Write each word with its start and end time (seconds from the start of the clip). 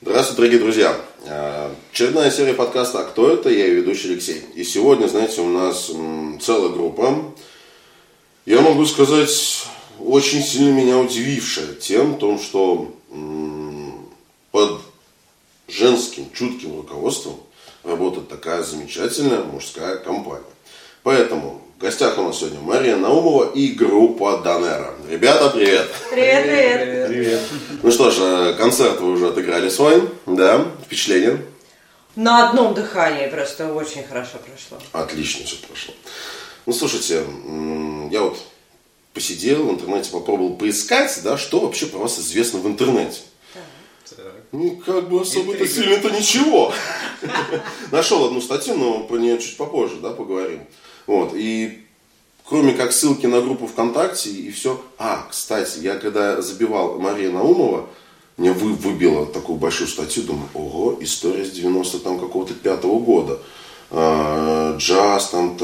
Здравствуйте, 0.00 0.36
дорогие 0.36 0.60
друзья. 0.60 0.96
А, 1.26 1.74
очередная 1.90 2.30
серия 2.30 2.54
подкаста 2.54 3.00
«А 3.00 3.04
кто 3.04 3.32
это?» 3.32 3.48
Я 3.48 3.66
ее 3.66 3.74
ведущий 3.80 4.12
Алексей. 4.12 4.44
И 4.54 4.62
сегодня, 4.62 5.08
знаете, 5.08 5.40
у 5.40 5.48
нас 5.48 5.90
целая 6.40 6.68
группа. 6.68 7.34
Я 8.46 8.60
могу 8.60 8.86
сказать, 8.86 9.64
очень 9.98 10.40
сильно 10.40 10.70
меня 10.70 10.98
удивившая 10.98 11.74
тем, 11.74 12.16
том, 12.16 12.38
что 12.38 12.94
под 14.52 14.82
женским 15.66 16.30
чутким 16.32 16.76
руководством 16.76 17.34
работает 17.82 18.28
такая 18.28 18.62
замечательная 18.62 19.42
мужская 19.42 19.96
компания. 19.96 20.44
Поэтому 21.02 21.60
в 21.78 21.80
гостях 21.80 22.18
у 22.18 22.22
нас 22.24 22.40
сегодня 22.40 22.58
Мария 22.58 22.96
Наумова 22.96 23.52
и 23.52 23.68
группа 23.68 24.38
Данера. 24.38 24.94
Ребята, 25.08 25.48
привет! 25.50 25.88
Привет, 26.10 26.42
привет! 26.42 27.06
Привет! 27.06 27.40
Ну 27.84 27.92
что 27.92 28.10
ж, 28.10 28.16
э, 28.18 28.54
концерт 28.58 28.98
вы 28.98 29.12
уже 29.12 29.28
отыграли 29.28 29.68
свой, 29.68 30.02
да? 30.26 30.66
Впечатление? 30.84 31.40
На 32.16 32.48
одном 32.48 32.74
дыхании 32.74 33.28
просто 33.28 33.72
очень 33.72 34.02
хорошо 34.02 34.38
прошло. 34.38 34.78
Отлично 34.90 35.46
все 35.46 35.54
прошло. 35.68 35.94
Ну, 36.66 36.72
слушайте, 36.72 37.22
я 38.10 38.22
вот 38.22 38.38
посидел 39.14 39.62
в 39.62 39.70
интернете, 39.70 40.10
попробовал 40.10 40.56
поискать, 40.56 41.20
да, 41.22 41.38
что 41.38 41.60
вообще 41.60 41.86
про 41.86 41.98
вас 41.98 42.18
известно 42.18 42.58
в 42.58 42.66
интернете. 42.66 43.20
Ну, 44.50 44.82
как 44.84 45.08
бы 45.08 45.20
особо-то 45.20 45.64
сильно-то 45.68 46.10
ничего. 46.10 46.72
Нашел 47.92 48.24
одну 48.24 48.40
статью, 48.40 48.74
но 48.74 49.04
про 49.04 49.18
нее 49.18 49.38
чуть 49.38 49.56
попозже, 49.56 49.96
да, 50.02 50.10
поговорим. 50.10 50.66
Вот, 51.08 51.32
и 51.34 51.78
кроме 52.44 52.74
как 52.74 52.92
ссылки 52.92 53.24
на 53.24 53.40
группу 53.40 53.66
ВКонтакте 53.66 54.28
и 54.28 54.50
все. 54.50 54.78
А, 54.98 55.26
кстати, 55.28 55.78
я 55.80 55.96
когда 55.96 56.42
забивал 56.42 56.98
Мария 57.00 57.30
Наумова, 57.30 57.88
мне 58.36 58.52
вы, 58.52 58.74
выбило 58.74 59.24
такую 59.24 59.58
большую 59.58 59.88
статью, 59.88 60.24
думаю, 60.24 60.50
ого, 60.52 60.98
история 61.00 61.46
с 61.46 61.50
90 61.50 62.00
там 62.00 62.20
какого-то 62.20 62.52
пятого 62.52 62.98
года. 63.00 63.38
А, 63.90 64.76
джаз, 64.76 65.30
там, 65.30 65.56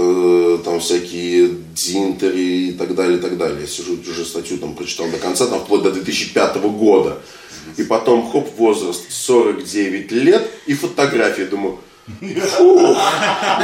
там 0.64 0.80
всякие 0.80 1.50
динтери 1.74 2.70
и 2.70 2.72
так 2.72 2.94
далее, 2.94 3.18
и 3.18 3.20
так 3.20 3.36
далее. 3.36 3.60
Я 3.60 3.66
сижу, 3.66 3.98
уже 4.00 4.24
статью 4.24 4.56
там 4.56 4.74
прочитал 4.74 5.10
до 5.10 5.18
конца, 5.18 5.46
там 5.46 5.60
вплоть 5.60 5.82
до 5.82 5.92
2005 5.92 6.56
года. 6.56 7.18
И 7.76 7.82
потом, 7.82 8.30
хоп, 8.30 8.48
возраст 8.56 9.12
49 9.12 10.10
лет 10.12 10.50
и 10.66 10.72
фотографии. 10.72 11.42
Думаю, 11.42 11.80
Фу, 12.06 12.78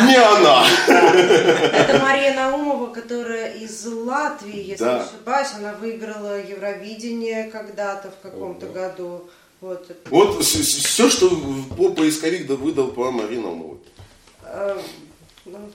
не 0.07 0.17
она. 0.17 0.65
Это 0.87 1.99
Мария 2.03 2.35
Наумова, 2.35 2.93
которая 2.93 3.53
из 3.55 3.85
Латвии, 3.87 4.69
если 4.71 4.85
Да. 4.85 4.95
не 4.95 5.01
ошибаюсь, 5.01 5.49
она 5.57 5.73
выиграла 5.75 6.41
Евровидение 6.41 7.51
когда-то 7.51 8.11
в 8.11 8.23
каком-то 8.23 8.67
году. 8.67 9.29
Вот. 9.61 9.91
Вот 10.07 10.43
все, 10.43 11.11
что 11.11 11.29
по 11.77 11.91
поисковик 11.91 12.47
да 12.47 12.55
выдал 12.55 12.89
по 12.93 13.11
Марии 13.11 13.37
Наумовой. 13.37 13.79
Э, 14.45 14.81
ну, 15.45 15.71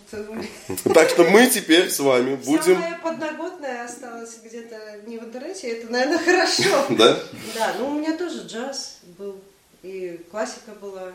Так 0.93 1.09
что 1.09 1.23
мы 1.25 1.47
теперь 1.47 1.89
с 1.91 1.99
вами 1.99 2.35
будем... 2.35 2.75
Самая 2.75 2.97
подноготная 2.97 3.85
осталась 3.85 4.39
где-то 4.43 4.75
не 5.05 5.19
в 5.19 5.23
интернете, 5.25 5.67
это, 5.69 5.91
наверное, 5.91 6.17
хорошо. 6.17 6.85
Да? 6.89 7.19
Да, 7.53 7.73
ну 7.77 7.89
у 7.89 7.93
меня 7.99 8.17
тоже 8.17 8.41
джаз 8.47 8.99
был, 9.19 9.39
и 9.83 10.19
классика 10.31 10.71
была, 10.81 11.11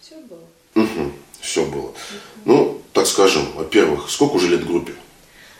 все 0.00 0.16
было. 0.16 0.44
Все 1.40 1.64
было. 1.66 1.92
Ну, 2.44 2.80
так 2.92 3.06
скажем, 3.06 3.50
во-первых, 3.54 4.10
сколько 4.10 4.34
уже 4.36 4.48
лет 4.48 4.66
группе? 4.66 4.94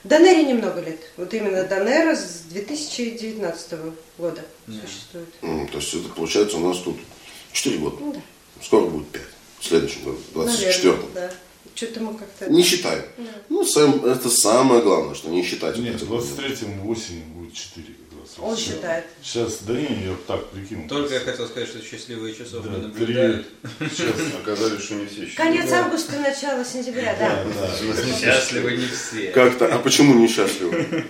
Данере 0.05 0.45
немного 0.45 0.81
лет. 0.81 1.01
Вот 1.17 1.33
именно 1.35 1.65
Данера 1.65 2.17
с 2.17 2.43
2019 2.51 3.73
года 4.19 4.45
существует. 4.67 5.29
М, 5.43 5.69
То 5.69 5.79
есть 5.79 5.95
это 5.95 6.09
получается 6.09 6.57
у 6.57 6.61
нас 6.69 6.79
тут 6.79 6.97
4 7.53 7.79
года. 7.79 7.97
Ну 8.01 8.13
да. 8.13 8.21
Скоро 8.63 8.87
будет 8.87 9.09
5. 9.09 9.23
В 9.61 9.65
следующем 9.67 10.05
году, 10.05 10.19
в 10.31 10.33
24 10.35 10.93
Наверное, 10.93 11.11
да. 11.15 11.31
Что-то 11.75 12.01
мы 12.01 12.15
как-то... 12.19 12.51
Не 12.51 12.63
считаем. 12.65 13.05
Ну, 13.49 13.65
сам- 13.65 14.05
это 14.05 14.29
самое 14.29 14.83
главное, 14.83 15.15
что 15.15 15.29
не 15.31 15.42
считать. 15.45 15.79
Нет, 15.79 16.03
в 16.03 16.13
23-м 16.13 16.86
осенью 16.89 17.25
будет 17.35 17.55
4 17.55 17.86
как 17.86 18.11
раз. 18.11 18.11
Он 18.39 18.57
Сейчас- 18.57 18.59
считает. 18.75 19.05
Сейчас, 19.23 19.59
да 19.63 19.73
не, 19.75 20.05
я 20.05 20.11
вот 20.11 20.27
так 20.27 20.47
прикинул. 20.51 20.89
Только 20.89 21.15
я 21.15 21.21
хотел 21.21 21.47
сказать, 21.49 21.69
что 21.69 21.83
счастливые 21.83 22.35
часов 22.35 22.65
не 22.65 22.71
Да, 22.71 22.79
наблюдают. 22.79 23.47
три. 23.79 23.89
Сейчас, 23.89 24.15
Оказались, 24.41 24.83
что 24.83 24.95
не 24.95 25.07
все 25.07 25.27
счастливы. 25.27 25.37
Конец 25.37 25.73
августа, 25.73 26.19
начало 26.19 26.65
сентября, 26.65 27.17
да. 27.19 27.45
да. 27.45 28.17
Счастливы 28.19 28.77
не 28.77 28.87
все. 28.87 29.31
Как-то, 29.33 29.75
а 29.75 29.79
почему 29.79 30.15
несчастливы? 30.15 31.05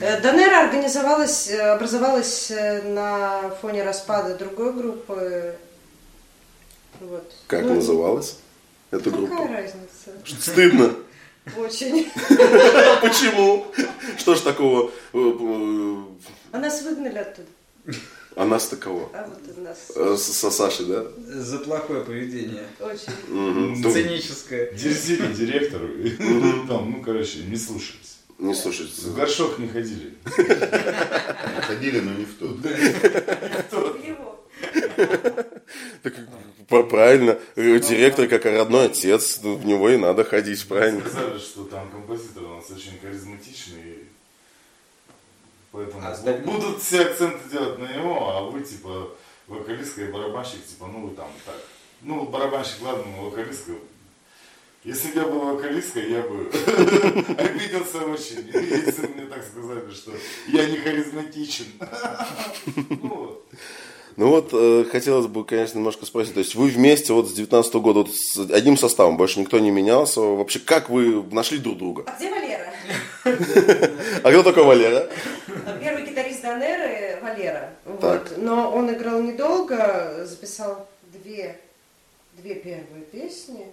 Э, 0.00 0.20
Данера 0.20 0.64
организовалась, 0.66 1.48
э, 1.48 1.60
образовалась 1.60 2.50
э, 2.50 2.82
на 2.82 3.50
фоне 3.62 3.84
распада 3.84 4.34
другой 4.36 4.72
группы. 4.72 5.54
Вот. 7.00 7.32
Как 7.46 7.62
Ну, 7.64 7.74
называлась 7.74 8.38
эта 8.90 9.10
Какая 9.10 9.26
группа? 9.26 9.48
разница? 9.52 10.40
Стыдно. 10.40 10.94
Очень. 11.58 12.10
Почему? 13.02 13.66
Что 14.18 14.34
ж 14.34 14.40
такого? 14.40 14.90
А 16.54 16.58
нас 16.60 16.82
выгнали 16.82 17.18
оттуда. 17.18 17.48
А 18.36 18.44
нас 18.44 18.68
таково? 18.68 19.10
А 19.12 19.26
вот 19.28 19.58
нас 19.58 19.90
Э, 19.96 20.16
со 20.16 20.50
Сашей, 20.52 20.86
да? 20.86 21.04
За 21.42 21.58
плохое 21.58 22.04
поведение. 22.04 22.62
очень. 22.78 23.80
Сценическое. 23.90 24.70
Дерзили 24.72 25.32
директору. 25.32 25.88
Там, 26.68 26.92
ну, 26.92 27.02
короче, 27.02 27.40
не 27.40 27.56
слушались. 27.56 28.18
Не 28.38 28.54
слушайте. 28.54 28.92
В 29.02 29.16
горшок 29.16 29.58
не 29.58 29.66
ходили. 29.66 30.14
Ходили, 31.66 31.98
но 31.98 32.12
не 32.12 32.24
в 32.24 32.34
тот. 32.38 32.64
Его. 34.04 34.40
Так, 36.02 36.14
правильно, 36.88 37.36
директор 37.56 38.28
как 38.28 38.44
родной 38.44 38.86
отец, 38.86 39.38
в 39.42 39.66
него 39.66 39.90
и 39.90 39.96
надо 39.96 40.22
ходить, 40.22 40.64
правильно? 40.68 41.00
Сказали, 41.00 41.38
что 41.38 41.64
там 41.64 41.90
композитор 41.90 42.44
у 42.44 42.56
нас 42.56 42.70
очень 42.70 42.98
харизматичный. 43.02 44.03
Поэтому 45.74 46.06
А 46.06 46.12
остальные? 46.12 46.44
будут 46.44 46.80
все 46.80 47.00
акценты 47.00 47.48
делать 47.50 47.80
на 47.80 47.92
него, 47.92 48.30
а 48.30 48.42
вы, 48.42 48.62
типа, 48.62 49.10
вокалистка 49.48 50.02
и 50.02 50.12
барабанщик, 50.12 50.64
типа, 50.64 50.86
ну, 50.86 51.08
вы 51.08 51.16
там 51.16 51.28
так. 51.44 51.56
Ну, 52.02 52.26
барабанщик, 52.28 52.80
ладно, 52.82 53.04
но 53.16 53.24
вокалистка. 53.24 53.72
Если 54.84 55.08
бы 55.08 55.18
я 55.18 55.26
был 55.26 55.40
вокалисткой, 55.40 56.12
я 56.12 56.22
бы 56.22 56.48
обиделся 57.38 58.06
очень, 58.06 58.46
если 58.52 59.06
бы 59.08 59.14
мне 59.14 59.26
так 59.26 59.42
сказали, 59.44 59.90
что 59.92 60.12
я 60.46 60.70
не 60.70 60.76
харизматичен. 60.76 61.66
Ну, 64.16 64.28
вот. 64.28 64.50
Э, 64.52 64.84
хотелось 64.90 65.26
бы, 65.26 65.44
конечно, 65.44 65.78
немножко 65.78 66.06
спросить, 66.06 66.34
то 66.34 66.40
есть 66.40 66.54
вы 66.54 66.68
вместе 66.68 67.12
вот 67.12 67.28
с 67.28 67.32
19 67.32 67.74
года 67.74 68.00
вот 68.00 68.10
с 68.14 68.38
одним 68.50 68.76
составом, 68.76 69.16
больше 69.16 69.40
никто 69.40 69.58
не 69.58 69.70
менялся, 69.70 70.20
вообще 70.20 70.58
как 70.60 70.88
вы 70.90 71.22
нашли 71.32 71.58
друг 71.58 71.78
друга? 71.78 72.04
А 72.06 72.16
где 72.16 72.30
Валера? 72.30 72.72
А 74.22 74.30
кто 74.30 74.42
такой 74.42 74.64
Валера? 74.64 75.08
Первый 75.80 76.06
гитарист 76.06 76.42
Данеры 76.42 77.18
Валера. 77.22 77.70
Но 78.36 78.70
он 78.70 78.92
играл 78.92 79.22
недолго, 79.22 80.24
записал 80.26 80.86
две, 81.12 81.58
две 82.38 82.54
первые 82.54 83.04
песни. 83.10 83.66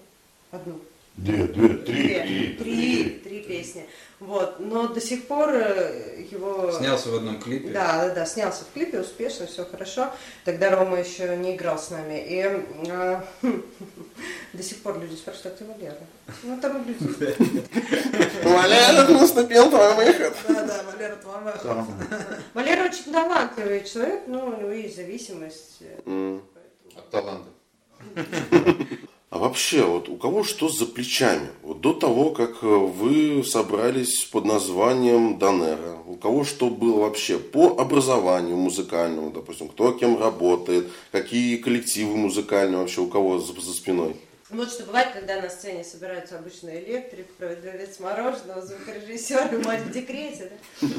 Одну. 0.51 0.79
Две, 1.17 1.43
две, 1.43 1.67
три, 1.69 2.03
Две. 2.03 2.19
три. 2.19 2.55
Три, 2.55 3.09
три 3.23 3.40
песни. 3.61 3.85
Вот. 4.19 4.59
Но 4.59 4.87
до 4.87 5.01
сих 5.01 5.27
пор 5.27 5.49
э, 5.53 6.25
его... 6.31 6.71
Снялся 6.71 7.09
в 7.09 7.15
одном 7.15 7.39
клипе. 7.39 7.69
Да, 7.69 8.07
да, 8.07 8.13
да, 8.13 8.25
снялся 8.25 8.63
в 8.65 8.73
клипе, 8.73 8.99
успешно, 8.99 9.47
все 9.47 9.65
хорошо. 9.65 10.11
Тогда 10.45 10.69
Рома 10.75 10.99
еще 10.99 11.35
не 11.37 11.55
играл 11.55 11.77
с 11.79 11.89
нами. 11.89 12.23
И 12.27 12.43
э, 12.89 13.21
до 14.53 14.63
сих 14.63 14.81
пор 14.83 14.99
люди 14.99 15.15
спрашивают, 15.15 15.55
а 15.55 15.57
ты 15.57 15.65
Валера? 15.65 15.97
Ну, 16.43 16.59
там 16.61 16.81
и 16.83 16.87
люди. 16.87 17.35
Валера, 18.43 19.07
наступил 19.07 19.69
твой 19.69 19.95
выход. 19.95 20.33
Да, 20.47 20.63
да, 20.65 20.83
Валера 20.83 21.15
Тламах. 21.15 21.87
Валера 22.53 22.85
очень 22.85 23.11
талантливый 23.11 23.83
человек, 23.83 24.21
но 24.27 24.45
у 24.47 24.57
него 24.59 24.71
есть 24.71 24.95
зависимость. 24.95 25.77
э, 26.05 26.39
От 26.95 27.09
таланта. 27.09 27.49
А 29.31 29.37
вообще, 29.37 29.85
вот 29.85 30.09
у 30.09 30.17
кого 30.17 30.43
что 30.43 30.67
за 30.67 30.85
плечами? 30.85 31.47
Вот 31.61 31.79
до 31.79 31.93
того, 31.93 32.31
как 32.31 32.61
э, 32.63 32.67
вы 32.67 33.45
собрались 33.45 34.25
под 34.25 34.43
названием 34.43 35.39
Данера, 35.39 35.99
у 36.05 36.17
кого 36.17 36.43
что 36.43 36.69
было 36.69 36.99
вообще 36.99 37.39
по 37.39 37.79
образованию 37.79 38.57
музыкальному, 38.57 39.31
допустим, 39.31 39.69
кто 39.69 39.93
кем 39.93 40.19
работает, 40.19 40.89
какие 41.13 41.55
коллективы 41.55 42.17
музыкальные 42.17 42.79
вообще 42.79 42.99
у 42.99 43.07
кого 43.07 43.39
за, 43.39 43.53
за 43.53 43.71
спиной? 43.73 44.17
Вот 44.49 44.69
что 44.69 44.83
бывает, 44.83 45.13
когда 45.13 45.41
на 45.41 45.49
сцене 45.49 45.85
собираются 45.85 46.37
обычный 46.37 46.83
электрик, 46.83 47.27
продавец 47.35 48.01
мороженого, 48.01 48.61
звукорежиссер 48.61 49.55
и 49.55 49.63
мать 49.63 49.83
в 49.83 49.91
декрете. 49.93 50.51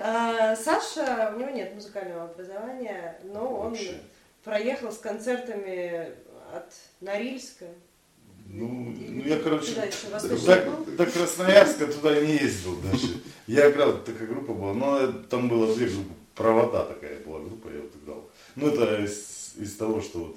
а, 0.00 0.56
Саша, 0.56 1.34
у 1.36 1.38
него 1.38 1.50
нет 1.50 1.74
музыкального 1.74 2.24
образования, 2.24 3.20
но 3.22 3.54
он. 3.54 3.76
Проехал 4.44 4.92
с 4.92 4.98
концертами 4.98 6.10
от 6.54 6.72
Норильска. 7.00 7.66
Ну, 8.46 8.92
Или 8.92 9.22
ну, 9.22 9.28
я, 9.28 9.38
короче, 9.38 9.74
до, 9.74 10.84
до 10.96 11.06
Красноярска 11.06 11.86
туда 11.86 12.20
не 12.20 12.34
ездил 12.34 12.76
даже. 12.80 13.20
Я 13.46 13.70
играл, 13.70 13.98
такая 13.98 14.28
группа 14.28 14.52
была, 14.52 14.74
но 14.74 15.12
там 15.30 15.48
было 15.48 15.74
две 15.74 15.86
группы. 15.86 16.12
Провода 16.34 16.84
такая 16.84 17.20
была 17.20 17.40
группа, 17.40 17.68
я 17.68 17.80
вот 17.80 17.92
играл. 18.02 18.30
Ну, 18.56 18.68
это 18.68 19.04
из, 19.04 19.54
из 19.56 19.76
того, 19.76 20.00
что 20.02 20.18
вот 20.18 20.36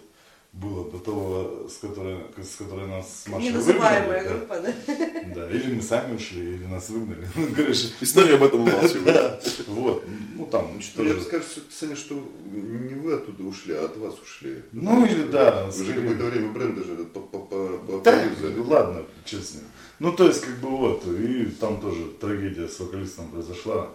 было 0.55 0.89
до 0.89 0.99
того, 0.99 1.67
с 1.69 1.77
которой, 1.77 2.17
с 2.41 2.55
которой 2.55 2.87
нас 2.87 3.23
с 3.23 3.27
Машей 3.27 3.49
Неназываемая 3.49 4.23
выгнали, 4.23 4.27
группа, 4.37 4.59
да? 4.61 4.73
да. 4.87 5.45
да. 5.47 5.51
Или 5.51 5.73
мы 5.75 5.81
сами 5.81 6.15
ушли, 6.15 6.55
или 6.55 6.65
нас 6.65 6.89
выгнали. 6.89 7.27
Ну, 7.35 7.47
короче, 7.53 7.87
История 7.99 8.35
об 8.35 8.43
этом 8.43 8.61
умалчивает. 8.61 9.03
да. 9.03 9.39
Вот. 9.67 10.05
Ну, 10.37 10.45
там, 10.45 10.79
Ну, 10.95 11.03
я 11.03 11.13
бы 11.13 11.21
скажу, 11.21 11.43
Саня, 11.69 11.95
что 11.97 12.15
не 12.45 12.95
вы 12.95 13.13
оттуда 13.15 13.43
ушли, 13.43 13.73
а 13.73 13.85
от 13.85 13.97
вас 13.97 14.15
ушли. 14.19 14.61
Ну, 14.71 15.05
или 15.05 15.23
да. 15.23 15.65
Же 15.71 15.83
скорее. 15.83 15.93
какое-то 16.01 16.23
время 16.25 16.51
бренд 16.53 16.75
даже 16.77 16.95
по- 17.03 17.19
по- 17.19 18.01
Да, 18.03 18.29
ладно, 18.65 19.03
честно. 19.25 19.59
Ну, 19.99 20.13
то 20.13 20.25
есть, 20.27 20.41
как 20.41 20.55
бы 20.59 20.69
вот, 20.69 21.05
и 21.07 21.45
там 21.47 21.81
тоже 21.81 22.05
трагедия 22.21 22.67
с 22.69 22.79
вокалистом 22.79 23.29
произошла. 23.29 23.89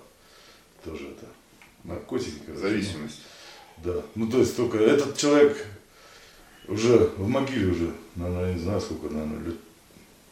Тоже 0.84 1.08
это, 1.08 1.26
наркотики. 1.84 2.52
Зависимость. 2.54 3.20
Да. 3.82 4.02
Ну, 4.14 4.28
то 4.30 4.38
есть, 4.38 4.56
только 4.56 4.78
этот 4.78 5.16
человек 5.16 5.66
уже 6.70 7.10
в 7.16 7.28
могиле 7.28 7.66
уже, 7.72 7.90
наверное, 8.16 8.54
не 8.54 8.60
знаю 8.60 8.80
сколько, 8.80 9.12
наверное, 9.12 9.44
лет 9.44 9.56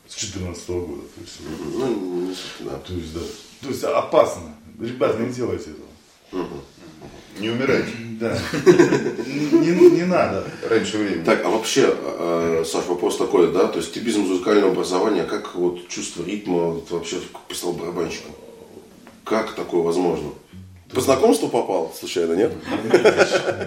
с 0.06 0.14
14 0.14 0.69
года. 0.70 1.02
То 1.14 1.20
есть, 1.20 1.40
Ну, 1.75 2.26
не 2.29 2.35
да. 2.61 2.76
то 2.79 2.93
есть, 2.94 3.12
да. 3.14 3.20
То 3.62 3.69
есть, 3.69 3.85
опасно. 3.85 4.55
Ребят, 4.81 5.19
не 5.19 5.29
делайте 5.29 5.70
этого. 5.70 6.49
Не 7.40 7.50
умирайте 7.50 7.93
Да. 8.20 8.37
Не, 9.26 9.90
не 9.90 10.05
надо. 10.05 10.44
раньше 10.69 10.99
времени. 10.99 11.23
Так, 11.25 11.44
а 11.44 11.50
вообще, 11.50 11.94
э, 11.96 12.64
Саш, 12.67 12.87
вопрос 12.87 13.17
такой, 13.17 13.52
да, 13.52 13.69
то 13.69 13.79
есть 13.79 13.93
ты 13.93 14.00
без 14.00 14.17
музыкального 14.17 14.73
образования, 14.73 15.23
как 15.25 15.55
вот 15.55 15.87
чувство 15.88 16.25
ритма 16.25 16.70
вот, 16.73 16.91
вообще 16.91 17.19
стал 17.52 17.73
барабанщиком? 17.75 18.32
Как 19.25 19.55
такое 19.55 19.82
возможно? 19.82 20.31
По 20.94 21.00
знакомству 21.00 21.49
попал, 21.49 21.94
случайно, 21.99 22.32
нет? 22.32 22.52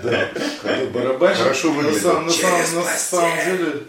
Да. 0.03 0.29
Это 0.63 0.91
барабанщик. 0.91 1.43
Хорошо 1.43 1.71
самом, 1.99 2.25
на 2.25 2.97
самом- 2.97 3.45
деле 3.45 3.83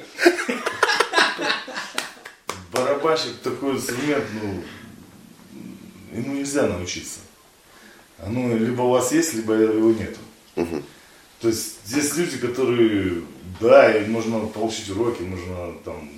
барабанщик 2.72 3.38
такой 3.42 3.72
инструмент, 3.72 4.24
ну, 4.40 4.62
ему 6.12 6.34
нельзя 6.34 6.66
научиться. 6.66 7.20
Оно 8.18 8.56
либо 8.56 8.82
у 8.82 8.90
вас 8.90 9.12
есть, 9.12 9.34
либо 9.34 9.54
его 9.54 9.92
нету. 9.92 10.18
То 11.40 11.48
есть 11.48 11.78
здесь 11.84 12.14
люди, 12.16 12.38
которые, 12.38 13.22
да, 13.60 13.96
и 13.96 14.06
можно 14.06 14.46
получить 14.46 14.88
уроки, 14.90 15.22
можно 15.22 15.72
там 15.84 16.08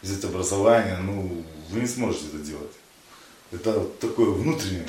взять 0.00 0.24
образование, 0.24 0.96
ну, 1.02 1.44
вы 1.70 1.80
не 1.80 1.86
сможете 1.86 2.28
это 2.28 2.38
делать. 2.38 2.72
Это 3.52 3.80
такое 4.00 4.30
внутреннее, 4.30 4.88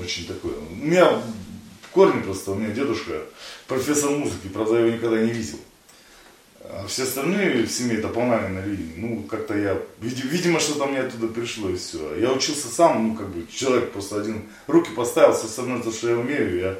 очень 0.00 0.26
такое. 0.26 0.54
У 0.70 0.74
меня 0.84 1.10
в 1.82 1.90
корне 1.92 2.22
просто, 2.22 2.52
у 2.52 2.54
меня 2.54 2.70
дедушка 2.74 3.22
профессор 3.66 4.10
музыки, 4.10 4.48
правда, 4.52 4.74
я 4.78 4.86
его 4.86 4.96
никогда 4.96 5.20
не 5.20 5.30
видел. 5.32 5.58
А 6.68 6.84
все 6.88 7.04
остальные 7.04 7.62
в 7.62 7.70
семье 7.70 7.98
это 7.98 8.08
полная 8.08 8.48
на 8.48 8.64
линии. 8.64 8.94
Ну, 8.96 9.22
как-то 9.22 9.56
я, 9.56 9.80
види- 10.00 10.26
видимо, 10.26 10.58
что-то 10.58 10.86
мне 10.86 10.98
оттуда 11.00 11.28
пришло 11.28 11.70
и 11.70 11.76
все. 11.76 12.16
Я 12.16 12.32
учился 12.32 12.66
сам, 12.68 13.06
ну, 13.08 13.14
как 13.14 13.28
бы, 13.28 13.46
человек 13.52 13.92
просто 13.92 14.20
один 14.20 14.42
руки 14.66 14.90
поставил, 14.90 15.32
все 15.34 15.46
остальное, 15.46 15.80
то, 15.80 15.92
что 15.92 16.10
я 16.10 16.18
умею, 16.18 16.58
я 16.58 16.76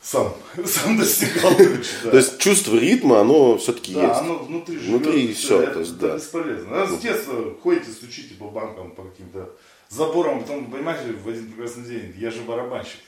сам, 0.00 0.34
сам 0.64 0.96
достигал, 0.96 1.52
да. 2.04 2.10
То 2.10 2.16
есть 2.16 2.38
чувство 2.38 2.76
ритма, 2.78 3.20
оно 3.20 3.58
все-таки 3.58 3.92
Да, 3.92 4.08
есть. 4.08 4.20
оно 4.20 4.38
внутри 4.38 4.78
живет. 4.78 5.02
Внутри 5.02 5.26
и 5.26 5.32
это, 5.32 5.72
то 5.74 5.80
есть, 5.80 5.98
да. 5.98 6.16
бесполезно. 6.16 6.82
А 6.82 6.86
с 6.86 6.98
детства 7.00 7.54
ходите, 7.62 7.90
стучите 7.90 8.34
по 8.34 8.48
банкам, 8.48 8.92
по 8.92 9.02
каким-то 9.02 9.54
заборам, 9.90 10.40
потом, 10.40 10.70
понимаете, 10.70 11.12
в 11.24 11.28
один 11.28 11.50
прекрасный 11.50 11.84
день, 11.84 12.14
я 12.18 12.30
же 12.30 12.42
барабанщик. 12.42 12.98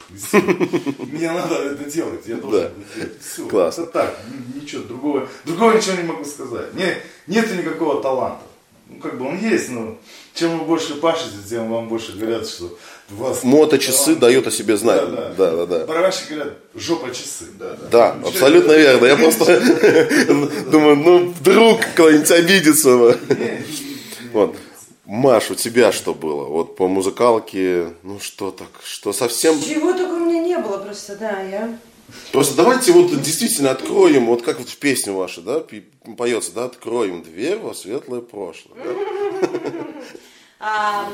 Мне 1.13 1.31
надо 1.31 1.57
это 1.57 1.85
делать, 1.91 2.27
я 2.27 2.37
должен 2.37 2.61
Да. 2.61 2.67
это 2.67 2.75
делать. 2.97 3.13
Все, 3.23 3.83
это 3.83 3.87
так, 3.91 4.19
ничего 4.55 4.83
другого, 4.85 5.29
другого 5.45 5.73
ничего 5.77 5.97
не 5.97 6.05
могу 6.05 6.25
сказать. 6.25 6.73
Не, 6.75 6.97
нету 7.27 7.55
никакого 7.55 8.03
таланта. 8.03 8.41
Ну, 8.89 8.99
как 8.99 9.19
бы 9.19 9.29
он 9.29 9.39
есть, 9.39 9.69
но 9.71 9.99
чем 10.35 10.59
вы 10.59 10.65
больше 10.65 10.97
пашете, 10.97 11.37
тем 11.49 11.71
вам 11.71 11.89
больше 11.89 12.13
говорят, 12.17 12.49
что 12.49 12.77
у 13.13 13.15
вас... 13.15 13.45
Моточасы 13.45 14.17
дают 14.17 14.49
о 14.49 14.51
себе 14.51 14.77
знать. 14.77 15.09
Да, 15.09 15.33
Да, 15.37 15.57
да, 15.59 15.67
да. 15.67 15.87
Барабанщики 15.87 16.33
говорят, 16.33 16.55
жопа 16.75 17.11
часы. 17.11 17.45
Да, 17.57 17.77
да. 17.77 17.89
Да, 18.19 18.29
абсолютно 18.29 18.73
верно. 18.73 19.07
Я 19.07 19.17
просто 19.17 19.61
думаю, 20.73 20.97
ну 20.97 21.29
вдруг 21.31 21.81
кто-нибудь 21.95 22.31
обидится. 22.33 23.17
Вот. 24.33 24.57
Маш, 25.11 25.51
у 25.51 25.57
тебя 25.57 25.91
что 25.91 26.15
было? 26.15 26.45
Вот 26.45 26.77
по 26.77 26.87
музыкалке, 26.87 27.95
ну 28.05 28.21
что 28.21 28.53
так, 28.53 28.69
что 28.85 29.13
совсем... 29.13 29.61
Чего 29.61 29.93
только 29.93 30.13
у 30.13 30.21
меня 30.21 30.39
не 30.41 30.57
было 30.57 30.79
просто, 30.79 31.17
да, 31.17 31.43
я... 31.43 31.77
Просто 32.31 32.55
давайте 32.55 32.93
вот 32.93 33.21
действительно 33.21 33.73
откроем, 33.73 34.27
вот 34.27 34.43
как 34.43 34.61
вот 34.61 34.69
в 34.69 34.77
песне 34.77 35.13
вашей, 35.13 35.43
да, 35.43 35.65
поется, 36.17 36.53
да, 36.53 36.67
откроем 36.67 37.25
дверь 37.25 37.57
во 37.59 37.75
светлое 37.75 38.21
прошлое. 38.21 38.77
да? 38.85 38.95
А, 40.61 41.11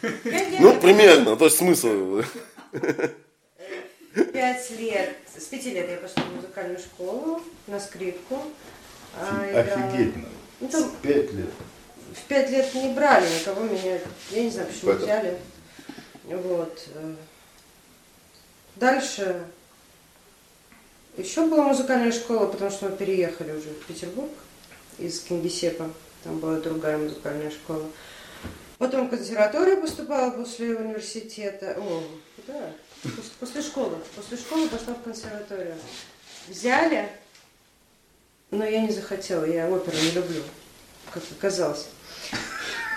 Ну, 0.60 0.80
примерно, 0.80 1.36
то 1.36 1.44
есть 1.44 1.58
смысл. 1.58 2.22
Пять 4.32 4.70
лет, 4.78 5.16
с 5.36 5.44
пяти 5.44 5.72
лет 5.72 5.90
я 5.90 5.98
пошла 5.98 6.22
в 6.22 6.36
музыкальную 6.36 6.78
школу 6.78 7.42
на 7.66 7.78
скрипку. 7.80 8.44
а, 9.14 9.46
играла. 9.50 9.88
Офигительно. 9.88 10.28
Ну, 10.60 10.68
там 10.68 10.90
Пять 11.02 11.34
лет. 11.34 11.50
В 12.14 12.22
пять 12.28 12.50
лет 12.50 12.74
не 12.74 12.94
брали 12.94 13.26
никого, 13.38 13.62
меня, 13.64 13.98
я 14.30 14.42
не 14.44 14.50
знаю, 14.50 14.68
почему 14.68 14.92
Поэтому. 14.92 15.04
взяли. 15.04 15.38
Вот. 16.24 16.88
Дальше 18.76 19.44
еще 21.16 21.46
была 21.46 21.64
музыкальная 21.64 22.12
школа, 22.12 22.46
потому 22.46 22.70
что 22.70 22.88
мы 22.88 22.96
переехали 22.96 23.52
уже 23.52 23.68
в 23.70 23.86
Петербург 23.86 24.32
из 24.98 25.20
Кингисеппа. 25.20 25.90
Там 26.24 26.38
была 26.38 26.58
другая 26.58 26.98
музыкальная 26.98 27.50
школа. 27.50 27.84
Потом 28.78 29.06
в 29.06 29.10
консерваторию 29.10 29.80
поступала 29.80 30.30
после 30.30 30.74
университета. 30.76 31.76
О, 31.78 32.02
да, 32.48 32.72
пос- 33.04 33.32
после 33.38 33.62
школы. 33.62 33.96
После 34.16 34.36
школы 34.36 34.68
пошла 34.68 34.94
в 34.94 35.02
консерваторию. 35.02 35.76
Взяли, 36.48 37.08
но 38.50 38.64
я 38.64 38.80
не 38.80 38.90
захотела, 38.92 39.44
я 39.44 39.68
оперу 39.70 39.96
не 39.96 40.10
люблю, 40.10 40.42
как 41.12 41.22
оказалось. 41.38 41.86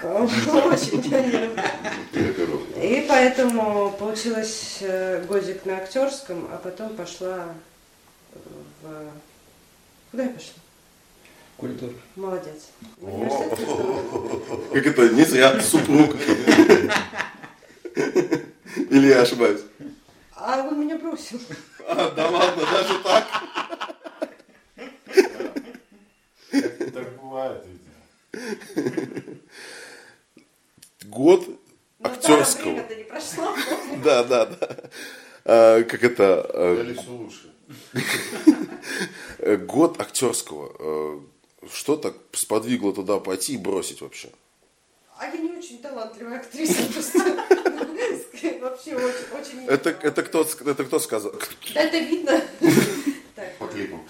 Очень. 0.04 1.14
И 2.82 3.06
поэтому 3.10 3.92
получилось 3.98 4.78
э, 4.82 5.24
годик 5.28 5.66
на 5.66 5.78
актерском, 5.78 6.48
а 6.52 6.58
потом 6.58 6.96
пошла 6.96 7.46
в... 8.82 9.12
Куда 10.12 10.24
я 10.24 10.30
пошла? 10.30 10.54
Культура. 11.58 11.94
Молодец. 12.16 12.70
Как 14.74 14.86
это, 14.86 15.10
не 15.10 15.24
зря 15.24 15.60
супруг. 15.60 16.16
Или 17.96 19.08
я 19.08 19.22
ошибаюсь? 19.22 19.62
А 20.36 20.62
он 20.62 20.80
меня 20.80 20.98
бросил. 21.00 21.40
А, 21.88 22.12
да 22.12 22.30
ладно, 22.30 22.64
даже 22.72 23.00
так. 23.00 23.28
Так 26.94 27.22
бывает, 27.22 27.64
видимо. 27.66 29.38
Год 31.10 31.48
Ну 31.48 31.58
да, 32.00 32.10
актерского. 32.10 32.72
время-то 32.74 32.96
не 32.96 33.04
прошло. 33.04 33.56
Да, 34.04 34.24
да, 34.24 34.46
да. 34.46 34.70
А, 35.46 35.84
Как 35.84 36.04
это? 36.04 36.46
Э, 39.40 39.58
Год 39.58 40.00
актерского. 40.02 40.76
Э, 40.80 41.20
Что 41.72 41.96
так 41.98 42.16
сподвигло 42.34 42.94
туда 42.94 43.20
пойти 43.20 43.54
и 43.54 43.58
бросить 43.58 44.02
вообще? 44.02 44.30
А 45.18 45.26
я 45.28 45.38
не 45.38 45.52
очень 45.58 45.80
талантливая 45.82 46.38
актриса 46.38 46.84
просто. 46.94 47.20
Вообще 48.62 48.96
очень, 48.96 49.26
очень... 49.34 49.66
Это, 49.68 49.90
это, 49.90 50.22
кто, 50.22 50.46
это 50.66 50.84
кто 50.86 51.00
сказал? 51.00 51.34
Да, 51.74 51.82
это 51.82 51.98
видно. 51.98 52.40
Так, 53.38 53.56
По 53.60 53.68
клипам. 53.68 54.02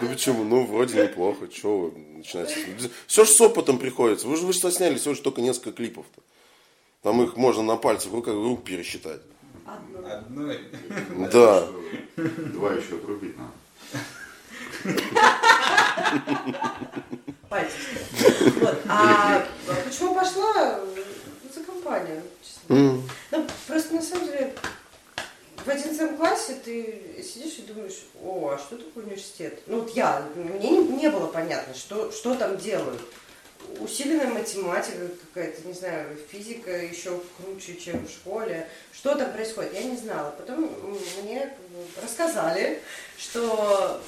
Ну 0.00 0.08
почему? 0.08 0.42
Ну, 0.42 0.66
вроде 0.66 1.00
неплохо. 1.00 1.46
Чего 1.46 1.90
вы 1.90 1.98
начинаете? 2.16 2.90
Все 3.06 3.24
же 3.24 3.30
с 3.30 3.40
опытом 3.40 3.78
приходится. 3.78 4.26
Вы 4.26 4.36
же 4.36 4.44
вы 4.44 4.52
же 4.52 4.58
сняли 4.72 4.96
всего 4.96 5.12
лишь 5.12 5.20
только 5.20 5.40
несколько 5.42 5.70
клипов-то. 5.70 6.22
Там 7.02 7.22
их 7.22 7.36
можно 7.36 7.62
на 7.62 7.76
пальцах 7.76 8.12
рук, 8.12 8.26
рук 8.26 8.64
пересчитать. 8.64 9.20
Одной. 9.64 10.58
Да. 11.32 11.68
Два 12.16 12.72
еще 12.72 12.96
отрубить 12.96 13.36
надо. 13.36 13.52
Пальцы. 17.48 17.76
Вот. 18.56 18.78
А 18.88 19.46
почему 19.84 20.16
пошла 20.16 20.80
за 21.54 21.60
компанию? 21.62 22.22
честно. 22.42 23.02
Ну, 23.30 23.46
просто 23.68 23.94
на 23.94 24.02
самом 24.02 24.26
деле 24.26 24.31
11 25.72 26.16
классе 26.16 26.56
ты 26.64 27.22
сидишь 27.22 27.58
и 27.58 27.62
думаешь, 27.62 28.04
о, 28.22 28.50
а 28.50 28.58
что 28.58 28.76
такое 28.76 29.04
университет? 29.04 29.60
Ну 29.66 29.80
вот 29.80 29.90
я, 29.96 30.26
мне 30.34 30.70
не, 30.70 30.78
не 30.88 31.10
было 31.10 31.26
понятно, 31.26 31.74
что, 31.74 32.10
что 32.12 32.34
там 32.34 32.56
делают. 32.56 33.00
усиленная 33.78 34.28
математика 34.28 35.08
какая-то, 35.32 35.66
не 35.66 35.74
знаю, 35.74 36.16
физика 36.30 36.70
еще 36.70 37.20
круче, 37.36 37.76
чем 37.76 38.06
в 38.06 38.10
школе. 38.10 38.68
Что 38.92 39.14
там 39.14 39.32
происходит, 39.32 39.74
я 39.74 39.84
не 39.84 39.96
знала. 39.96 40.30
Потом 40.30 40.70
мне 41.22 41.52
рассказали, 42.02 42.82
что 43.18 44.00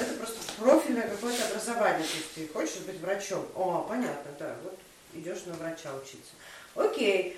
это 0.00 0.14
просто 0.14 0.36
профильное 0.58 1.08
какое-то 1.08 1.46
образование. 1.48 2.06
То 2.06 2.16
есть 2.16 2.34
ты 2.34 2.48
хочешь 2.48 2.78
быть 2.86 3.00
врачом. 3.00 3.46
О, 3.54 3.86
понятно, 3.88 4.30
да, 4.38 4.54
вот 4.62 4.78
идешь 5.14 5.44
на 5.46 5.54
врача 5.54 5.90
учиться. 5.94 6.32
Окей. 6.74 7.36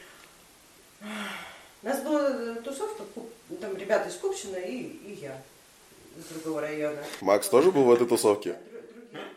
У 1.82 1.86
нас 1.86 2.02
была 2.02 2.54
тусовка, 2.56 3.04
там 3.60 3.76
ребята 3.76 4.08
из 4.08 4.16
Купчина 4.16 4.56
и, 4.56 4.76
и 4.82 5.18
я 5.22 5.40
из 6.16 6.24
другого 6.26 6.60
района. 6.60 7.02
Макс 7.22 7.48
тоже 7.48 7.70
был 7.72 7.84
в 7.84 7.92
этой 7.92 8.06
тусовке? 8.06 8.56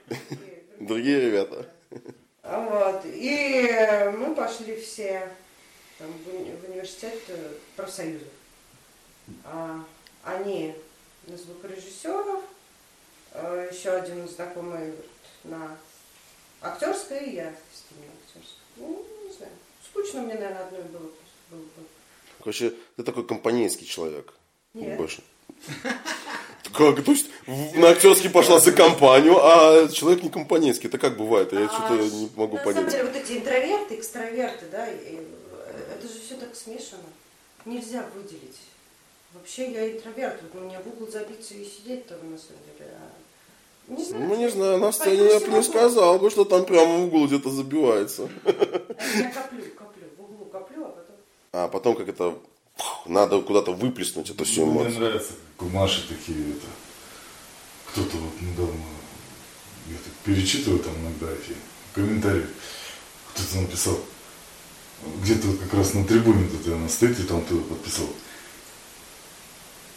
Другие, 0.07 0.63
Другие 0.79 1.19
ребята. 1.21 1.69
Вот. 2.43 3.05
И 3.05 4.11
мы 4.17 4.35
пошли 4.35 4.75
все 4.79 5.29
там, 5.97 6.11
в, 6.11 6.27
уни- 6.27 6.57
в 6.59 6.69
университет 6.69 7.17
э, 7.29 7.53
профсоюзов. 7.77 8.27
А, 9.45 9.81
они 10.23 10.75
на 11.27 11.37
звукорежиссеров, 11.37 12.43
э, 13.31 13.69
еще 13.71 13.91
один 13.91 14.27
знакомый 14.27 14.93
на 15.45 15.77
актерское, 16.61 17.21
и 17.21 17.35
я 17.35 17.53
с 17.73 17.91
ним 17.95 18.07
на 18.07 18.13
актерское. 18.13 18.59
Ну, 18.75 19.05
не 19.25 19.33
знаю. 19.33 19.53
Скучно 19.89 20.21
мне, 20.23 20.33
наверное, 20.33 20.65
одной 20.65 20.83
было. 20.83 21.09
Было 21.49 21.59
бы. 21.61 21.83
Короче, 22.43 22.73
ты 22.97 23.03
такой 23.03 23.25
компанейский 23.25 23.87
человек. 23.87 24.33
Нет. 24.73 24.97
Больше. 24.97 25.21
Как? 26.73 27.03
То 27.03 27.11
есть 27.11 27.27
на 27.75 27.89
актерский 27.89 28.29
пошла 28.29 28.59
за 28.59 28.71
компанию, 28.71 29.37
а 29.39 29.87
человек 29.89 30.23
не 30.23 30.29
компанейский. 30.29 30.89
Это 30.89 30.97
как 30.97 31.15
бывает? 31.17 31.53
Я 31.53 31.65
А, 31.65 31.69
что-то 31.69 31.93
не 32.15 32.29
могу 32.35 32.57
На 32.57 32.63
самом 32.63 32.75
понять. 32.75 32.91
деле, 32.91 33.03
вот 33.05 33.15
эти 33.15 33.31
интроверты, 33.37 33.95
экстраверты, 33.95 34.65
да, 34.71 34.87
и, 34.89 35.17
э, 35.17 35.95
это 35.97 36.07
же 36.11 36.19
все 36.19 36.35
так 36.35 36.55
смешано. 36.55 37.03
Нельзя 37.65 38.05
выделить. 38.15 38.57
Вообще 39.33 39.71
я 39.71 39.91
интроверт, 39.91 40.41
вот 40.41 40.61
мне 40.63 40.79
в 40.79 40.87
угол 40.87 41.11
забиться 41.11 41.53
и 41.53 41.63
сидеть 41.65 42.07
там 42.07 42.17
на 42.29 42.37
самом 42.37 42.61
деле. 42.77 42.91
а 42.97 43.93
Не 43.93 44.03
знаю. 44.03 44.25
Ну, 44.27 44.35
не 44.35 44.49
знаю, 44.49 44.77
на 44.79 44.91
сцене 44.91 45.25
я 45.27 45.39
бы 45.39 45.47
не 45.47 45.63
сказал 45.63 46.19
бы, 46.19 46.29
что 46.29 46.43
там 46.45 46.65
прямо 46.65 46.97
в 46.97 47.05
угол 47.05 47.27
где-то 47.27 47.49
забивается. 47.49 48.23
Я 48.45 49.31
коплю, 49.31 49.63
коплю, 49.77 50.03
в 50.17 50.21
углу 50.21 50.45
коплю, 50.51 50.85
а 50.85 50.89
потом... 50.89 51.15
А 51.53 51.67
потом 51.67 51.95
как 51.95 52.09
это... 52.09 52.37
Надо 53.05 53.39
куда-то 53.41 53.71
выплеснуть 53.71 54.31
это 54.31 54.43
все 54.43 54.65
Мне 54.65 54.89
нравится, 54.89 55.33
как 55.57 55.67
у 55.67 55.69
Маши 55.69 56.07
такие 56.07 56.49
это. 56.49 56.65
Кто-то 57.91 58.17
вот 58.17 58.41
недавно 58.41 58.81
я 59.87 59.97
так 59.97 60.13
перечитываю 60.25 60.79
там 60.79 60.93
иногда 60.95 61.31
эти 61.31 61.55
комментарии. 61.93 62.47
Кто-то 63.33 63.61
написал, 63.61 63.99
где-то 65.21 65.47
вот 65.47 65.59
как 65.59 65.73
раз 65.75 65.93
на 65.93 66.03
трибуне 66.05 66.49
тут 66.49 66.73
она 66.73 66.89
стоит, 66.89 67.19
и 67.19 67.23
там 67.23 67.43
кто-то 67.43 67.61
подписал. 67.61 68.07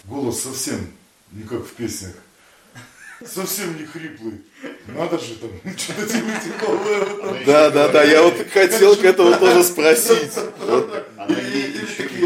Голос 0.05 0.43
совсем 0.43 0.93
не 1.33 1.45
как 1.45 1.65
в 1.65 1.73
песнях. 1.73 2.15
Совсем 3.25 3.79
не 3.79 3.87
хриплый. 3.87 4.43
Надо 4.89 5.19
же 5.19 5.37
там 5.37 5.51
что-то 5.77 6.07
типа 6.07 7.45
Да, 7.47 7.71
да, 7.71 7.89
да, 7.89 8.03
я 8.05 8.23
вот 8.23 8.35
хотел 8.53 8.95
к 8.97 9.05
этому 9.05 9.39
тоже 9.39 9.65
спросить. 9.65 10.33
Вот, 10.59 11.06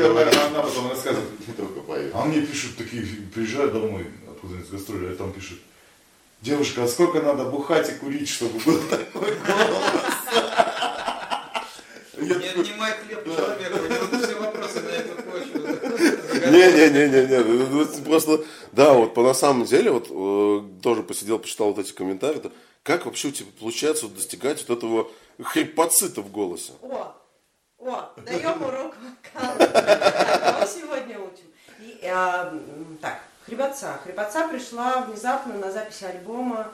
не 0.09 0.47
она, 0.47 0.63
потом 0.63 0.91
рассказывает. 0.91 1.47
не 1.47 1.55
только 1.55 1.81
поет. 1.81 2.13
А 2.15 2.25
мне 2.25 2.43
пишут 2.43 2.77
такие, 2.77 3.05
приезжаю 3.35 3.71
домой, 3.71 4.07
откуда-нибудь 4.31 4.69
с 4.69 4.71
гастроли, 4.71 5.13
а 5.13 5.17
там 5.17 5.33
пишут, 5.33 5.59
девушка, 6.43 6.85
а 6.85 6.89
сколько 6.89 7.21
надо 7.21 7.45
бухать 7.45 7.89
и 7.91 7.93
курить, 7.93 8.29
чтобы 8.29 8.59
был 8.61 8.81
такой 8.89 9.37
Не 12.17 12.33
отнимай 12.33 12.93
хлеб 12.93 13.25
человека, 13.25 13.79
у 13.79 13.87
него 13.87 14.25
все 14.25 14.35
вопросы 14.35 14.81
на 14.81 14.89
эту 14.89 15.23
почву. 15.23 16.51
Не-не-не-не-не, 16.51 17.39
ну, 17.39 17.83
это 17.83 18.03
просто, 18.03 18.45
да, 18.73 18.93
вот 18.95 19.15
по 19.15 19.23
на 19.23 19.35
самом 19.35 19.65
деле, 19.65 19.91
вот 19.91 20.09
э, 20.11 20.83
тоже 20.83 21.03
посидел, 21.03 21.39
почитал 21.39 21.69
вот 21.69 21.79
эти 21.79 21.93
комментарии, 21.93 22.41
то 22.41 22.53
как 22.83 23.07
вообще 23.07 23.29
у 23.29 23.31
тебя 23.31 23.49
получается 23.59 24.07
вот 24.07 24.15
достигать 24.15 24.65
вот 24.67 24.79
этого 24.79 25.11
хрипоцита 25.43 26.23
в 26.23 26.31
голосе? 26.31 26.73
О, 26.83 27.15
о, 27.81 28.13
даем 28.17 28.63
урок 28.63 28.95
вокала. 28.97 29.57
Кого 29.57 30.67
сегодня 30.67 31.19
учим? 31.19 31.47
И, 31.81 32.07
а, 32.07 32.55
так, 33.01 33.21
Хребатца. 33.51 33.99
Хребатца 34.05 34.47
пришла 34.49 35.01
внезапно 35.03 35.55
на 35.55 35.73
запись 35.73 36.03
альбома 36.03 36.73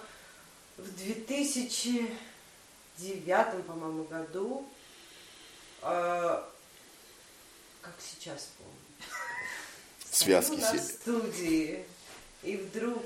в 0.76 0.96
2009, 0.96 3.64
по-моему, 3.66 4.04
году. 4.04 4.68
А, 5.80 6.46
как 7.80 7.94
сейчас 8.00 8.50
помню. 8.58 8.74
Связки 10.10 10.60
сели. 10.60 10.78
студии, 10.78 11.86
и 12.42 12.56
вдруг 12.56 13.04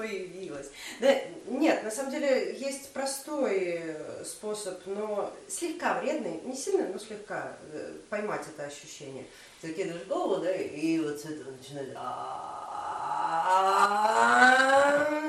появилась. 0.00 0.70
Да, 1.00 1.14
нет, 1.46 1.82
на 1.84 1.90
самом 1.90 2.10
деле 2.10 2.56
есть 2.58 2.92
простой 2.92 3.80
э, 3.82 4.24
способ, 4.24 4.80
но 4.86 5.32
слегка 5.46 6.00
вредный, 6.00 6.40
не 6.44 6.56
сильно, 6.56 6.88
но 6.88 6.98
слегка 6.98 7.56
э, 7.72 7.96
поймать 8.08 8.46
это 8.46 8.64
ощущение. 8.64 9.26
Ты 9.60 9.68
закидываешь 9.68 10.06
голову, 10.06 10.42
да, 10.42 10.54
и 10.54 10.98
вот 11.00 11.20
с 11.20 11.24
этого 11.26 11.50
начинает 11.50 11.90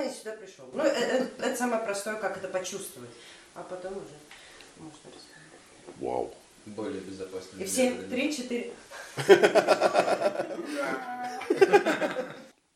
и 0.05 0.09
сюда 0.13 0.31
пришел. 0.39 0.65
Ну, 0.73 0.83
э- 0.83 0.89
э- 0.89 1.27
это 1.39 1.55
самое 1.57 1.83
простое, 1.83 2.15
как 2.15 2.37
это 2.37 2.47
почувствовать. 2.47 3.09
А 3.53 3.63
потом 3.63 3.91
уже 3.93 4.15
можно 4.77 5.11
рассказать. 5.13 5.99
Вау. 5.99 6.33
Более 6.65 7.01
безопасно. 7.01 7.59
И 7.59 7.65
все 7.65 7.91
три, 8.09 8.33
четыре. 8.33 8.71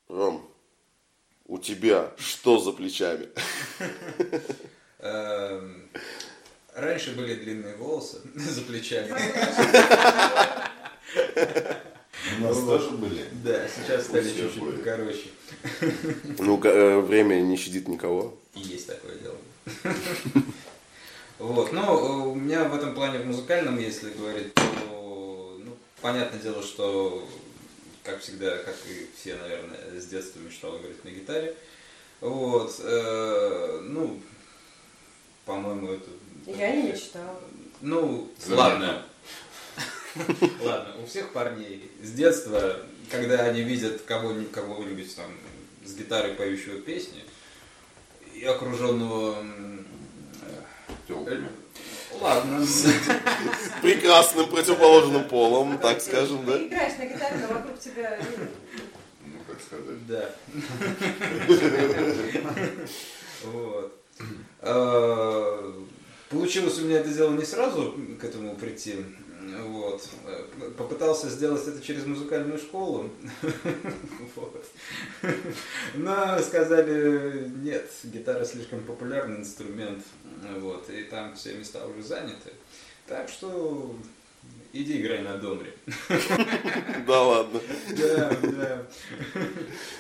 Ром, 0.09 0.49
у 1.55 1.57
тебя 1.57 2.11
что 2.17 2.59
за 2.59 2.71
плечами? 2.73 3.27
Эм, 4.99 5.89
Раньше 6.73 7.11
были 7.15 7.35
длинные 7.35 7.77
волосы 7.77 8.19
за 8.35 8.61
плечами. 8.61 9.13
У 12.37 12.43
нас 12.43 12.57
тоже 12.57 12.89
были. 12.91 13.23
Да, 13.43 13.65
сейчас 13.69 14.05
стали 14.05 14.27
чуть-чуть 14.27 14.59
были. 14.61 14.77
покороче. 14.77 15.29
Ну, 16.39 16.61
э, 16.65 16.99
время 16.99 17.35
не 17.35 17.55
щадит 17.55 17.87
никого. 17.87 18.37
И 18.55 18.59
есть 18.59 18.87
такое 18.87 19.15
дело. 19.19 19.37
Вот, 21.39 21.71
ну, 21.71 22.31
у 22.31 22.35
меня 22.35 22.65
в 22.65 22.75
этом 22.75 22.93
плане, 22.95 23.19
в 23.19 23.25
музыкальном, 23.27 23.77
если 23.79 24.09
говорить, 24.11 24.53
то, 24.53 25.57
ну, 25.63 25.77
понятное 26.01 26.39
дело, 26.41 26.61
что, 26.63 27.25
как 28.05 28.21
всегда, 28.21 28.57
как 28.59 28.75
и 28.87 29.09
все, 29.19 29.35
наверное, 29.35 29.99
с 29.99 30.05
детства 30.05 30.39
мечтал 30.39 30.77
играть 30.77 31.03
на 31.03 31.09
гитаре. 31.09 31.55
Вот, 32.21 32.75
э, 32.79 33.79
ну, 33.83 34.21
по-моему, 35.45 35.93
это... 35.93 36.09
Я 36.45 36.75
не 36.75 36.91
мечтала. 36.91 37.41
Ну, 37.81 38.31
Заметно. 38.39 38.63
ладно. 38.63 39.05
Ладно, 40.61 41.03
у 41.03 41.05
всех 41.07 41.33
парней 41.33 41.91
с 42.01 42.11
детства, 42.11 42.77
когда 43.11 43.43
они 43.43 43.61
видят 43.63 44.01
кого-нибудь, 44.03 44.51
кого-нибудь 44.51 45.13
там 45.15 45.29
с 45.83 45.93
гитарой 45.93 46.33
поющего 46.35 46.79
песни 46.79 47.23
и 48.33 48.45
окруженного 48.45 49.39
м, 49.39 49.85
Ладно. 52.21 52.65
Прекрасным 53.81 54.47
противоположным 54.49 55.27
полом, 55.27 55.77
так 55.77 56.01
скажем, 56.01 56.45
да? 56.45 56.57
Ты 56.57 56.67
играешь 56.67 56.97
на 56.97 57.05
гитаре, 57.05 57.37
но 57.41 57.55
вокруг 57.55 57.79
тебя 57.79 58.17
Ну, 59.21 59.39
как 59.47 59.61
сказать. 59.61 60.07
Да. 60.07 60.29
Вот. 63.43 63.99
Э, 64.61 65.73
Получилось 66.29 66.79
у 66.79 66.85
меня 66.85 66.99
это 66.99 67.09
дело 67.09 67.31
не 67.31 67.45
сразу 67.45 67.95
к 68.19 68.23
этому 68.23 68.55
прийти. 68.55 68.95
Вот. 69.45 70.09
Попытался 70.77 71.29
сделать 71.29 71.67
это 71.67 71.81
через 71.81 72.05
музыкальную 72.05 72.57
школу. 72.57 73.09
Но 75.95 76.39
сказали, 76.39 77.51
нет, 77.63 77.89
гитара 78.03 78.45
слишком 78.45 78.81
популярный 78.83 79.37
инструмент. 79.37 80.03
Вот. 80.59 80.89
И 80.89 81.03
там 81.03 81.35
все 81.35 81.53
места 81.53 81.85
уже 81.85 82.03
заняты. 82.03 82.51
Так 83.07 83.29
что 83.29 83.95
иди 84.73 84.99
играй 85.01 85.21
на 85.21 85.37
домре. 85.37 85.73
Да 87.05 87.21
ладно. 87.21 87.59
Да, 87.97 88.37
да. 88.41 88.87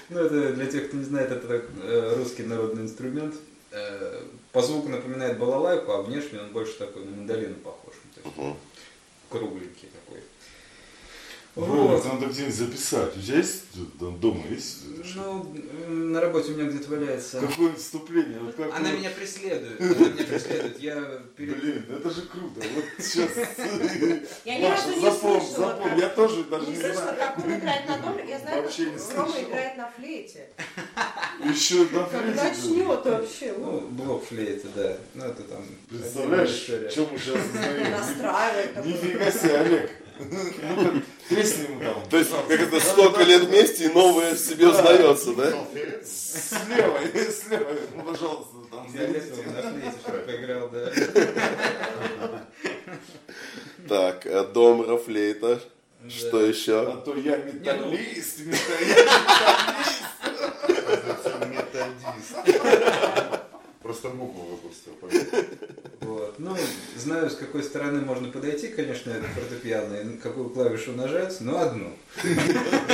Ну, 0.09 0.19
это 0.19 0.53
для 0.53 0.65
тех, 0.65 0.87
кто 0.87 0.97
не 0.97 1.03
знает, 1.03 1.31
это 1.31 1.63
э, 1.83 2.15
русский 2.17 2.43
народный 2.43 2.83
инструмент. 2.83 3.35
Э, 3.71 4.21
По 4.51 4.61
звуку 4.61 4.89
напоминает 4.89 5.37
балалайку, 5.37 5.91
а 5.91 6.01
внешне 6.01 6.39
он 6.39 6.51
больше 6.51 6.73
такой 6.77 7.05
на 7.05 7.11
мандолину 7.11 7.55
похож. 7.55 7.93
Кругленький 9.29 9.89
такой. 10.05 10.21
Вот. 11.55 12.03
Надо 12.03 12.25
где-нибудь 12.25 12.53
записать. 12.53 13.15
У 13.15 13.21
тебя 13.21 13.37
есть 13.37 13.63
дома 13.97 14.41
есть? 14.49 14.79
Ну, 15.15 15.55
на 15.87 16.19
работе 16.19 16.51
у 16.51 16.55
меня 16.57 16.69
где-то 16.69 16.89
валяется. 16.91 17.39
Какое 17.39 17.73
вступление? 17.75 18.39
Вот 18.39 18.55
как 18.55 18.75
Она 18.75 18.91
меня 18.91 19.09
преследует. 19.09 19.79
Она 19.79 19.89
меня 20.09 20.23
преследует. 20.25 20.79
Я 20.81 21.21
перед... 21.37 21.57
Блин, 21.61 21.85
это 21.89 22.09
же 22.09 22.23
круто. 22.23 22.59
Вот 22.59 22.83
сейчас. 22.99 23.29
Я 24.43 24.59
ни 24.59 24.65
разу 24.65 24.89
не 24.89 24.99
слышала, 24.99 25.41
запом. 25.69 25.89
как- 25.91 25.97
Я 25.97 26.09
тоже 26.09 26.43
даже 26.43 26.65
Не 26.65 26.71
не 26.73 26.77
слышала, 26.77 27.01
знаю. 27.03 27.17
как 27.19 27.37
он 27.45 27.55
играет 27.55 27.87
на 27.87 27.97
доме. 27.99 28.25
Я 28.29 28.39
знаю, 28.39 28.61
Вообще 28.61 28.85
не 28.91 29.15
Рома 29.15 29.41
играет 29.41 29.77
на 29.77 29.91
флейте. 29.91 30.49
Еще 31.43 31.85
на 31.91 32.03
Как 32.05 32.35
начнет 32.35 33.05
вообще. 33.05 33.53
Ну, 33.57 33.71
ну, 33.71 33.87
блок 33.89 34.25
флейты, 34.25 34.67
да. 34.75 34.97
Ну, 35.13 35.25
это 35.25 35.43
там... 35.43 35.63
Представляешь, 35.89 36.49
что 36.91 37.07
мы 37.11 37.19
сейчас? 37.19 37.37
Настраивает. 37.91 38.85
Нифига 38.85 39.31
себе, 39.31 39.57
Олег. 39.57 39.91
Ну-ка, 40.17 41.01
тресни 41.27 41.63
ему 41.63 41.81
там. 41.81 42.09
То 42.09 42.17
есть, 42.17 42.31
как 42.31 42.59
это 42.59 42.79
столько 42.79 43.23
лет 43.23 43.43
вместе 43.43 43.85
и 43.85 43.87
новое 43.89 44.33
в 44.33 44.39
себе 44.39 44.69
узнается, 44.69 45.33
да? 45.33 45.51
Слева, 46.05 46.99
слева, 47.31 47.67
ну, 47.95 48.03
пожалуйста, 48.03 48.55
там. 48.71 48.87
Я 48.93 49.07
на 49.07 49.61
флейте, 49.61 50.25
поиграл, 50.25 50.69
да. 50.69 50.91
Так, 53.89 54.25
э, 54.25 54.43
домра, 54.53 54.97
флейта. 54.97 55.59
Что 56.09 56.39
А 56.39 56.43
еще? 56.43 57.01
то 57.03 57.15
я 57.15 57.37
ну. 57.37 57.45
металлист, 57.45 58.39
металлист. 58.39 59.09
Методист. 61.25 62.61
Просто 63.81 64.09
букву 64.09 64.41
выпустил. 64.43 64.93
Вот. 66.01 66.39
Ну, 66.39 66.55
знаю, 66.97 67.29
с 67.29 67.35
какой 67.35 67.63
стороны 67.63 68.01
можно 68.01 68.31
подойти, 68.31 68.69
конечно, 68.69 69.11
это 69.11 69.27
фортепиано, 69.27 69.95
и 69.95 70.03
на 70.03 70.17
какую 70.17 70.49
клавишу 70.49 70.93
нажать, 70.93 71.39
но 71.41 71.59
одну. 71.59 71.91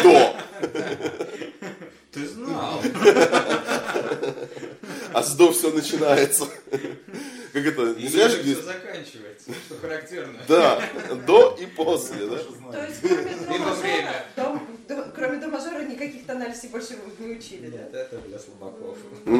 До. 0.03 0.35
Ты 2.11 2.27
знал. 2.27 2.81
А 5.13 5.23
с 5.23 5.33
до 5.35 5.51
все 5.53 5.71
начинается. 5.71 6.45
Как 7.53 7.65
это, 7.65 7.95
не 7.95 8.07
зря 8.07 8.29
же 8.29 8.41
все 8.43 8.61
заканчивается, 8.61 9.51
что 9.65 9.75
характерно. 9.81 10.39
Да, 10.47 10.81
до 11.27 11.57
и 11.59 11.65
после, 11.65 12.25
да? 12.27 12.37
То 12.37 12.85
есть, 12.85 13.01
кроме 13.01 13.35
до 13.35 13.53
И 13.55 13.59
во 13.59 13.73
время. 13.75 14.13
мажора, 14.35 14.59
до- 14.87 14.95
до- 14.95 15.11
кроме 15.13 15.37
никаких 16.01 16.25
тональностей 16.25 16.69
больше 16.69 16.97
вы 16.97 17.25
не 17.25 17.35
учили, 17.35 17.69
да? 17.69 17.77
Нет, 17.77 17.93
это 17.93 18.17
для 18.19 18.39
слабаков. 18.39 18.97
У 19.25 19.31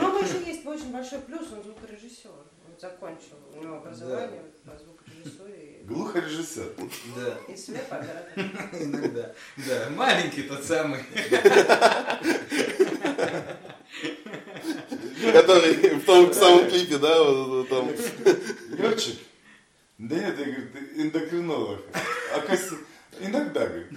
Ромы 0.00 0.20
еще 0.20 0.44
есть 0.46 0.66
очень 0.66 0.90
большой 0.92 1.20
плюс, 1.20 1.46
он 1.52 1.62
звукорежиссер. 1.62 2.30
Он 2.30 2.80
закончил, 2.80 3.38
у 3.54 3.62
него 3.62 3.76
образование 3.76 4.42
по 4.64 4.72
звукорежиссуре 4.76 5.82
Глухорежиссер. 5.84 6.72
Да, 7.16 7.52
и 7.52 7.56
свет 7.56 7.86
оператор. 7.90 8.32
иногда. 8.80 9.32
Да, 9.56 9.90
маленький 9.90 10.42
тот 10.42 10.64
самый. 10.64 11.00
Который 15.32 15.94
в 15.96 16.04
том 16.04 16.32
самом 16.32 16.68
клипе, 16.68 16.98
да, 16.98 17.22
вот, 17.22 17.68
там. 17.68 17.90
Летчик? 18.78 19.18
Да 19.98 20.16
нет, 20.16 20.38
я, 20.38 20.44
говорит, 20.44 20.70
эндокринолог. 20.96 21.80
А 22.34 22.40
Костя, 22.40 22.76
иногда, 23.20 23.66
говорит. 23.66 23.88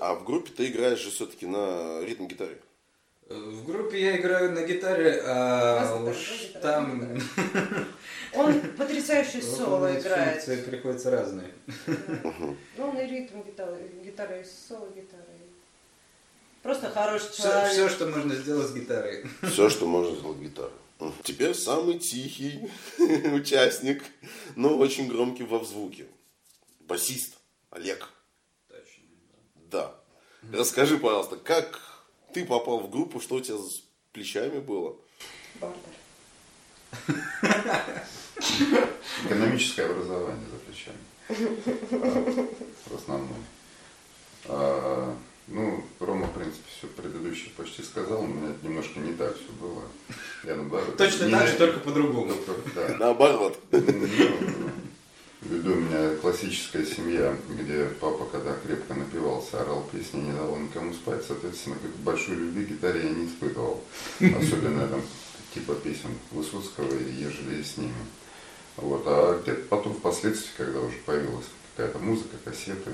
А 0.00 0.14
в 0.14 0.24
группе 0.24 0.50
ты 0.56 0.66
играешь 0.66 0.98
же 1.00 1.10
все-таки 1.10 1.46
на 1.46 2.00
ритм-гитаре. 2.04 2.58
В 3.28 3.64
группе 3.64 4.00
я 4.00 4.16
играю 4.18 4.52
на 4.52 4.64
гитаре, 4.64 5.22
а 5.24 6.04
уж 6.04 6.52
там 6.60 7.18
Он 8.34 8.60
потрясающий 8.76 9.40
соло 9.40 9.98
играет. 9.98 10.44
приходится 10.66 11.10
разные. 11.10 11.50
Ну, 11.86 12.56
он 12.78 12.98
и 12.98 13.06
ритм 13.06 13.42
гитары, 13.42 13.90
гитара 14.04 14.40
и 14.40 14.44
соло 14.44 14.88
гитары. 14.94 15.24
Просто 16.62 16.90
хороший 16.90 17.30
Все, 17.30 17.42
человек. 17.42 17.90
что 17.90 18.06
можно 18.06 18.34
сделать 18.34 18.68
с 18.68 18.74
гитарой. 18.74 19.24
Все, 19.42 19.68
что 19.68 19.86
можно 19.86 20.16
сделать 20.16 20.38
гитарой. 20.38 20.72
Теперь 21.22 21.54
самый 21.54 21.98
тихий 21.98 22.70
участник, 23.32 24.02
но 24.56 24.76
очень 24.76 25.08
громкий 25.08 25.44
во 25.44 25.64
звуке. 25.64 26.06
Басист 26.86 27.38
Олег. 27.70 28.08
Да. 29.70 29.94
Расскажи, 30.52 30.98
пожалуйста, 30.98 31.36
как 31.36 31.80
ты 32.32 32.44
попал 32.44 32.80
в 32.80 32.90
группу, 32.90 33.20
что 33.20 33.36
у 33.36 33.40
тебя 33.40 33.56
с 33.58 33.82
плечами 34.12 34.60
было? 34.60 34.96
Бардер. 35.60 35.78
Экономическое 39.24 39.86
образование 39.86 40.46
за 40.50 40.58
плечами. 40.58 40.98
В 42.86 42.94
основном. 42.94 43.44
А, 44.46 45.16
ну, 45.46 45.82
Рома, 46.00 46.26
в 46.26 46.34
принципе, 46.34 46.64
все 46.76 46.86
предыдущее 46.88 47.50
почти 47.56 47.82
сказал, 47.82 48.22
но 48.22 48.30
у 48.30 48.34
меня 48.34 48.50
это 48.50 48.66
немножко 48.66 49.00
не 49.00 49.14
так 49.14 49.34
все 49.36 49.50
было. 49.52 49.82
Я 50.44 50.56
наоборот. 50.56 50.96
Точно 50.98 51.24
не 51.24 51.32
так 51.32 51.48
же, 51.48 51.56
только 51.56 51.80
по-другому. 51.80 52.34
только- 52.44 52.70
да. 52.74 52.96
Наоборот. 52.98 53.58
Ну, 53.72 53.80
меня 55.94 56.16
классическая 56.16 56.84
семья, 56.84 57.36
где 57.48 57.86
папа, 58.00 58.26
когда 58.26 58.54
крепко 58.54 58.94
напивался, 58.94 59.60
орал 59.60 59.88
песни, 59.92 60.20
не 60.20 60.32
давал 60.32 60.56
никому 60.56 60.92
спать, 60.92 61.24
соответственно, 61.26 61.76
как 61.76 61.90
большой 61.96 62.36
любви 62.36 62.64
гитаре 62.64 63.04
я 63.04 63.10
не 63.10 63.26
испытывал. 63.26 63.82
Особенно 64.20 64.88
там 64.88 65.02
типа 65.52 65.74
песен 65.76 66.10
Высоцкого 66.32 66.92
и 66.94 67.12
ежели 67.12 67.62
с 67.62 67.76
ними. 67.76 67.94
Вот. 68.76 69.04
А 69.06 69.40
где-то 69.40 69.68
потом 69.68 69.94
впоследствии, 69.94 70.50
когда 70.56 70.80
уже 70.80 70.96
появилась 71.06 71.46
какая-то 71.76 71.98
музыка, 71.98 72.36
кассеты, 72.44 72.90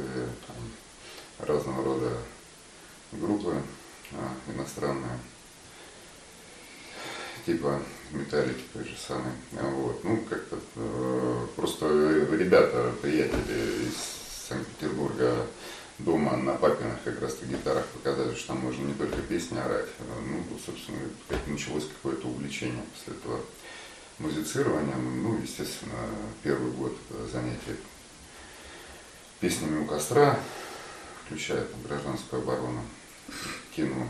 там, 0.46 1.46
разного 1.46 1.84
рода 1.84 2.12
группы 3.12 3.54
а, 4.12 4.52
иностранные, 4.52 5.18
типа 7.46 7.80
металлики 8.12 8.62
той 8.72 8.84
же 8.84 8.96
самой. 8.96 9.32
Вот. 9.52 10.02
Ну, 10.04 10.18
как-то 10.28 10.58
э, 10.76 11.46
просто 11.56 11.86
ребята, 12.32 12.92
приятели 13.02 13.88
из 13.88 14.48
Санкт-Петербурга 14.48 15.46
дома 15.98 16.36
на 16.36 16.54
папиных 16.54 17.02
как 17.04 17.20
раз 17.20 17.36
гитарах 17.42 17.86
показали, 17.86 18.34
что 18.34 18.48
там 18.48 18.58
можно 18.58 18.84
не 18.84 18.94
только 18.94 19.16
песни 19.22 19.58
орать. 19.58 19.88
а, 19.98 20.20
Ну, 20.20 20.58
собственно, 20.64 20.98
как 21.28 21.46
началось 21.46 21.86
какое-то 21.88 22.28
увлечение 22.28 22.82
после 22.94 23.18
этого 23.18 23.40
музицированием. 24.18 25.22
Ну, 25.22 25.38
естественно, 25.40 25.94
первый 26.42 26.72
год 26.72 26.96
э, 27.10 27.28
занятия 27.32 27.76
песнями 29.40 29.82
у 29.82 29.86
костра, 29.86 30.38
включая 31.24 31.66
гражданскую 31.84 32.42
оборону, 32.42 32.82
кино, 33.74 34.06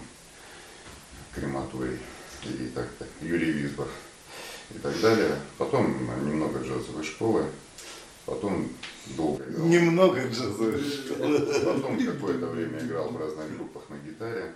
крематорий 1.34 1.98
и 2.44 2.68
так, 2.74 2.88
так 2.98 3.08
Юрий 3.20 3.52
Визбах 3.52 3.88
и 4.74 4.78
так 4.78 4.98
далее. 5.00 5.36
Потом 5.58 5.96
немного 6.26 6.60
джазовой 6.60 7.04
школы, 7.04 7.44
потом 8.26 8.68
долго 9.16 9.44
играл. 9.44 9.66
Немного 9.66 10.28
джазовой 10.28 10.82
Потом 11.64 12.06
какое-то 12.06 12.46
время 12.46 12.78
играл 12.80 13.10
в 13.10 13.20
разных 13.20 13.56
группах 13.56 13.82
на 13.88 13.96
гитаре. 13.96 14.52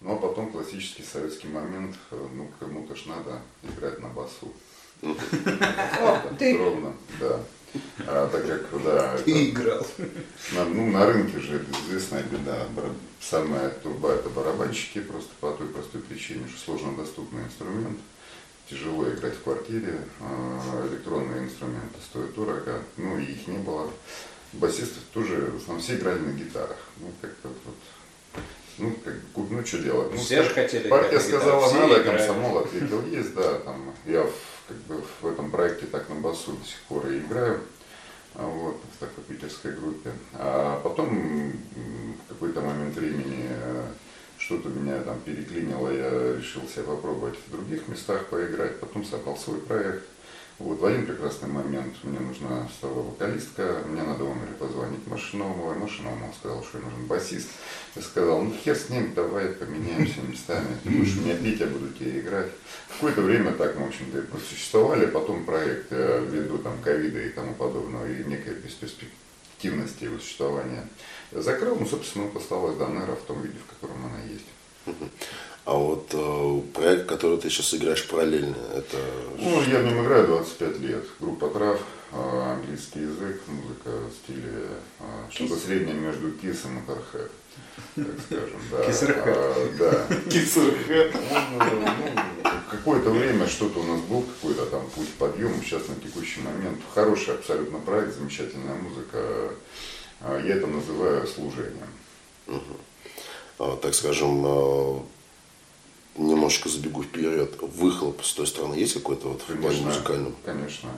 Ну 0.00 0.14
а 0.14 0.16
потом 0.16 0.50
классический 0.50 1.04
советский 1.04 1.48
момент, 1.48 1.94
э, 2.10 2.26
ну 2.34 2.50
кому-то 2.58 2.96
ж 2.96 3.06
надо 3.06 3.40
играть 3.62 4.00
на 4.00 4.08
басу. 4.08 4.52
О, 5.02 6.18
ты. 6.38 6.58
Ровно, 6.58 6.92
да. 7.20 7.40
А 8.06 8.28
так 8.28 8.46
как, 8.46 8.82
да, 8.84 9.14
это- 9.14 9.30
И 9.30 9.50
играл. 9.50 9.86
на, 10.52 10.64
ну, 10.66 10.90
на 10.90 11.06
рынке 11.06 11.38
же 11.40 11.56
это 11.56 11.66
известная 11.86 12.22
беда. 12.24 12.66
Самая 13.20 13.70
труба 13.70 14.12
это 14.14 14.28
барабанщики, 14.28 15.00
просто 15.00 15.30
по 15.40 15.52
той 15.52 15.68
простой 15.68 16.02
причине, 16.02 16.46
что 16.48 16.58
сложно 16.64 16.96
доступный 16.96 17.42
инструмент. 17.44 17.98
Тяжело 18.68 19.08
играть 19.08 19.34
в 19.34 19.42
квартире, 19.42 20.00
а 20.20 20.88
электронные 20.90 21.44
инструменты 21.44 21.98
стоят 22.10 22.34
дорого, 22.34 22.80
ну 22.96 23.18
и 23.18 23.24
их 23.24 23.46
не 23.46 23.58
было. 23.58 23.88
Басисты 24.54 25.00
тоже, 25.14 25.50
в 25.52 25.56
основном 25.56 25.82
все 25.82 25.94
играли 25.96 26.18
на 26.18 26.32
гитарах. 26.32 26.76
Ну, 26.98 27.10
как-то 27.20 27.48
вот, 27.48 28.42
ну, 28.78 28.94
как, 29.04 29.14
ну, 29.34 29.64
что 29.66 29.78
делать? 29.78 30.10
Ну, 30.12 30.18
Все 30.18 30.42
же 30.42 30.50
хотели 30.50 30.88
Партия 30.88 31.16
играть 31.16 31.22
на 31.24 31.28
гитаре, 31.28 31.38
сказала 31.38 31.74
надо, 31.74 32.04
комсомол 32.04 32.58
ответил 32.58 33.06
есть, 33.06 33.34
да, 33.34 33.54
там 33.60 33.94
я 34.06 34.22
в, 34.24 34.32
как 34.72 34.96
бы 34.96 35.04
в 35.20 35.26
этом 35.26 35.50
проекте 35.50 35.86
так 35.86 36.08
на 36.08 36.16
басу 36.16 36.52
до 36.52 36.64
сих 36.64 36.80
пор 36.88 37.06
и 37.06 37.18
играю, 37.18 37.60
а 38.34 38.46
вот, 38.46 38.80
в 38.94 38.98
такой 38.98 39.24
питерской 39.24 39.72
группе. 39.72 40.10
А 40.34 40.80
потом 40.82 41.52
в 41.52 42.28
какой-то 42.28 42.60
момент 42.60 42.94
времени 42.94 43.46
э, 43.48 43.86
что-то 44.38 44.68
меня 44.68 45.00
там 45.02 45.20
переклинило, 45.20 45.90
я 45.90 46.36
решил 46.36 46.62
себя 46.68 46.84
попробовать 46.84 47.38
в 47.46 47.50
других 47.50 47.88
местах 47.88 48.26
поиграть, 48.26 48.80
потом 48.80 49.04
собрал 49.04 49.36
свой 49.36 49.58
проект. 49.60 50.04
Вот, 50.62 50.78
в 50.78 50.86
один 50.86 51.06
прекрасный 51.06 51.48
момент. 51.48 51.92
Мне 52.04 52.20
нужна 52.20 52.68
стала 52.78 53.02
вокалистка, 53.02 53.82
мне 53.88 54.00
надо 54.02 54.22
умере 54.22 54.52
позвонить 54.56 55.04
Машинову, 55.08 55.72
и 55.72 55.78
Машинову 55.78 56.24
он 56.24 56.32
сказал, 56.32 56.62
что 56.62 56.78
ей 56.78 56.84
нужен 56.84 57.06
басист. 57.06 57.48
Я 57.96 58.02
сказал, 58.02 58.42
ну 58.42 58.52
хер 58.52 58.76
с 58.76 58.88
ним, 58.88 59.12
давай 59.12 59.48
поменяемся 59.48 60.20
местами, 60.20 60.76
ты 60.84 60.90
будешь 60.90 61.16
меня 61.16 61.34
петь, 61.34 61.58
я 61.58 61.66
буду 61.66 61.88
тебе 61.88 62.20
играть. 62.20 62.46
Какое-то 62.92 63.22
время 63.22 63.50
так 63.52 63.76
мы, 63.76 63.86
в 63.86 63.88
общем-то, 63.88 64.18
и 64.18 64.22
просуществовали, 64.22 65.06
потом 65.06 65.44
проект, 65.44 65.88
э, 65.90 66.24
ввиду 66.30 66.58
там 66.58 66.80
ковида 66.80 67.20
и 67.20 67.30
тому 67.30 67.54
подобного, 67.54 68.06
и 68.06 68.22
некой 68.22 68.54
бесперспективности 68.54 70.04
его 70.04 70.18
существования, 70.20 70.86
закрыл, 71.32 71.74
ну, 71.74 71.86
собственно, 71.86 72.26
вот 72.26 72.40
осталась 72.40 72.76
Донера 72.76 73.16
в 73.16 73.26
том 73.26 73.42
виде, 73.42 73.58
в 73.58 73.74
котором 73.74 74.04
она 74.04 74.22
есть. 74.30 74.46
А 75.64 75.74
вот 75.74 76.08
э, 76.12 76.60
проект, 76.74 77.06
который 77.06 77.38
ты 77.38 77.48
сейчас 77.48 77.72
играешь 77.74 78.08
параллельно, 78.08 78.56
это... 78.74 78.96
Ну, 79.38 79.62
я 79.62 79.78
в 79.78 79.84
нем 79.84 80.04
играю 80.04 80.26
25 80.26 80.80
лет. 80.80 81.04
Группа 81.20 81.48
трав, 81.50 81.80
э, 82.12 82.52
английский 82.52 83.00
язык, 83.02 83.40
музыка 83.46 83.90
в 83.90 84.12
стиле 84.24 84.52
э, 84.98 85.04
что-то 85.30 85.56
среднее 85.56 85.94
между 85.94 86.30
Kiss 86.30 86.58
и 86.64 86.68
Motorhead. 86.68 87.30
Так 87.94 88.06
скажем, 88.26 88.60
да. 88.72 88.84
Кисерхэт. 88.86 89.36
А, 89.36 89.68
да. 89.78 90.16
Кисерхэт. 90.30 91.14
Ну, 91.14 91.64
ну, 92.44 92.50
какое-то 92.68 93.10
время 93.10 93.46
что-то 93.46 93.78
у 93.80 93.84
нас 93.84 94.00
был, 94.00 94.22
какой-то 94.22 94.66
там 94.66 94.88
путь 94.90 95.10
подъема. 95.18 95.62
Сейчас 95.62 95.82
на 95.88 95.94
текущий 95.94 96.40
момент 96.40 96.80
хороший 96.92 97.34
абсолютно 97.34 97.78
проект, 97.78 98.16
замечательная 98.16 98.74
музыка. 98.74 99.50
А, 100.22 100.40
Я 100.44 100.56
это 100.56 100.66
называю 100.66 101.24
служением. 101.28 101.86
а, 103.58 103.76
так 103.76 103.94
скажем, 103.94 105.06
немножечко 106.16 106.68
забегу 106.68 107.02
вперед, 107.02 107.54
выхлоп 107.60 108.24
с 108.24 108.32
той 108.34 108.46
стороны 108.46 108.74
есть 108.74 108.94
какой-то 108.94 109.28
вот 109.28 109.42
в 109.42 109.46
плане 109.46 109.62
Конечно, 109.62 109.86
музыкальном? 109.86 110.34
конечно. 110.44 110.88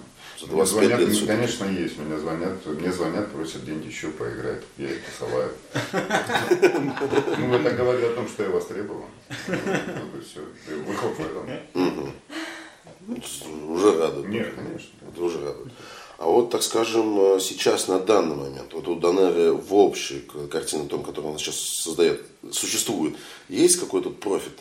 За 0.40 0.46
Мне 0.46 0.55
25 0.57 0.68
звонят, 0.68 0.98
лет 0.98 1.09
мне, 1.09 1.16
всё-таки. 1.16 1.37
конечно, 1.38 1.64
есть. 1.66 1.98
Мне 1.98 2.18
звонят, 2.18 2.66
мне 2.66 2.92
звонят, 2.92 3.33
просят 3.33 3.64
деньги 3.64 3.87
еще 3.87 4.09
поиграть. 4.09 4.62
Я 4.77 4.90
их 4.90 5.00
посылаю. 5.05 5.50
Ну, 7.38 7.55
это 7.55 7.70
говорит 7.70 8.05
о 8.05 8.14
том, 8.14 8.29
что 8.29 8.42
я 8.42 8.50
востребован. 8.50 9.05
Выхлоп 10.87 11.16
в 11.16 11.20
этом. 11.20 12.12
Уже 13.68 13.98
радует. 13.98 14.29
Нет, 14.29 14.55
конечно. 14.55 14.88
Это 15.12 15.22
уже 15.22 15.38
радует. 15.44 15.72
А 16.18 16.27
вот, 16.27 16.50
так 16.50 16.62
скажем, 16.62 17.18
э, 17.37 17.40
сейчас, 17.40 17.88
на 17.88 17.98
данный 17.98 18.37
момент, 18.37 18.72
вот 18.72 18.87
у 18.88 18.94
Донеры 18.94 19.53
в 19.53 19.74
общей 19.74 20.20
картине, 20.50 20.88
том, 20.88 21.03
которую 21.03 21.33
он 21.33 21.38
сейчас 21.38 21.57
создает, 21.57 22.24
существует, 22.53 23.16
есть 23.48 23.79
какой-то 23.79 24.11
профит? 24.11 24.59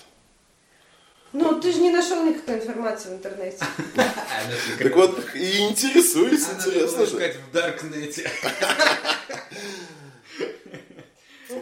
Ну, 1.34 1.60
ты 1.60 1.72
же 1.72 1.80
не 1.80 1.90
нашел 1.90 2.24
никакой 2.24 2.56
информации 2.56 3.10
в 3.10 3.14
интернете. 3.14 3.58
Так 4.80 4.96
вот, 4.96 5.20
и 5.36 5.60
интересуюсь, 5.70 6.46
интересно 6.56 7.06
же. 7.06 7.12
искать 7.16 7.36
в 7.38 7.52
Даркнете. 7.54 8.30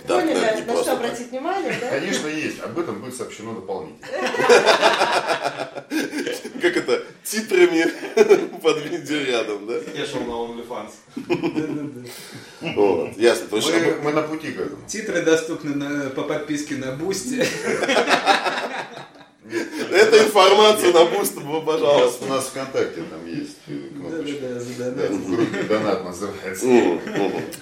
Да, 0.07 0.19
поняли, 0.19 0.63
на 0.65 0.81
что 0.81 0.93
обратить 0.93 1.29
внимание, 1.31 1.75
да? 1.79 1.89
Конечно, 1.89 2.27
есть. 2.27 2.59
Об 2.61 2.79
этом 2.79 3.01
будет 3.01 3.15
сообщено 3.15 3.53
дополнительно. 3.53 4.07
Как 6.61 6.77
это, 6.77 7.03
титрами 7.23 7.85
под 8.61 8.85
видео 8.85 9.17
рядом, 9.19 9.67
да? 9.67 9.73
Я 9.95 10.05
шел 10.05 10.21
на 10.21 10.31
OnlyFans. 10.31 10.91
Вот, 12.75 13.17
ясно. 13.17 13.47
То 13.47 13.55
есть, 13.57 13.69
Мы, 13.69 13.95
мы 14.01 14.11
на 14.13 14.21
пути 14.23 14.51
к 14.53 14.59
этому. 14.61 14.81
Титры 14.87 15.21
доступны 15.23 15.75
на- 15.75 16.09
по 16.09 16.23
подписке 16.23 16.75
на 16.77 16.91
Бусти. 16.93 17.45
Эта 19.91 20.23
информация 20.23 20.93
на 20.93 21.05
Бусти, 21.05 21.37
У 21.37 21.41
нас, 21.41 21.63
пожалуйста. 21.65 22.25
у 22.25 22.27
нас 22.29 22.45
ВКонтакте 22.45 23.01
там 23.09 23.25
есть 23.27 23.57
э, 23.67 23.89
кнопочка. 23.95 24.37
Да-да-да, 24.41 25.07
Да, 25.07 25.13
в 25.13 25.29
группе 25.35 25.63
донат 25.63 26.03
называется. 26.05 26.65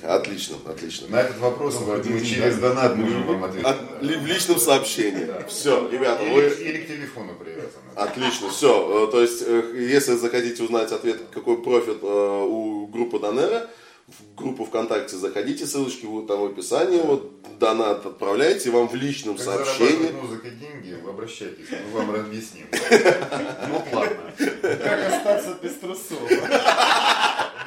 Отлично, 0.03 0.55
отлично. 0.65 1.07
На 1.09 1.21
этот 1.21 1.37
вопрос 1.39 1.79
мы, 1.85 1.97
мы 1.97 2.21
через 2.25 2.57
донат 2.57 2.95
можем 2.95 3.25
вам 3.27 3.43
ответить. 3.43 3.67
В 4.01 4.25
личном 4.25 4.59
сообщении. 4.59 5.27
Все, 5.47 5.89
ребята, 5.89 6.23
Или, 6.23 6.33
вы... 6.33 6.41
или 6.47 6.77
к 6.83 6.87
телефону 6.87 7.33
привязаны. 7.35 7.69
Отлично, 7.95 8.49
все. 8.49 9.07
То 9.07 9.21
есть, 9.21 9.43
э, 9.45 9.63
если 9.89 10.15
захотите 10.15 10.63
узнать 10.63 10.91
ответ, 10.91 11.17
какой 11.33 11.61
профит 11.61 11.97
э, 12.01 12.43
у 12.47 12.87
группы 12.87 13.19
Донера, 13.19 13.67
в 14.09 14.35
группу 14.35 14.65
ВКонтакте 14.65 15.15
заходите, 15.17 15.65
ссылочки 15.65 16.05
будут 16.05 16.27
там 16.27 16.41
в 16.41 16.45
описании, 16.45 17.01
вот 17.01 17.31
донат 17.59 18.05
отправляйте, 18.05 18.71
вам 18.71 18.87
в 18.87 18.95
личном 18.95 19.35
Как 19.35 19.45
сообщении. 19.45 20.11
музыкой 20.11 20.51
деньги, 20.51 20.93
вы 21.03 21.09
обращайтесь, 21.11 21.65
мы 21.69 21.99
вам 21.99 22.15
объясним. 22.15 22.67
Ну, 22.71 23.83
ладно. 23.93 24.33
Как 24.61 25.13
остаться 25.13 25.57
без 25.61 25.73
трусов? 25.75 26.19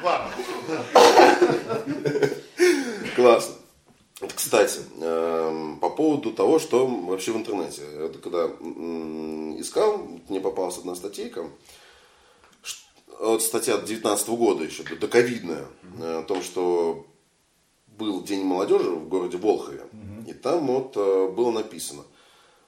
Ладно. 0.03 0.31
Классно. 3.15 3.55
Вот, 4.21 4.33
Кстати, 4.33 4.79
эм, 5.01 5.79
по 5.79 5.89
поводу 5.89 6.31
того, 6.31 6.59
что 6.59 6.87
вообще 6.87 7.31
в 7.31 7.37
интернете. 7.37 7.81
Это 7.99 8.19
когда 8.19 8.45
искал, 9.59 10.07
мне 10.29 10.39
попалась 10.39 10.77
одна 10.77 10.95
статейка, 10.95 11.45
вот 13.19 13.41
статья 13.41 13.77
19 13.77 14.29
года 14.29 14.63
еще, 14.63 14.83
до 14.83 15.07
ковидная, 15.07 15.65
э, 15.99 16.19
о 16.19 16.23
том, 16.23 16.41
что 16.41 17.05
был 17.97 18.23
День 18.23 18.43
молодежи 18.43 18.89
в 18.89 19.07
городе 19.07 19.37
Волхове. 19.37 19.83
И 20.27 20.33
там 20.33 20.67
вот 20.67 20.93
э, 20.95 21.29
было 21.29 21.51
написано. 21.51 22.03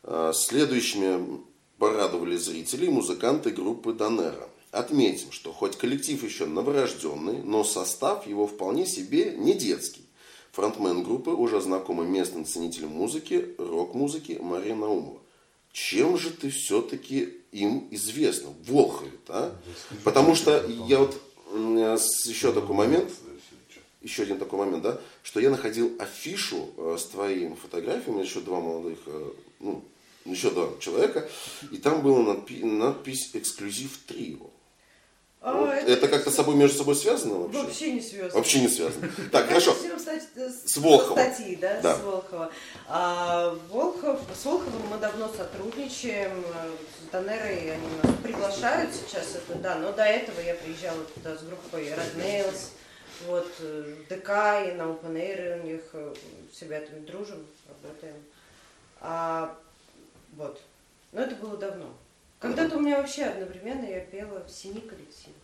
э, 0.03 0.31
Следующими 0.34 1.41
порадовали 1.77 2.38
зрителей 2.38 2.89
музыканты 2.89 3.51
группы 3.51 3.93
Донера. 3.93 4.47
Отметим, 4.71 5.31
что 5.31 5.53
хоть 5.53 5.77
коллектив 5.77 6.21
еще 6.23 6.45
новорожденный, 6.45 7.41
но 7.43 7.63
состав 7.63 8.27
его 8.27 8.45
вполне 8.45 8.86
себе 8.86 9.36
не 9.38 9.53
детский. 9.53 10.05
Фронтмен 10.51 11.03
группы 11.03 11.31
уже 11.31 11.60
знакомый 11.62 12.08
местным 12.08 12.45
ценителям 12.45 12.89
музыки, 12.91 13.55
рок-музыки 13.58 14.38
Мария 14.41 14.75
Наумова. 14.75 15.19
Чем 15.75 16.17
же 16.17 16.29
ты 16.29 16.49
все-таки 16.51 17.33
им 17.51 17.89
известна? 17.91 18.47
В 18.47 18.71
Волхове, 18.71 19.11
а? 19.27 19.53
Потому 20.05 20.33
что 20.33 20.65
я 20.88 20.99
вот 20.99 21.21
еще 22.25 22.53
такой 22.53 22.73
момент, 22.77 23.11
еще 24.01 24.23
один 24.23 24.39
такой 24.39 24.59
момент, 24.59 24.83
да, 24.83 25.01
что 25.21 25.41
я 25.41 25.49
находил 25.49 25.93
афишу 25.99 26.69
э, 26.77 26.95
с 26.97 27.07
твоими 27.07 27.55
фотографиями, 27.55 28.21
еще 28.23 28.39
два 28.39 28.61
молодых, 28.61 28.99
э, 29.05 29.31
ну, 29.59 29.83
еще 30.23 30.49
два 30.49 30.69
человека, 30.79 31.29
и 31.69 31.77
там 31.77 32.01
была 32.01 32.19
надпи- 32.19 32.63
надпись 32.63 33.31
«Эксклюзив 33.33 33.97
трио». 34.07 34.49
А, 35.45 35.53
Вот. 35.53 35.69
Это 35.69 36.08
как-то 36.08 36.31
с 36.31 36.36
собой 36.36 36.55
между 36.55 36.79
собой 36.79 36.95
связано 36.95 37.36
вообще? 37.36 37.62
Вообще 37.62 37.91
не 37.91 38.01
связано. 38.01 38.34
Вообще 38.34 38.62
не 38.62 38.67
связано. 38.67 39.12
Так, 39.31 39.47
хорошо. 39.47 39.75
Кстати, 39.95 40.23
с, 40.65 40.77
Волхова. 40.77 41.19
статьи, 41.19 41.55
да, 41.58 41.79
Да. 41.81 41.95
с 41.95 41.99
Волхова. 42.01 42.51
А, 42.88 43.55
Волхов, 43.69 44.19
с 44.36 44.43
Волховым 44.43 44.88
мы 44.89 44.97
давно 44.97 45.29
сотрудничаем, 45.29 46.43
э, 46.43 46.71
с 47.05 47.12
Донерой 47.12 47.73
они 47.75 47.88
нас 48.01 48.15
приглашают 48.23 48.89
сейчас, 48.95 49.36
это 49.36 49.60
да, 49.60 49.75
но 49.75 49.91
до 49.91 50.03
этого 50.03 50.39
я 50.39 50.55
приезжала 50.55 51.03
туда 51.13 51.38
с 51.38 51.43
группой 51.43 51.93
Nails, 52.15 52.69
вот, 53.27 53.47
э, 53.60 53.93
ДК 54.10 54.29
и 54.67 54.71
на 54.75 54.84
Open 54.89 55.13
Air 55.13 55.62
у 55.62 55.67
них, 55.67 55.81
э, 55.93 56.13
с 56.51 56.60
ребятами 56.63 57.05
дружим, 57.05 57.45
работаем. 57.67 58.15
А, 58.99 59.55
вот, 60.36 60.60
но 61.12 61.21
это 61.21 61.36
было 61.36 61.55
давно. 61.55 61.93
Когда-то 62.47 62.77
у 62.77 62.79
меня 62.81 62.97
вообще 62.97 63.23
одновременно 63.23 63.86
я 63.86 63.99
пела 64.01 64.43
в 64.47 64.51
семи 64.51 64.81
коллективах. 64.81 65.36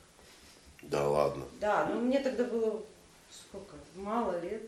Да 0.84 1.08
ладно. 1.08 1.44
Да, 1.60 1.86
но 1.86 2.00
мне 2.00 2.20
тогда 2.20 2.44
было 2.44 2.82
сколько? 3.32 3.76
Мало 3.96 4.40
лет. 4.42 4.64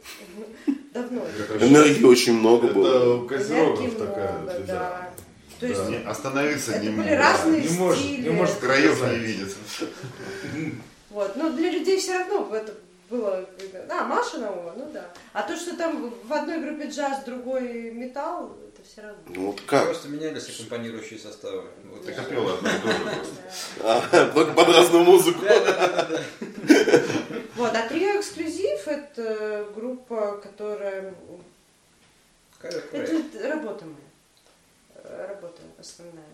Давно. 0.93 1.21
Энергии 1.59 2.03
очень 2.03 2.33
много 2.39 2.67
было. 2.67 3.25
Это 3.25 3.27
козерогов 3.27 3.97
такая 3.97 4.63
да. 4.67 5.09
То 5.59 5.67
есть 5.67 5.89
Не- 5.89 6.03
Остановиться 6.03 6.71
это 6.73 6.83
не 6.83 6.89
были 6.89 6.97
может. 7.09 7.19
разные 7.19 7.61
не 7.61 7.77
может, 7.77 8.03
стили. 8.03 8.21
не 8.23 8.29
может 8.31 8.55
Краев 8.55 9.01
не 9.01 9.17
видит. 9.17 9.55
Вот. 11.09 11.35
Но 11.35 11.51
для 11.51 11.71
людей 11.71 11.99
все 11.99 12.17
равно 12.17 12.53
это 12.53 12.73
было... 13.13 13.45
А, 13.89 14.03
Маша 14.05 14.39
Наумова, 14.39 14.73
ну 14.75 14.89
да. 14.91 15.05
А 15.33 15.43
то, 15.43 15.55
что 15.55 15.77
там 15.77 16.11
в 16.23 16.33
одной 16.33 16.59
группе 16.59 16.89
джаз, 16.89 17.21
в 17.21 17.25
другой 17.25 17.91
металл, 17.91 18.57
это 18.67 18.81
все 18.87 19.01
равно. 19.01 19.21
Ну 19.27 19.47
вот 19.47 19.61
как? 19.61 19.85
Просто 19.85 20.09
менялись 20.09 20.49
аккомпанирующие 20.49 21.19
составы. 21.19 21.63
Вот 21.85 22.05
Так 22.05 22.17
одно 22.19 22.41
и 22.41 22.57
то 22.57 22.91
же 22.91 22.99
просто. 22.99 23.35
А, 23.83 24.31
Только 24.33 24.53
под 24.53 24.67
разную 24.67 25.03
музыку. 25.03 25.41
Вот, 27.55 27.71
а 27.75 27.87
трио 27.87 28.19
эксклюзив 28.19 28.87
это 28.87 29.67
группа, 29.75 30.37
которая... 30.37 31.13
Это 32.61 33.47
работа 33.49 33.85
моя. 33.85 33.97
Э, 34.95 35.27
Работа 35.27 35.61
основная. 35.77 36.25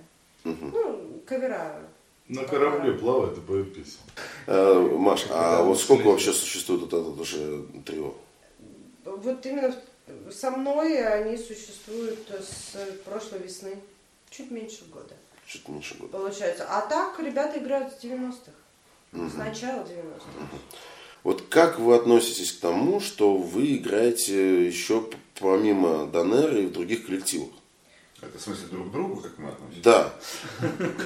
Ну, 0.44 1.22
кавера. 1.26 1.82
На 2.30 2.44
корабле 2.44 2.94
плавает 2.94 3.36
и 3.38 3.42
поет 3.42 3.74
песни. 3.74 4.00
Э, 4.46 4.80
Маш, 4.98 5.26
а 5.32 5.64
вот 5.64 5.80
сколько 5.80 6.08
вообще 6.08 6.32
существует 6.32 6.82
вот 6.82 6.94
это 6.94 7.22
уже 7.22 7.64
трио? 7.84 8.14
Вот 9.04 9.46
именно 9.46 9.76
со 10.32 10.52
мной 10.52 11.04
они 11.06 11.38
существуют 11.38 12.20
с 12.30 12.76
прошлой 13.04 13.40
весны. 13.40 13.80
Чуть 14.30 14.52
меньше 14.52 14.86
года, 14.94 15.16
Чуть 15.48 15.68
меньше 15.68 15.96
года. 15.96 16.12
получается. 16.20 16.68
А 16.70 16.82
так 16.82 17.20
ребята 17.20 17.58
играют 17.58 17.92
с 17.94 18.04
90-х. 18.04 18.52
С 19.12 19.34
начала 19.34 19.82
90-х. 19.82 20.26
Вот 21.24 21.42
как 21.50 21.80
вы 21.80 21.96
относитесь 21.96 22.52
к 22.52 22.60
тому, 22.60 23.00
что 23.00 23.38
вы 23.38 23.76
играете 23.78 24.68
еще 24.68 25.04
помимо 25.40 26.06
Донера 26.06 26.60
и 26.60 26.68
в 26.68 26.74
других 26.74 27.08
коллективах? 27.08 27.50
Это 28.22 28.38
в 28.38 28.42
смысле 28.42 28.68
друг 28.68 28.90
к 28.90 28.92
другу, 28.92 29.16
как 29.22 29.36
мы 29.40 29.50
относимся? 29.50 29.82
Да. 29.84 30.14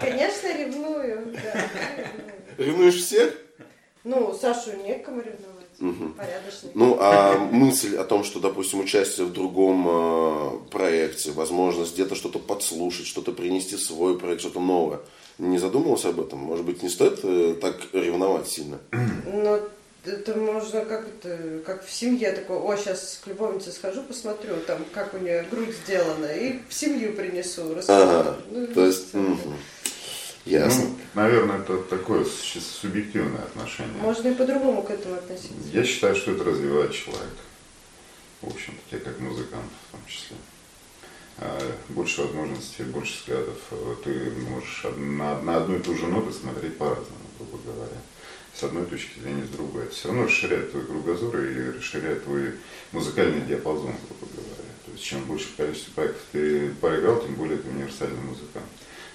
Конечно, 0.00 0.48
ревную. 0.58 1.32
да, 1.32 1.52
ревную. 1.96 2.40
Ревнуешь 2.58 3.02
всех? 3.02 3.36
Ну, 4.04 4.36
Сашу 4.38 4.72
некому 4.82 5.20
ревновать. 5.20 5.60
Угу. 5.80 6.14
Порядочный. 6.14 6.70
Ну, 6.74 6.96
а 7.00 7.38
мысль 7.38 7.96
о 7.96 8.04
том, 8.04 8.24
что, 8.24 8.40
допустим, 8.40 8.80
участие 8.80 9.26
в 9.26 9.32
другом 9.32 9.86
э, 9.88 10.50
проекте, 10.70 11.32
возможность 11.32 11.94
где-то 11.94 12.14
что-то 12.14 12.38
подслушать, 12.38 13.06
что-то 13.06 13.32
принести 13.32 13.76
в 13.76 13.80
свой 13.80 14.18
проект, 14.18 14.40
что-то 14.42 14.60
новое, 14.60 15.00
не 15.38 15.58
задумывался 15.58 16.10
об 16.10 16.20
этом? 16.20 16.38
Может 16.40 16.64
быть, 16.66 16.82
не 16.82 16.88
стоит 16.88 17.20
э, 17.22 17.54
так 17.60 17.76
ревновать 17.92 18.48
сильно? 18.48 18.78
Ну, 18.90 19.60
это 20.04 20.34
можно 20.34 20.84
как 20.84 21.06
это, 21.06 21.60
как 21.64 21.84
в 21.84 21.92
семье 21.92 22.32
такой, 22.32 22.56
о, 22.56 22.76
сейчас 22.76 23.20
к 23.22 23.26
любовнице 23.26 23.72
схожу, 23.72 24.02
посмотрю, 24.02 24.56
там, 24.66 24.84
как 24.92 25.14
у 25.14 25.18
нее 25.18 25.46
грудь 25.50 25.74
сделана, 25.84 26.26
и 26.26 26.60
в 26.68 26.72
семью 26.72 27.14
принесу, 27.14 27.74
расскажу. 27.74 28.10
Ага, 28.10 28.36
ну, 28.50 28.66
то 28.68 28.86
есть, 28.86 29.14
угу. 29.14 29.54
Ясно. 30.46 30.84
Ну, 30.84 30.96
наверное, 31.14 31.58
это 31.58 31.78
такое 31.82 32.24
субъективное 32.24 33.42
отношение. 33.42 34.00
Можно 34.00 34.28
и 34.28 34.34
по-другому 34.34 34.82
к 34.82 34.90
этому 34.90 35.16
относиться. 35.16 35.54
Я 35.72 35.84
считаю, 35.84 36.16
что 36.16 36.32
это 36.32 36.44
развивает 36.44 36.92
человека. 36.92 37.42
В 38.40 38.48
общем-то, 38.48 38.98
как 38.98 39.20
музыкант 39.20 39.70
в 39.88 39.92
том 39.92 40.00
числе. 40.06 40.36
А, 41.38 41.58
больше 41.90 42.22
возможностей, 42.22 42.84
больше 42.84 43.20
взглядов. 43.20 43.58
Ты 44.02 44.30
можешь 44.48 44.86
на, 44.96 45.40
на 45.42 45.56
одну 45.58 45.76
и 45.76 45.80
ту 45.80 45.94
же 45.94 46.06
ноту 46.06 46.32
смотреть 46.32 46.78
по-разному, 46.78 47.20
грубо 47.38 47.58
говоря. 47.64 47.96
С 48.54 48.62
одной 48.64 48.84
точки 48.84 49.20
зрения, 49.20 49.44
с 49.44 49.56
другой. 49.56 49.84
Это 49.84 49.94
все 49.94 50.08
равно 50.08 50.24
расширяет 50.24 50.70
твой 50.70 50.84
кругозор 50.84 51.36
и 51.40 51.78
расширяет 51.78 52.24
твой 52.24 52.52
музыкальный 52.92 53.40
диапазон, 53.42 53.94
грубо 54.08 54.26
говоря. 54.34 54.70
То 54.84 54.92
есть, 54.92 55.04
чем 55.04 55.24
больше 55.24 55.48
количество 55.56 55.92
проектов 55.92 56.22
ты 56.32 56.70
проиграл, 56.80 57.22
тем 57.22 57.34
более 57.34 57.58
ты 57.58 57.68
универсальный 57.68 58.20
музыкант. 58.20 58.66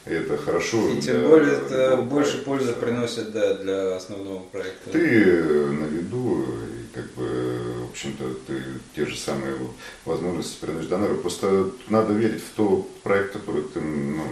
И 0.05 0.09
это 0.11 0.37
хорошо. 0.37 0.87
И 0.89 1.01
тем 1.01 1.27
более 1.27 1.53
это 1.53 1.97
больше 1.97 2.43
пользы 2.43 2.73
приносит 2.73 3.31
да, 3.31 3.55
для 3.55 3.95
основного 3.95 4.43
проекта. 4.43 4.91
Ты 4.91 5.35
на 5.35 5.85
виду, 5.85 6.43
и 6.43 6.95
как 6.95 7.11
бы, 7.13 7.85
в 7.87 7.89
общем-то, 7.89 8.35
ты 8.45 8.63
те 8.95 9.05
же 9.05 9.17
самые 9.17 9.57
возможности 10.05 10.59
приносишь 10.59 10.89
донору. 10.89 11.17
Просто 11.17 11.71
надо 11.89 12.13
верить 12.13 12.43
в 12.43 12.55
тот 12.55 12.99
проект, 13.01 13.33
который 13.33 13.63
ты, 13.63 13.81
ну, 13.81 14.23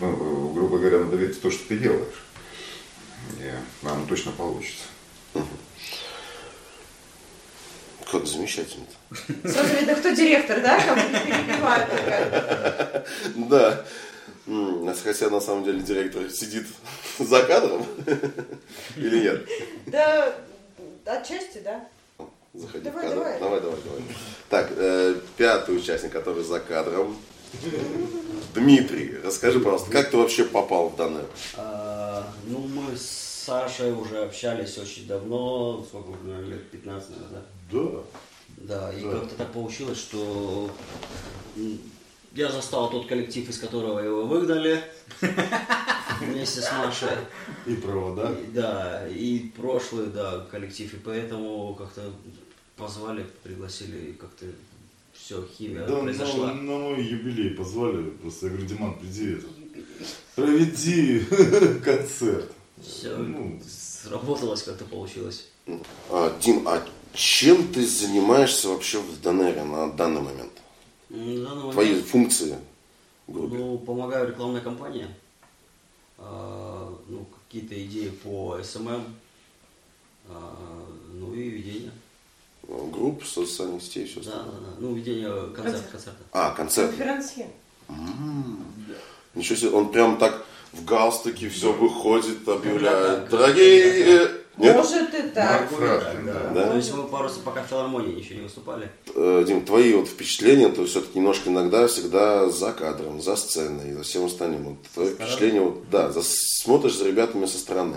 ну, 0.00 0.52
грубо 0.54 0.78
говоря, 0.78 1.00
надо 1.00 1.16
верить 1.16 1.36
в 1.36 1.40
то, 1.40 1.50
что 1.50 1.68
ты 1.68 1.76
делаешь. 1.76 2.24
И 3.40 3.86
оно 3.86 4.06
точно 4.06 4.32
получится. 4.32 4.84
Как 8.10 8.26
замечательно. 8.26 8.84
Сразу 9.44 9.74
видно, 9.74 9.94
кто 9.94 10.10
директор, 10.10 10.60
да? 10.60 10.78
Да. 13.36 13.84
Хотя 15.02 15.30
на 15.30 15.40
самом 15.40 15.64
деле 15.64 15.80
директор 15.80 16.28
сидит 16.30 16.66
за 17.18 17.42
кадром 17.44 17.86
или 18.96 19.20
нет? 19.20 19.48
Да, 19.86 20.34
отчасти, 21.06 21.58
да. 21.64 21.88
Заходи 22.54 22.84
давай, 22.84 23.06
в 23.06 23.08
кадр. 23.08 23.16
Давай. 23.16 23.40
давай, 23.40 23.60
давай, 23.60 23.78
давай. 23.82 24.02
Так, 24.50 24.72
э, 24.76 25.14
пятый 25.38 25.76
участник, 25.76 26.12
который 26.12 26.44
за 26.44 26.60
кадром. 26.60 27.16
Дмитрий, 28.54 29.16
расскажи, 29.24 29.58
пожалуйста, 29.60 29.90
как 29.90 30.10
ты 30.10 30.18
вообще 30.18 30.44
попал 30.44 30.90
в 30.90 30.96
данное? 30.96 31.24
А, 32.12 32.30
ну, 32.46 32.58
мы 32.68 32.94
с 32.94 33.06
Сашей 33.46 33.90
уже 33.92 34.18
общались 34.24 34.76
очень 34.76 35.06
давно, 35.06 35.82
сколько 35.88 36.10
уже, 36.10 36.44
лет 36.44 36.70
15, 36.70 37.10
наверное, 37.10 37.42
да? 37.70 37.78
Да. 37.78 38.02
Да, 38.58 38.92
и 38.92 39.02
да. 39.02 39.12
как-то 39.12 39.34
так 39.36 39.52
получилось, 39.52 39.98
что 39.98 40.70
я 42.34 42.52
застал 42.52 42.90
тот 42.90 43.06
коллектив, 43.06 43.48
из 43.48 43.58
которого 43.58 43.98
его 43.98 44.26
выгнали 44.26 44.84
вместе 46.20 46.60
с 46.60 46.70
Машей. 46.72 47.16
И 47.66 47.74
провода. 47.76 48.36
да, 48.48 49.08
и 49.08 49.50
прошлый, 49.56 50.08
да, 50.08 50.46
коллектив. 50.50 50.92
И 50.92 50.98
поэтому 50.98 51.74
как-то 51.74 52.12
позвали, 52.76 53.24
пригласили, 53.42 54.10
и 54.10 54.12
как-то 54.12 54.44
все, 55.14 55.42
химия 55.46 55.86
да, 55.86 56.00
произошла. 56.00 56.48
На, 56.48 56.62
на 56.62 56.78
мой 56.78 57.02
юбилей 57.02 57.54
позвали, 57.54 58.10
просто 58.10 58.46
я 58.46 58.52
говорю, 58.52 58.68
Диман, 58.68 58.98
приди, 58.98 59.32
это, 59.32 59.46
проведи 60.34 61.20
концерт. 61.84 62.50
Все, 62.82 63.16
ну, 63.16 63.60
сработалось, 63.66 64.62
как-то 64.62 64.84
получилось. 64.84 65.46
А, 66.10 66.36
Дим, 66.40 66.66
а 66.66 66.82
чем 67.14 67.72
ты 67.72 67.86
занимаешься 67.86 68.68
вообще 68.68 68.98
в 68.98 69.20
Донере 69.20 69.62
на 69.64 69.92
данный 69.92 70.20
момент? 70.20 70.52
Данный 71.08 71.72
Твои 71.72 71.90
момент, 71.90 72.06
функции? 72.06 72.58
Грубо. 73.28 73.54
Ну, 73.56 73.78
помогаю 73.78 74.28
рекламной 74.28 74.60
кампании. 74.60 75.06
А, 76.18 76.92
ну, 77.08 77.26
какие-то 77.46 77.80
идеи 77.84 78.08
по 78.08 78.58
СММ, 78.62 79.04
а, 80.28 80.88
ну 81.12 81.34
и 81.34 81.48
ведение. 81.48 81.92
Ну, 82.66 82.86
групп, 82.90 83.24
социальных 83.24 83.82
сетей, 83.82 84.06
все 84.06 84.20
остальное. 84.20 84.44
Да, 84.44 84.50
да, 84.52 84.58
да. 84.58 84.76
Ну, 84.78 84.94
ведение 84.94 85.50
концерта. 85.54 85.88
концерта. 85.90 86.18
А, 86.32 86.50
концерт. 86.52 86.90
Конференции. 86.90 87.46
Ничего 89.34 89.56
себе, 89.56 89.70
он 89.70 89.90
прям 89.90 90.18
так 90.18 90.44
в 90.72 90.84
галстуке 90.84 91.48
все 91.48 91.72
выходит, 91.72 92.46
объявляет. 92.48 93.28
Дорогие 93.28 94.42
нет? 94.58 94.76
Может 94.76 95.14
и 95.14 95.22
так. 95.30 95.70
Фраткин, 95.70 96.26
да. 96.26 96.50
да. 96.54 96.68
То 96.68 96.76
есть 96.76 96.92
мы 96.94 97.04
пару 97.04 97.24
раз 97.24 97.38
пока 97.42 97.62
в 97.62 97.66
филармонии 97.68 98.18
еще 98.18 98.34
не 98.34 98.42
выступали. 98.42 98.90
Э, 99.14 99.44
Дим, 99.46 99.64
твои 99.64 99.94
вот 99.94 100.08
впечатления, 100.08 100.68
то 100.68 100.84
все-таки 100.84 101.18
немножко 101.18 101.48
иногда 101.48 101.86
всегда 101.86 102.50
за 102.50 102.72
кадром, 102.72 103.22
за 103.22 103.36
сценой, 103.36 103.92
за 103.92 104.02
всем 104.02 104.26
остальным. 104.26 104.64
Вот 104.64 104.76
твои 104.94 105.08
впечатления, 105.14 105.60
вот, 105.60 105.88
да, 105.90 106.10
за, 106.10 106.20
смотришь 106.22 106.98
за 106.98 107.06
ребятами 107.06 107.46
со 107.46 107.56
стороны, 107.56 107.96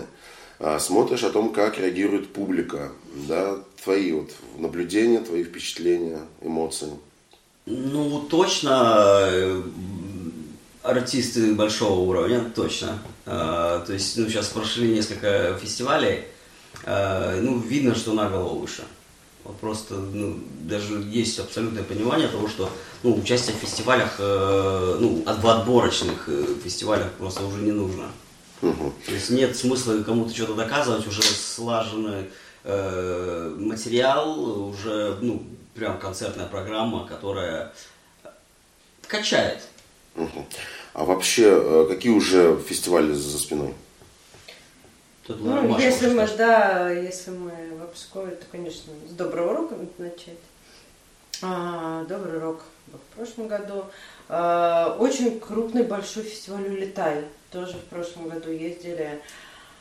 а, 0.58 0.78
смотришь 0.78 1.24
о 1.24 1.30
том, 1.30 1.52
как 1.52 1.78
реагирует 1.78 2.32
публика, 2.32 2.90
да, 3.28 3.58
твои 3.84 4.12
вот 4.12 4.30
наблюдения, 4.56 5.20
твои 5.20 5.44
впечатления, 5.44 6.20
эмоции. 6.40 6.88
Ну, 7.66 8.20
точно 8.30 9.26
э, 9.28 9.62
артисты 10.86 11.54
большого 11.54 12.00
уровня, 12.00 12.44
точно. 12.54 12.98
А, 13.24 13.84
то 13.84 13.92
есть, 13.92 14.16
ну, 14.16 14.28
сейчас 14.28 14.48
прошли 14.48 14.88
несколько 14.88 15.58
фестивалей, 15.60 16.24
Э, 16.84 17.40
ну, 17.40 17.58
видно, 17.58 17.94
что 17.94 18.12
на 18.12 18.28
голову 18.28 18.60
выше. 18.60 18.84
Вот 19.44 19.58
просто, 19.58 19.94
ну, 19.94 20.38
даже 20.62 20.94
есть 21.02 21.38
абсолютное 21.38 21.84
понимание 21.84 22.28
того, 22.28 22.48
что 22.48 22.70
ну, 23.02 23.14
участие 23.14 23.54
в 23.56 23.60
фестивалях, 23.60 24.16
э, 24.18 24.96
ну, 25.00 25.22
в 25.24 25.48
отборочных 25.48 26.28
э, 26.28 26.46
фестивалях 26.62 27.10
просто 27.12 27.44
уже 27.44 27.62
не 27.62 27.72
нужно. 27.72 28.06
Угу. 28.62 28.94
То 29.06 29.12
есть 29.12 29.30
нет 29.30 29.56
смысла 29.56 30.02
кому-то 30.02 30.34
что-то 30.34 30.54
доказывать, 30.54 31.06
уже 31.06 31.22
слаженный 31.22 32.30
э, 32.64 33.54
материал, 33.58 34.68
уже, 34.68 35.18
ну, 35.20 35.44
прям 35.74 35.98
концертная 35.98 36.46
программа, 36.46 37.06
которая 37.06 37.72
качает. 39.06 39.60
Угу. 40.16 40.46
А 40.96 41.04
вообще, 41.04 41.86
какие 41.90 42.10
уже 42.10 42.58
фестивали 42.58 43.12
за 43.12 43.38
спиной? 43.38 43.74
Тут 45.26 45.42
ну, 45.42 45.78
если 45.78 46.08
мы, 46.08 46.26
да, 46.38 46.90
если 46.90 47.32
мы 47.32 47.52
в 47.78 47.82
Обскове, 47.82 48.30
то, 48.30 48.46
конечно, 48.50 48.94
с 49.06 49.12
доброго 49.12 49.54
рока 49.54 49.74
начать. 49.98 50.38
А, 51.42 52.02
добрый 52.04 52.38
рок 52.38 52.62
был 52.86 52.98
в 52.98 53.14
прошлом 53.14 53.46
году. 53.46 53.84
А, 54.30 54.96
очень 54.98 55.38
крупный 55.38 55.82
большой 55.82 56.22
фестиваль 56.22 56.66
«Улетай». 56.66 57.24
Тоже 57.50 57.74
в 57.74 57.84
прошлом 57.90 58.30
году 58.30 58.50
ездили. 58.50 59.20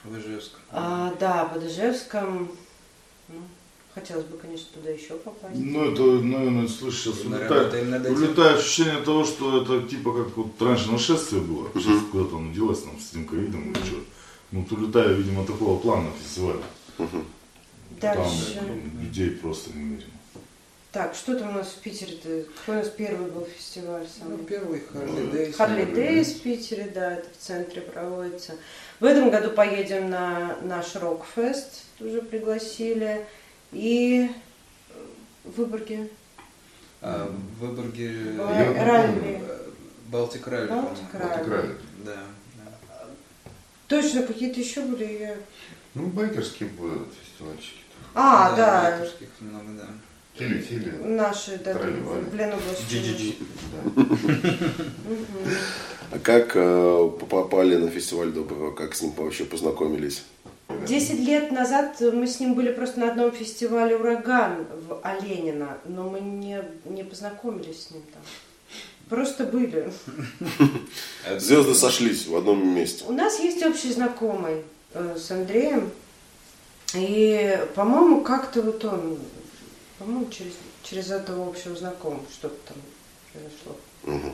В 0.03 0.19
Ижевск. 0.19 0.51
А, 0.69 1.13
да, 1.17 1.45
под 1.45 1.63
Ижевском. 1.63 2.51
Ну, 3.95 4.01
хотелось 4.01 4.25
бы, 4.25 4.37
конечно, 4.37 4.67
туда 4.73 4.89
еще 4.89 5.15
попасть. 5.15 5.55
Ну, 5.55 5.91
это, 5.91 6.03
наверное, 6.03 6.67
слышишь, 6.67 7.03
сейчас 7.03 7.25
улетает, 7.25 7.73
улетает 7.73 8.59
ощущение 8.59 9.01
того, 9.01 9.23
что 9.23 9.61
это 9.61 9.87
типа 9.87 10.11
как 10.11 10.37
вот 10.37 10.61
раньше 10.61 10.91
нашествие 10.91 11.41
было. 11.41 11.69
Сейчас 11.73 12.01
куда-то 12.11 12.37
оно 12.37 12.53
делось 12.53 12.83
там 12.83 12.99
с 12.99 13.11
этим 13.11 13.25
ковидом 13.25 13.71
или 13.71 13.83
что 13.85 13.97
ну, 14.51 14.63
Тулютая, 14.63 15.13
видимо, 15.13 15.45
такого 15.45 15.79
плана 15.79 16.09
фестиваля. 16.21 16.61
Угу. 16.97 17.23
Дальше. 18.01 18.55
Там 18.55 19.01
людей 19.01 19.31
просто 19.31 19.71
немерено. 19.73 20.11
Так, 20.91 21.13
что 21.13 21.37
там 21.37 21.49
у 21.49 21.53
нас 21.53 21.67
в 21.67 21.81
Питере-то? 21.81 22.45
Какой 22.59 22.75
у 22.75 22.79
нас 22.79 22.89
первый 22.89 23.29
был 23.29 23.45
фестиваль? 23.45 24.05
Самый? 24.17 24.37
Ну, 24.37 24.43
первый 24.45 24.81
Харли 24.81 25.29
Дейс. 25.29 25.55
Харли 25.55 25.85
Дейс 25.85 26.27
в 26.29 26.41
Питере, 26.41 26.89
да, 26.95 27.13
это 27.15 27.27
в 27.37 27.45
центре 27.45 27.81
проводится. 27.81 28.53
В 29.01 29.03
этом 29.03 29.29
году 29.29 29.49
поедем 29.51 30.09
на 30.09 30.55
наш 30.61 30.95
рок-фест, 30.95 31.83
уже 31.99 32.21
пригласили. 32.21 33.25
И 33.75 34.29
в 35.43 35.57
Выборге. 35.57 36.09
А, 37.01 37.29
в 37.57 37.65
Выборге... 37.65 38.35
Ралли. 38.37 39.41
Балтик 40.07 40.47
Ралли. 40.47 40.69
Балтик 40.69 41.13
Ралли. 41.13 41.75
Да. 42.05 42.23
Точно, 43.87 44.23
какие-то 44.23 44.61
еще 44.61 44.81
были. 44.81 45.19
Я... 45.19 45.35
Ну, 45.93 46.07
байкерские 46.07 46.69
будут 46.69 47.09
фестивальчики. 47.21 47.81
А, 48.13 48.55
да. 48.55 48.55
да. 48.55 48.91
Байкерских 48.91 49.27
много, 49.41 49.71
да. 49.77 49.87
Тили, 50.37 50.61
тили. 50.61 50.91
Наши, 51.03 51.57
да, 51.63 51.73
в 51.73 52.35
Ленобласти. 52.35 53.35
А 56.11 56.19
как 56.19 56.55
э, 56.55 57.09
попали 57.29 57.75
на 57.75 57.89
фестиваль 57.89 58.31
Доброго? 58.31 58.71
Как 58.71 58.95
с 58.95 59.01
ним 59.01 59.11
вообще 59.11 59.43
познакомились? 59.43 60.23
Десять 60.87 61.19
лет 61.19 61.51
назад 61.51 61.99
мы 62.01 62.27
с 62.27 62.39
ним 62.39 62.55
были 62.55 62.71
просто 62.71 62.99
на 62.99 63.11
одном 63.11 63.31
фестивале 63.31 63.95
«Ураган» 63.95 64.65
в 64.87 64.99
Оленина, 65.03 65.77
но 65.85 66.09
мы 66.09 66.19
не, 66.19 66.63
не 66.85 67.03
познакомились 67.03 67.83
с 67.83 67.91
ним 67.91 68.01
там. 68.13 68.21
Просто 69.09 69.45
были. 69.45 69.91
Звезды 71.37 71.75
сошлись 71.75 72.25
в 72.25 72.35
одном 72.35 72.67
месте. 72.67 73.05
У 73.07 73.13
нас 73.13 73.39
есть 73.39 73.63
общий 73.63 73.91
знакомый 73.91 74.63
э, 74.93 75.17
с 75.19 75.29
Андреем. 75.29 75.91
И, 76.95 77.59
по-моему, 77.75 78.21
как-то 78.21 78.61
вот 78.63 78.83
он, 78.85 79.19
по-моему, 79.99 80.27
через, 80.29 80.53
через 80.83 81.11
этого 81.11 81.47
общего 81.47 81.75
знакомого 81.75 82.23
что-то 82.31 82.55
там 82.67 82.77
произошло. 83.33 83.75
Мгм. 84.03 84.33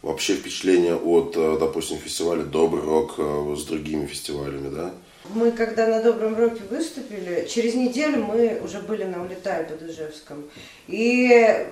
Вообще 0.00 0.36
впечатление 0.36 0.96
от, 0.96 1.34
э, 1.36 1.56
допустим, 1.58 1.98
фестиваля 1.98 2.44
Добрый 2.44 2.82
рок 2.82 3.14
э, 3.18 3.54
с 3.56 3.64
другими 3.64 4.06
фестивалями, 4.06 4.74
да? 4.74 4.94
Мы 5.30 5.52
когда 5.52 5.86
на 5.86 6.02
Добром 6.02 6.36
Роке 6.36 6.62
выступили, 6.70 7.46
через 7.48 7.74
неделю 7.74 8.24
мы 8.24 8.60
уже 8.62 8.80
были 8.80 9.04
на 9.04 9.24
Улетай 9.24 9.64
под 9.64 9.82
Ижевском. 9.82 10.44
И 10.86 11.66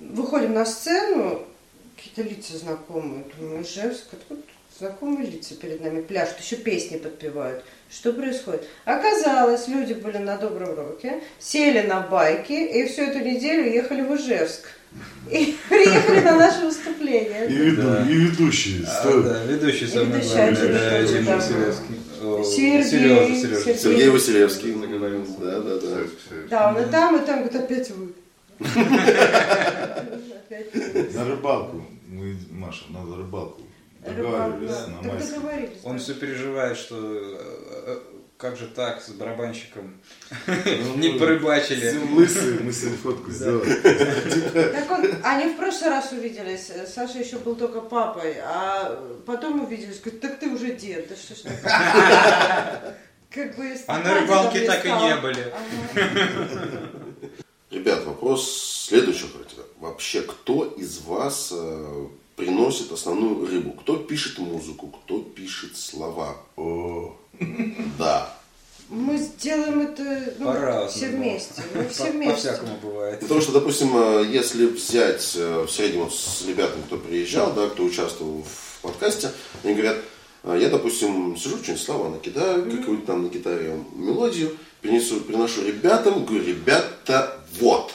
выходим 0.00 0.52
на 0.52 0.66
сцену, 0.66 1.42
какие-то 1.96 2.22
лица 2.22 2.58
знакомые. 2.58 3.24
Думаю, 3.38 3.62
Ижевск, 3.62 4.04
откуда 4.12 4.42
тут 4.42 4.50
знакомые 4.78 5.30
лица 5.30 5.54
перед 5.54 5.80
нами 5.80 6.02
пляшут, 6.02 6.40
еще 6.40 6.56
песни 6.56 6.98
подпевают. 6.98 7.64
Что 7.90 8.12
происходит? 8.12 8.64
Оказалось, 8.84 9.68
люди 9.68 9.94
были 9.94 10.18
на 10.18 10.36
Добром 10.36 10.74
Роке, 10.74 11.22
сели 11.38 11.86
на 11.86 12.00
байки 12.00 12.52
и 12.52 12.86
всю 12.86 13.02
эту 13.02 13.20
неделю 13.20 13.70
ехали 13.72 14.02
в 14.02 14.14
Ижевск. 14.14 14.66
И 15.30 15.56
приехали 15.70 16.20
на 16.20 16.36
наше 16.36 16.66
выступление. 16.66 17.48
И, 17.48 17.54
веду, 17.54 17.82
Да. 17.82 18.06
и 18.06 18.12
ведущие. 18.12 18.86
А, 18.86 19.22
да, 19.22 19.44
ведущий 19.44 19.86
самый 19.86 20.20
главный, 20.20 21.06
Дима 21.06 21.24
да. 21.24 21.36
Василевский. 21.36 22.11
Сергей, 22.44 22.84
Сережа, 22.84 23.34
Сережа. 23.34 23.60
Сергей. 23.60 23.78
Сергей 23.78 24.08
Василевский. 24.10 24.74
Договорился. 24.74 25.32
Да, 25.38 25.60
да, 25.60 25.76
да. 25.76 25.96
Да, 26.50 26.68
он 26.70 26.82
и 26.82 26.90
там, 26.90 27.16
и 27.16 27.26
там, 27.26 27.44
говорит, 27.44 27.62
опять 27.62 27.90
вы. 27.90 28.14
На 31.14 31.24
рыбалку. 31.24 31.84
Мы, 32.08 32.36
Маша, 32.50 32.84
надо 32.90 33.16
рыбалку. 33.16 33.62
Договаривались 34.04 34.86
на. 34.88 35.90
Он 35.90 35.98
все 35.98 36.14
переживает, 36.14 36.76
что 36.76 36.96
э, 36.96 37.38
э, 37.86 37.98
как 38.42 38.56
же 38.56 38.66
так 38.66 39.00
с 39.00 39.10
барабанщиком 39.10 40.00
Ну, 40.48 40.96
не 40.96 41.10
мы 41.10 41.18
порыбачили. 41.20 41.90
Все 41.90 41.98
лысые, 42.00 42.58
мы 42.58 42.72
себе 42.72 42.96
фотку 42.96 43.30
сделали. 43.30 43.72
Так 44.72 44.90
он, 44.90 45.06
они 45.22 45.52
в 45.52 45.56
прошлый 45.56 45.90
раз 45.90 46.10
увиделись, 46.10 46.72
Саша 46.92 47.20
еще 47.20 47.38
был 47.38 47.54
только 47.54 47.80
папой, 47.80 48.38
а 48.44 49.00
потом 49.26 49.62
увиделись, 49.62 50.00
говорит, 50.00 50.20
так 50.20 50.40
ты 50.40 50.48
уже 50.48 50.74
дед, 50.74 51.08
да 51.08 51.14
что 51.14 51.36
ж 51.36 51.38
такое? 51.38 52.96
Как 53.30 53.56
бы 53.56 53.76
А 53.86 53.98
на 54.00 54.20
рыбалке 54.20 54.66
так 54.66 54.84
и 54.84 54.90
не 54.90 55.16
были. 55.16 55.54
Ребят, 57.70 58.04
вопрос 58.04 58.86
следующего 58.88 59.30
характера. 59.30 59.62
Вообще, 59.78 60.20
кто 60.20 60.64
из 60.64 60.98
вас 60.98 61.50
э, 61.52 62.06
приносит 62.36 62.90
основную 62.92 63.46
рыбу? 63.46 63.70
Кто 63.72 63.96
пишет 63.96 64.38
музыку, 64.38 64.88
кто 64.88 65.22
пишет 65.22 65.76
слова? 65.76 66.36
О, 66.56 67.16
Да. 67.98 68.32
Мы 68.92 69.16
сделаем 69.16 69.80
это 69.80 70.34
ну, 70.38 70.86
все 70.88 71.08
вместе. 71.08 71.62
Мы 71.74 71.88
все 71.88 72.04
По- 72.04 72.10
вместе. 72.10 72.34
По-всякому 72.34 72.76
бывает. 72.82 73.20
Потому 73.20 73.40
что, 73.40 73.52
допустим, 73.52 73.90
э, 73.94 74.26
если 74.30 74.66
взять 74.66 75.32
э, 75.34 75.64
в 75.66 75.70
среднем 75.70 76.04
вот 76.04 76.14
с 76.14 76.44
ребятами, 76.46 76.82
кто 76.82 76.98
приезжал, 76.98 77.54
да, 77.54 77.68
кто 77.68 77.84
участвовал 77.84 78.42
в 78.42 78.82
подкасте, 78.82 79.30
они 79.64 79.72
говорят, 79.72 79.96
э, 80.44 80.58
я, 80.60 80.68
допустим, 80.68 81.34
сижу, 81.38 81.56
что-нибудь 81.56 81.82
слова 81.82 82.10
накидаю, 82.10 82.70
какую-то 82.70 83.06
там 83.06 83.22
на 83.22 83.28
гитаре 83.28 83.82
мелодию, 83.94 84.54
принесу, 84.82 85.20
приношу 85.20 85.66
ребятам, 85.66 86.26
говорю, 86.26 86.44
ребята, 86.44 87.40
вот. 87.60 87.92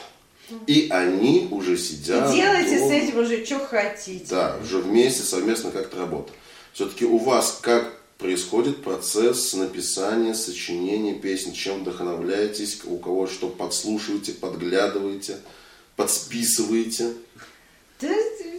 И 0.66 0.88
они 0.90 1.46
уже 1.52 1.76
сидят. 1.76 2.32
И 2.32 2.36
делайте 2.36 2.76
с 2.76 2.82
дома. 2.82 2.94
этим 2.94 3.18
уже 3.18 3.44
что 3.44 3.58
хотите. 3.60 4.26
Да, 4.30 4.56
уже 4.60 4.78
вместе, 4.78 5.22
совместно 5.22 5.70
как-то 5.70 5.98
работа. 5.98 6.32
Все-таки 6.72 7.04
у 7.04 7.18
вас 7.18 7.58
как 7.62 7.97
происходит 8.18 8.82
процесс 8.82 9.54
написания, 9.54 10.34
сочинения 10.34 11.14
песен? 11.14 11.52
Чем 11.52 11.80
вдохновляетесь? 11.80 12.84
У 12.84 12.98
кого 12.98 13.26
что 13.26 13.48
подслушиваете, 13.48 14.32
подглядываете, 14.32 15.38
подсписываете? 15.96 17.12
Да 18.00 18.08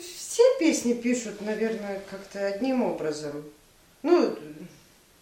все 0.01 0.43
песни 0.59 0.93
пишут, 0.93 1.41
наверное, 1.41 2.01
как-то 2.09 2.45
одним 2.47 2.81
образом. 2.83 3.43
Ну, 4.03 4.35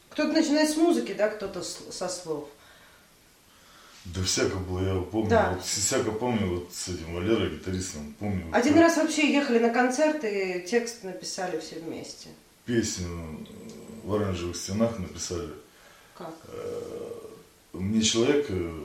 кто-то 0.09 0.31
начинает 0.31 0.69
с 0.69 0.75
музыки, 0.77 1.13
да, 1.13 1.29
кто-то 1.29 1.63
со 1.63 2.07
слов. 2.07 2.47
Да 4.05 4.23
всяко 4.23 4.55
было, 4.57 4.95
я 4.95 5.01
помню, 5.01 5.29
Да. 5.29 5.53
вот 5.53 5.65
всяко 5.65 6.11
помню 6.11 6.47
вот 6.59 6.69
с 6.73 6.87
этим 6.87 7.13
Валерой, 7.13 7.49
гитаристом, 7.49 8.15
помню. 8.19 8.45
вот 8.45 8.55
Один 8.55 8.73
как 8.73 8.83
раз 8.83 8.97
вообще 8.97 9.33
ехали 9.33 9.59
на 9.59 9.69
концерт 9.69 10.23
и 10.23 10.65
текст 10.69 11.03
написали 11.03 11.59
все 11.59 11.75
вместе. 11.79 12.29
Песню 12.65 13.45
в 14.07 14.13
оранжевых 14.15 14.55
стенах 14.55 14.97
написали. 14.99 15.49
Как? 16.17 16.33
Мне 17.73 18.01
человек, 18.01 18.45
э, 18.49 18.83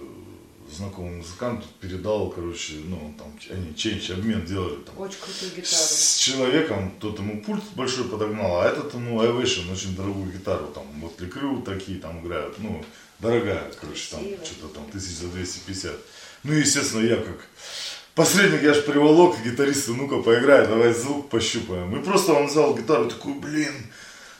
знакомый 0.71 1.17
музыкант, 1.19 1.65
передал, 1.81 2.29
короче, 2.31 2.75
ну, 2.85 3.15
там, 3.17 3.33
они 3.51 3.75
ченч, 3.77 4.11
обмен 4.11 4.45
делали 4.45 4.77
там. 4.83 4.99
Очень 4.99 5.19
крутую 5.21 5.51
гитару. 5.53 5.65
С 5.65 6.17
человеком, 6.17 6.93
тот 7.01 7.19
ему 7.21 7.41
пульт 7.43 7.63
большой 7.77 8.05
подогнал, 8.05 8.61
а 8.61 8.67
этот 8.67 8.93
ему 8.95 9.23
Ovation, 9.23 9.73
очень 9.73 9.95
дорогую 9.95 10.33
гитару, 10.33 10.67
там, 10.67 10.85
вот 11.01 11.17
Крю 11.17 11.63
такие 11.63 12.01
там 12.01 12.21
играют, 12.21 12.59
ну, 12.59 12.85
дорогая, 13.21 13.71
короче, 13.81 14.11
там, 14.11 14.21
что-то 14.45 14.75
там, 14.75 14.91
тысяч 14.91 15.19
за 15.19 15.29
250. 15.29 15.93
Ну, 16.43 16.53
естественно, 16.53 17.07
я 17.07 17.17
как 17.17 17.47
посредник, 18.17 18.63
я 18.63 18.75
ж 18.75 18.83
приволок 18.83 19.37
гитариста, 19.45 19.93
ну-ка, 19.93 20.19
поиграй, 20.19 20.67
давай 20.67 20.93
звук 20.93 21.31
пощупаем. 21.31 21.97
И 21.97 22.03
просто 22.03 22.33
он 22.33 22.49
взял 22.49 22.77
гитару, 22.77 23.09
такой, 23.09 23.35
блин, 23.35 23.73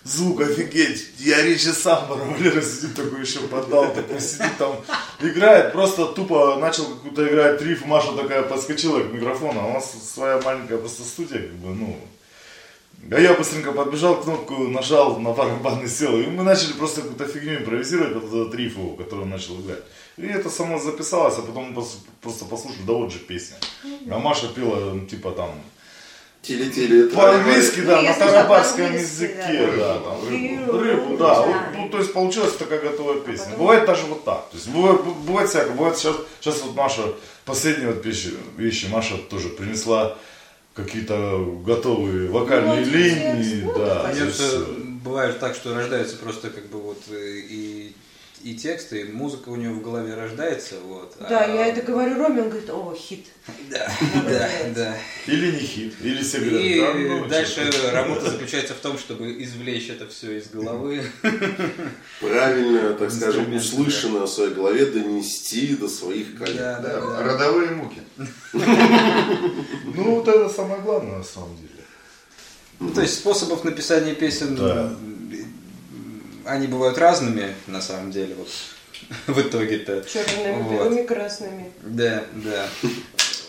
звук 0.05 0.41
офигеть, 0.41 1.11
я 1.19 1.43
речи 1.43 1.69
сам 1.69 2.07
Валера 2.09 2.61
сидит 2.63 2.95
такой 2.95 3.21
еще 3.21 3.41
поддал, 3.41 3.93
такой 3.95 4.21
сидит 4.21 4.57
там, 4.59 4.77
играет, 5.21 5.73
просто 5.73 6.07
тупо 6.07 6.57
начал 6.57 6.87
какую-то 6.87 7.29
играть 7.29 7.63
риф, 7.63 7.85
Маша 7.87 8.13
такая 8.13 8.43
подскочила 8.43 9.01
к 9.01 9.13
микрофону, 9.13 9.61
а 9.61 9.67
у 9.67 9.73
нас 9.75 9.93
своя 10.13 10.41
маленькая 10.41 10.79
просто 10.79 11.03
студия, 11.03 11.41
как 11.41 11.57
бы, 11.57 11.75
ну, 11.75 11.99
а 13.11 13.19
я 13.19 13.35
быстренько 13.35 13.73
подбежал, 13.73 14.23
кнопку 14.23 14.69
нажал, 14.69 15.19
на 15.19 15.33
барабаны 15.33 15.89
сел, 15.89 16.17
и 16.17 16.27
мы 16.27 16.45
начали 16.45 16.73
просто 16.73 17.03
какую-то 17.03 17.27
фигню 17.27 17.59
импровизировать, 17.59 18.15
вот 18.15 18.25
этот 18.25 18.55
риф 18.55 18.77
его, 18.77 18.95
который 18.95 19.23
он 19.23 19.31
начал 19.31 19.61
играть. 19.61 19.83
И 20.17 20.27
это 20.27 20.51
само 20.51 20.79
записалось, 20.79 21.39
а 21.39 21.43
потом 21.43 21.73
мы 21.73 21.85
просто 22.21 22.45
послушали, 22.45 22.83
да 22.87 22.93
вот 22.93 23.13
же 23.13 23.19
песня. 23.19 23.57
А 24.11 24.19
Маша 24.19 24.47
пела, 24.49 24.93
ну, 24.95 25.07
типа 25.07 25.33
там, 25.33 25.51
Тили-тили. 26.43 27.07
по-английски, 27.09 27.81
да, 27.83 28.03
Ну, 28.03 28.09
на 28.09 28.15
тарабарском 28.15 28.93
языке, 28.95 29.71
да. 29.77 29.77
да, 29.77 29.99
там, 30.01 30.29
рыбу, 30.29 30.79
рыбу, 30.79 31.17
да, 31.17 31.41
вот, 31.41 31.57
ну, 31.77 31.89
то 31.89 31.99
есть 31.99 32.13
получилась 32.13 32.55
такая 32.57 32.81
готовая 32.81 33.21
песня. 33.21 33.45
потом- 33.51 33.59
Бывает 33.61 33.87
даже 33.87 34.07
вот 34.07 34.25
так, 34.25 34.49
то 34.51 34.57
есть 34.57 34.69
бывает, 34.69 35.01
бывает 35.25 35.49
всякое, 35.49 35.73
бывает 35.75 35.97
сейчас, 35.97 36.17
сейчас 36.41 36.61
вот 36.63 36.75
Маша, 36.75 37.03
последние 37.45 37.93
вот 37.93 38.05
вещи, 38.05 38.35
вещи 38.57 38.87
Маша 38.87 39.19
тоже 39.31 39.51
принесла 39.51 40.19
какие-то 40.75 41.39
готовые 41.65 42.29
вокальные 42.29 42.87
Ну, 42.87 42.91
линии, 42.91 43.63
ну, 43.65 43.75
да. 43.79 44.11
Нет, 44.13 44.35
э, 44.41 44.65
бывает 45.05 45.39
так, 45.39 45.55
что 45.55 45.75
рождаются 45.75 46.17
просто 46.17 46.51
как 46.51 46.67
бы 46.71 46.81
вот 46.81 46.99
э, 47.11 47.15
и, 47.51 47.95
и 48.43 48.55
тексты, 48.55 49.03
и 49.03 49.13
музыка 49.13 49.51
у 49.51 49.57
него 49.57 49.75
в 49.75 49.83
голове 49.83 50.15
рождается, 50.15 50.77
вот. 50.85 51.15
Да, 51.21 51.45
а- 51.45 51.49
я 51.49 51.67
это 51.67 51.83
говорю 51.83 52.17
Роме, 52.17 52.43
он 52.43 52.49
говорит, 52.51 52.71
о, 52.71 52.95
хит. 52.95 53.27
Да, 53.71 53.91
да, 54.29 54.49
да. 54.75 54.97
Или 55.27 55.53
не 55.53 55.59
хит, 55.61 55.95
или 56.03 56.23
говорят, 56.23 56.61
И 56.61 56.81
да, 56.81 56.95
ну, 56.95 57.29
дальше 57.29 57.71
работа 57.93 58.31
заключается 58.31 58.75
в 58.75 58.79
том, 58.79 58.99
чтобы 58.99 59.43
извлечь 59.43 59.91
это 59.91 60.09
все 60.09 60.39
из 60.39 60.49
головы. 60.49 61.03
Правильно, 62.21 62.95
так 62.95 63.11
скажем, 63.11 63.55
услышанное 63.55 64.23
в 64.23 64.29
своей 64.29 64.53
голове 64.53 64.87
донести 64.87 65.77
до 65.77 65.89
своих 65.89 66.37
коллег. 66.37 66.57
Да, 66.57 66.81
да, 66.81 67.01
Да, 67.01 67.01
да. 67.01 67.23
Родовые 67.23 67.71
муки. 67.71 68.01
Ну, 68.53 70.17
вот 70.17 70.29
это 70.29 70.49
самое 70.49 70.81
главное 70.83 71.19
на 71.19 71.25
самом 71.25 71.57
деле. 71.57 71.69
Ну, 72.81 72.91
то 72.91 73.01
есть 73.03 73.15
способов 73.15 73.63
написания 73.65 74.15
песен, 74.15 74.57
Да. 74.57 74.97
Они 76.45 76.67
бывают 76.67 76.99
разными, 76.99 77.55
на 77.67 77.81
самом 77.81 78.11
деле, 78.13 78.35
вот 78.35 78.49
в 79.27 79.41
итоге-то. 79.41 80.05
Черными, 80.05 80.63
Вот. 80.63 80.73
белыми, 80.73 81.07
красными. 81.07 81.73
Да, 81.83 82.25
да. 82.45 82.69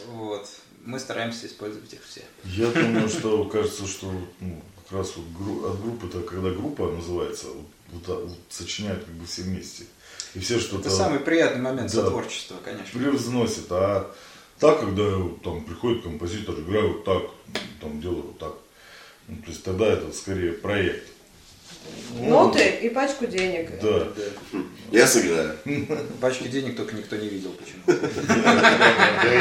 Вот. 0.08 0.48
Мы 0.86 1.00
стараемся 1.00 1.48
использовать 1.48 1.94
их 1.94 2.00
все. 2.08 2.22
Я 2.44 2.68
думаю, 2.68 3.08
что 3.08 3.46
кажется, 3.46 3.88
что 3.88 4.12
ну, 4.42 4.62
как 4.84 5.00
раз 5.00 5.14
вот 5.16 5.26
гру- 5.28 5.66
от 5.72 5.82
группы, 5.82 6.08
это 6.08 6.22
когда 6.22 6.50
группа 6.50 6.92
называется, 6.92 7.48
вот, 7.48 8.06
вот 8.08 8.22
вот 8.28 8.38
сочиняют 8.50 9.04
как 9.06 9.14
бы 9.14 9.26
все 9.26 9.44
вместе. 9.44 9.86
И 10.36 10.40
все 10.40 10.60
что-то 10.60 10.88
Это 10.90 10.98
самый 10.98 11.20
приятный 11.20 11.62
момент 11.62 11.92
Да. 11.92 12.04
сотворчества, 12.04 12.58
конечно. 12.64 13.00
превзносит. 13.00 13.66
А 13.70 14.14
так, 14.60 14.80
когда 14.82 15.04
там 15.44 15.64
приходит 15.64 16.04
композитор, 16.04 16.56
играю 16.60 16.94
вот 16.94 17.06
так, 17.06 17.24
там 17.80 18.02
делаю 18.02 18.24
вот 18.24 18.40
так. 18.40 18.54
Ну, 19.30 19.38
то 19.38 19.50
есть 19.52 19.64
тогда 19.64 19.86
это 19.88 20.12
скорее 20.12 20.52
проект. 20.52 21.08
Ноты 22.20 22.80
и 22.84 22.90
пачку 22.90 23.26
денег. 23.26 23.70
Да. 23.82 24.08
Я 24.92 25.08
сыграю. 25.08 25.58
Пачки 26.22 26.48
денег 26.48 26.76
только 26.78 26.96
никто 26.96 27.16
не 27.16 27.28
видел 27.28 27.52
почему. 27.52 27.82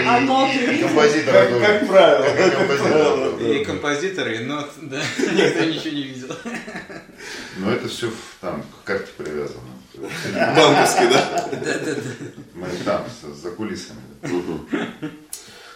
А 0.07 0.21
ноты 0.21 0.59
видел? 0.67 0.89
Композитор 0.89 1.35
Как, 1.61 1.87
правило. 1.87 3.39
И 3.39 3.65
композиторы, 3.65 4.37
и 4.37 4.45
нот, 4.45 4.71
да, 4.81 5.03
никто 5.19 5.65
ничего 5.65 5.95
не 5.95 6.03
видел. 6.03 6.35
Но 7.59 7.73
это 7.73 7.89
все 7.89 8.11
там 8.41 8.63
к 8.63 8.87
карте 8.87 9.13
привязано. 9.17 9.61
Банковский, 10.57 11.09
да? 11.09 11.51
Мы 12.55 12.69
там, 12.85 13.05
за 13.35 13.51
кулисами. 13.51 14.01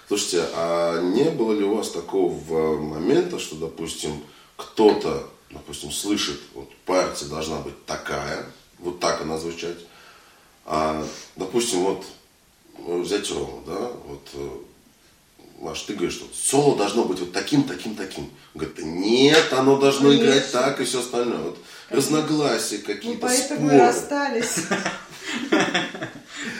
Слушайте, 0.08 0.44
а 0.54 1.00
не 1.02 1.30
было 1.30 1.52
ли 1.52 1.64
у 1.64 1.74
вас 1.74 1.90
такого 1.90 2.78
момента, 2.80 3.38
что, 3.38 3.56
допустим, 3.56 4.22
кто-то, 4.56 5.28
допустим, 5.50 5.90
слышит, 5.90 6.40
партия 6.96 7.26
должна 7.26 7.56
быть 7.58 7.84
такая, 7.86 8.44
вот 8.78 9.00
так 9.00 9.20
она 9.22 9.38
звучать, 9.38 9.76
а, 10.64 11.04
допустим, 11.36 11.80
вот 11.80 12.04
э, 12.86 12.98
взять 13.00 13.30
Рому, 13.30 13.62
да, 13.66 13.90
вот, 14.06 14.28
э, 14.34 14.48
Маш, 15.60 15.82
ты 15.82 15.94
говоришь, 15.94 16.14
что 16.14 16.26
соло 16.34 16.76
должно 16.76 17.04
быть 17.04 17.18
вот 17.18 17.32
таким, 17.32 17.62
таким, 17.64 17.94
таким. 17.94 18.24
Он 18.54 18.60
говорит, 18.60 18.76
«Да 18.76 18.82
нет, 18.82 19.52
оно 19.52 19.78
должно 19.78 20.10
Конечно. 20.10 20.24
играть 20.26 20.52
так 20.52 20.80
и 20.80 20.84
все 20.84 21.00
остальное. 21.00 21.38
Вот 21.38 21.58
разногласия 21.88 22.76
Ну, 22.78 22.84
какие-то, 22.84 23.20
поэтому 23.22 23.66
и 23.66 23.68
споры. 23.70 23.78
расстались. 23.78 24.56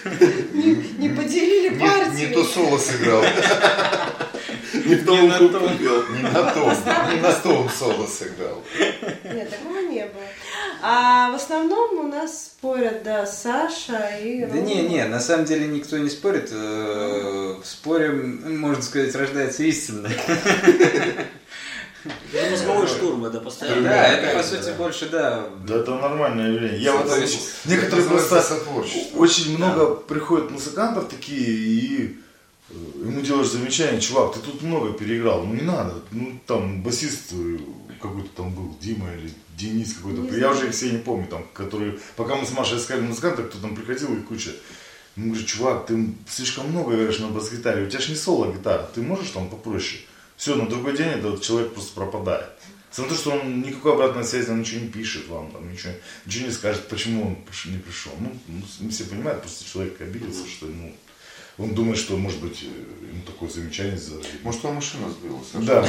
Не 0.04 1.08
поделили 1.10 1.78
партию. 1.78 2.14
не 2.14 2.26
то 2.34 2.44
соло 2.44 2.78
сыграл, 2.78 3.22
Не 4.88 4.94
в 4.96 5.04
том 5.06 5.50
том. 5.50 5.68
купил. 5.68 6.02
не 6.10 6.22
на 6.22 6.50
том, 6.52 6.70
не 7.14 7.20
на 7.20 7.32
том 7.32 7.68
соло 7.70 8.06
сыграл. 8.06 8.62
Нет, 9.24 9.50
такого 9.50 9.78
не 9.80 10.02
было. 10.06 10.22
А 10.82 11.30
в 11.32 11.34
основном 11.34 11.98
у 11.98 12.08
нас 12.08 12.46
спорят, 12.46 13.02
да, 13.02 13.26
Саша 13.26 14.18
и 14.22 14.40
Да 14.44 14.48
Рома. 14.54 14.60
не, 14.60 14.82
не, 14.88 15.04
на 15.04 15.20
самом 15.20 15.44
деле 15.46 15.66
никто 15.66 15.98
не 15.98 16.08
спорит. 16.10 16.48
э, 16.52 17.56
В 17.62 17.66
споре, 17.66 18.10
можно 18.10 18.82
сказать, 18.82 19.14
рождается 19.14 19.62
истина. 19.62 20.08
Это 22.32 22.50
мозговой 22.50 22.86
штурм, 22.86 23.24
это 23.24 23.40
постоянно. 23.40 23.82
Да, 23.88 24.06
это 24.08 24.36
по 24.36 24.42
сути 24.44 24.70
больше, 24.76 25.08
да. 25.08 25.44
Да 25.66 25.76
это 25.76 25.94
нормальное 25.94 26.52
явление. 26.52 26.80
Я 26.80 26.92
вот 26.92 27.10
некоторые 27.64 28.06
просто 28.08 28.44
очень 29.14 29.56
много 29.56 29.94
приходят 29.96 30.50
музыкантов 30.50 31.08
такие 31.08 31.40
и 31.48 32.16
ему 32.70 33.20
делаешь 33.20 33.48
замечание, 33.48 34.00
чувак, 34.00 34.34
ты 34.34 34.40
тут 34.40 34.62
много 34.62 34.92
переиграл, 34.92 35.44
ну 35.44 35.54
не 35.54 35.62
надо, 35.62 35.94
ну 36.10 36.38
там 36.46 36.82
басист 36.82 37.32
э, 37.32 37.58
какой-то 38.00 38.28
там 38.30 38.52
был, 38.52 38.76
Дима 38.80 39.12
или 39.12 39.32
Денис 39.56 39.94
какой-то, 39.94 40.22
Не 40.22 40.30
я 40.30 40.38
знаю. 40.38 40.56
уже 40.56 40.66
их 40.68 40.74
все 40.74 40.90
не 40.90 40.98
помню, 40.98 41.26
там, 41.28 41.44
которые, 41.54 41.98
пока 42.16 42.34
мы 42.36 42.44
с 42.44 42.52
Машей 42.52 42.78
искали 42.78 43.00
музыканта, 43.00 43.44
кто 43.44 43.58
там 43.58 43.76
приходил 43.76 44.14
и 44.16 44.20
куча. 44.20 44.50
Ну, 45.14 45.28
говорю, 45.28 45.46
чувак, 45.46 45.86
ты 45.86 46.14
слишком 46.28 46.68
много 46.70 46.94
играешь 46.94 47.18
на 47.20 47.28
бас-гитаре, 47.28 47.86
у 47.86 47.88
тебя 47.88 48.00
же 48.00 48.10
не 48.10 48.16
соло 48.16 48.52
гитара, 48.52 48.90
ты 48.94 49.00
можешь 49.00 49.30
там 49.30 49.48
попроще? 49.48 50.02
Все, 50.36 50.54
на 50.56 50.68
другой 50.68 50.94
день 50.96 51.06
этот 51.06 51.40
человек 51.40 51.72
просто 51.72 51.94
пропадает. 51.94 52.50
Смотрю, 52.90 53.16
что 53.16 53.30
он 53.30 53.62
никакой 53.62 53.94
обратной 53.94 54.24
связи, 54.24 54.50
он 54.50 54.60
ничего 54.60 54.80
не 54.80 54.88
пишет 54.88 55.28
вам, 55.28 55.50
там, 55.50 55.70
ничего, 55.70 55.92
ничего 56.26 56.46
не 56.46 56.52
скажет, 56.52 56.88
почему 56.88 57.26
он 57.26 57.38
не 57.72 57.78
пришел. 57.78 58.12
Ну, 58.20 58.32
ну, 58.48 58.90
все 58.90 59.04
понимают, 59.04 59.40
просто 59.40 59.64
человек 59.70 60.00
обиделся, 60.00 60.46
что 60.48 60.66
ну, 60.66 60.94
он 61.58 61.74
думает, 61.74 61.98
что, 61.98 62.16
может 62.16 62.40
быть, 62.40 62.62
э, 62.64 62.66
ему 63.12 63.22
такое 63.24 63.48
замечание 63.48 63.96
сделали. 63.96 64.26
Может, 64.42 64.64
он 64.64 64.74
машину 64.74 65.10
сбил, 65.10 65.42
Саша? 65.50 65.64
Да, 65.66 65.88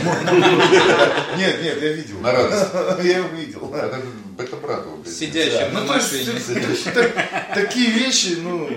нет, 1.38 1.62
нет, 1.62 1.82
я 1.82 1.92
видел. 1.92 2.20
На 2.22 2.32
радость. 2.32 3.04
Я 3.04 3.18
его 3.18 3.28
видел. 3.36 3.74
Это, 3.74 4.02
брат 4.62 4.86
его. 4.86 4.98
блядь. 4.98 5.14
Сидящим 5.14 5.74
Ну, 5.74 5.82
на 5.82 5.88
то 5.88 5.96
есть, 5.96 6.28
машине. 6.34 7.14
такие 7.54 7.92
вещи, 7.92 8.38
ну, 8.42 8.70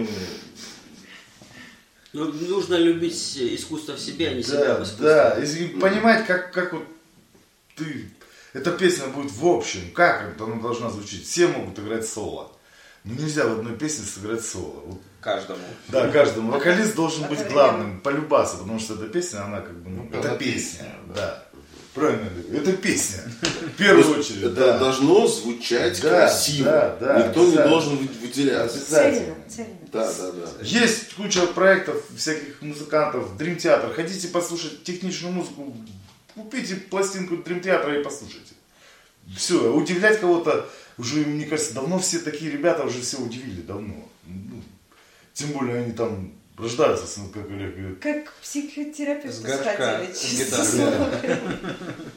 Ну, 2.13 2.25
нужно 2.33 2.75
любить 2.75 3.37
искусство 3.39 3.95
в 3.95 4.01
себе, 4.01 4.31
а 4.31 4.35
не 4.35 4.43
себя 4.43 4.75
в 4.75 4.79
да, 4.79 4.83
искусстве. 4.83 5.05
да, 5.07 5.39
и 5.45 5.67
понимать, 5.79 6.27
как, 6.27 6.53
как 6.53 6.73
вот 6.73 6.85
ты, 7.77 8.11
эта 8.53 8.73
песня 8.73 9.07
будет 9.07 9.31
в 9.31 9.47
общем, 9.47 9.93
как 9.93 10.35
она 10.41 10.57
должна 10.57 10.91
звучить. 10.91 11.25
Все 11.25 11.47
могут 11.47 11.79
играть 11.79 12.05
соло. 12.05 12.51
Но 13.05 13.15
нельзя 13.15 13.47
в 13.47 13.61
одной 13.61 13.77
песне 13.77 14.05
сыграть 14.05 14.45
соло. 14.45 14.83
Вот 14.87 15.01
Каждому. 15.21 15.61
Да, 15.89 16.09
каждому. 16.09 16.53
Вокалист 16.53 16.95
должен 16.95 17.29
быть 17.29 17.47
главным, 17.49 18.01
полюбаться, 18.01 18.57
потому 18.57 18.79
что 18.79 18.95
эта 18.95 19.07
песня, 19.09 19.45
она 19.45 19.61
как 19.61 19.77
бы, 19.83 19.91
ну, 19.91 20.09
это 20.19 20.31
песня, 20.37 20.79
песня, 20.79 20.87
да. 21.15 21.45
Правильно, 21.93 22.31
говорю, 22.31 22.61
это 22.63 22.73
песня. 22.75 23.19
В 23.43 23.77
первую 23.77 24.21
очередь, 24.21 24.45
Это 24.45 24.55
да. 24.55 24.79
должно 24.79 25.27
звучать 25.27 26.01
Да, 26.01 26.09
красиво. 26.09 26.65
да, 26.71 26.97
да, 27.01 27.27
Никто 27.27 27.45
не 27.47 27.57
должен 27.57 27.97
вы- 27.97 28.09
выделяться. 28.23 28.79
Обязательно. 28.79 29.35
Да, 29.93 30.13
да, 30.13 30.31
да. 30.33 30.49
Есть 30.63 31.15
куча 31.15 31.47
проектов 31.49 31.97
всяких 32.17 32.63
музыкантов, 32.63 33.33
Dream 33.37 33.57
Theater. 33.57 33.93
Хотите 33.93 34.29
послушать 34.29 34.85
техничную 34.85 35.33
музыку, 35.35 35.77
купите 36.37 36.77
пластинку 36.77 37.35
Dream 37.35 37.61
Theater 37.61 38.01
и 38.01 38.05
послушайте. 38.05 38.55
Все, 39.37 39.73
удивлять 39.75 40.21
кого-то, 40.21 40.69
уже, 40.97 41.17
мне 41.27 41.45
кажется, 41.45 41.75
давно 41.75 41.99
все 41.99 42.21
такие 42.21 42.53
ребята 42.53 42.85
уже 42.85 43.01
все 43.01 43.19
удивили, 43.19 43.63
давно. 43.63 44.09
Тем 45.41 45.53
более 45.53 45.85
они 45.85 45.93
там 45.93 46.33
рождаются, 46.59 47.07
с- 47.07 47.19
как 47.33 47.49
Олег 47.51 47.75
говорит. 47.75 47.99
Как 48.01 48.25
к 48.27 48.33
психотерапевту 48.43 49.33
С 49.33 49.41
горшка. 49.41 50.03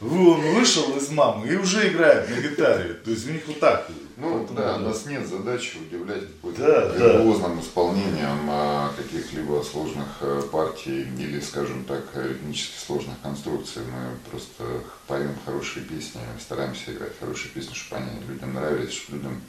Он 0.02 0.42
вышел 0.56 0.98
из 0.98 1.10
мамы 1.10 1.48
и 1.48 1.56
уже 1.56 1.88
играет 1.88 2.30
на 2.30 2.36
гитаре. 2.42 2.96
То 2.96 3.12
есть 3.12 3.30
у 3.30 3.32
них 3.32 3.48
вот 3.48 3.60
так. 3.62 3.88
Ну 4.18 4.38
Поэтому, 4.38 4.60
да, 4.60 4.76
у 4.76 4.80
нас 4.80 5.06
нет 5.06 5.26
задачи 5.28 5.78
удивлять 5.78 6.28
какой-то 6.28 6.62
Да, 6.62 6.90
да. 6.90 6.96
виртуозным 6.96 7.60
исполнением 7.62 8.48
а, 8.50 8.94
каких-либо 8.96 9.64
сложных 9.64 10.08
э, 10.22 10.44
партий 10.52 11.08
или, 11.18 11.40
скажем 11.40 11.84
так, 11.86 12.04
ритмически 12.16 12.78
сложных 12.86 13.16
конструкций. 13.24 13.82
Мы 13.84 14.18
просто 14.30 14.64
поем 15.08 15.36
хорошие 15.46 15.84
песни, 15.86 16.22
стараемся 16.40 16.92
играть 16.94 17.14
хорошие 17.20 17.50
песни, 17.52 17.74
чтобы 17.74 18.02
они 18.02 18.10
людям 18.28 18.54
нравились, 18.54 18.94
чтобы 18.94 19.18
людям 19.18 19.42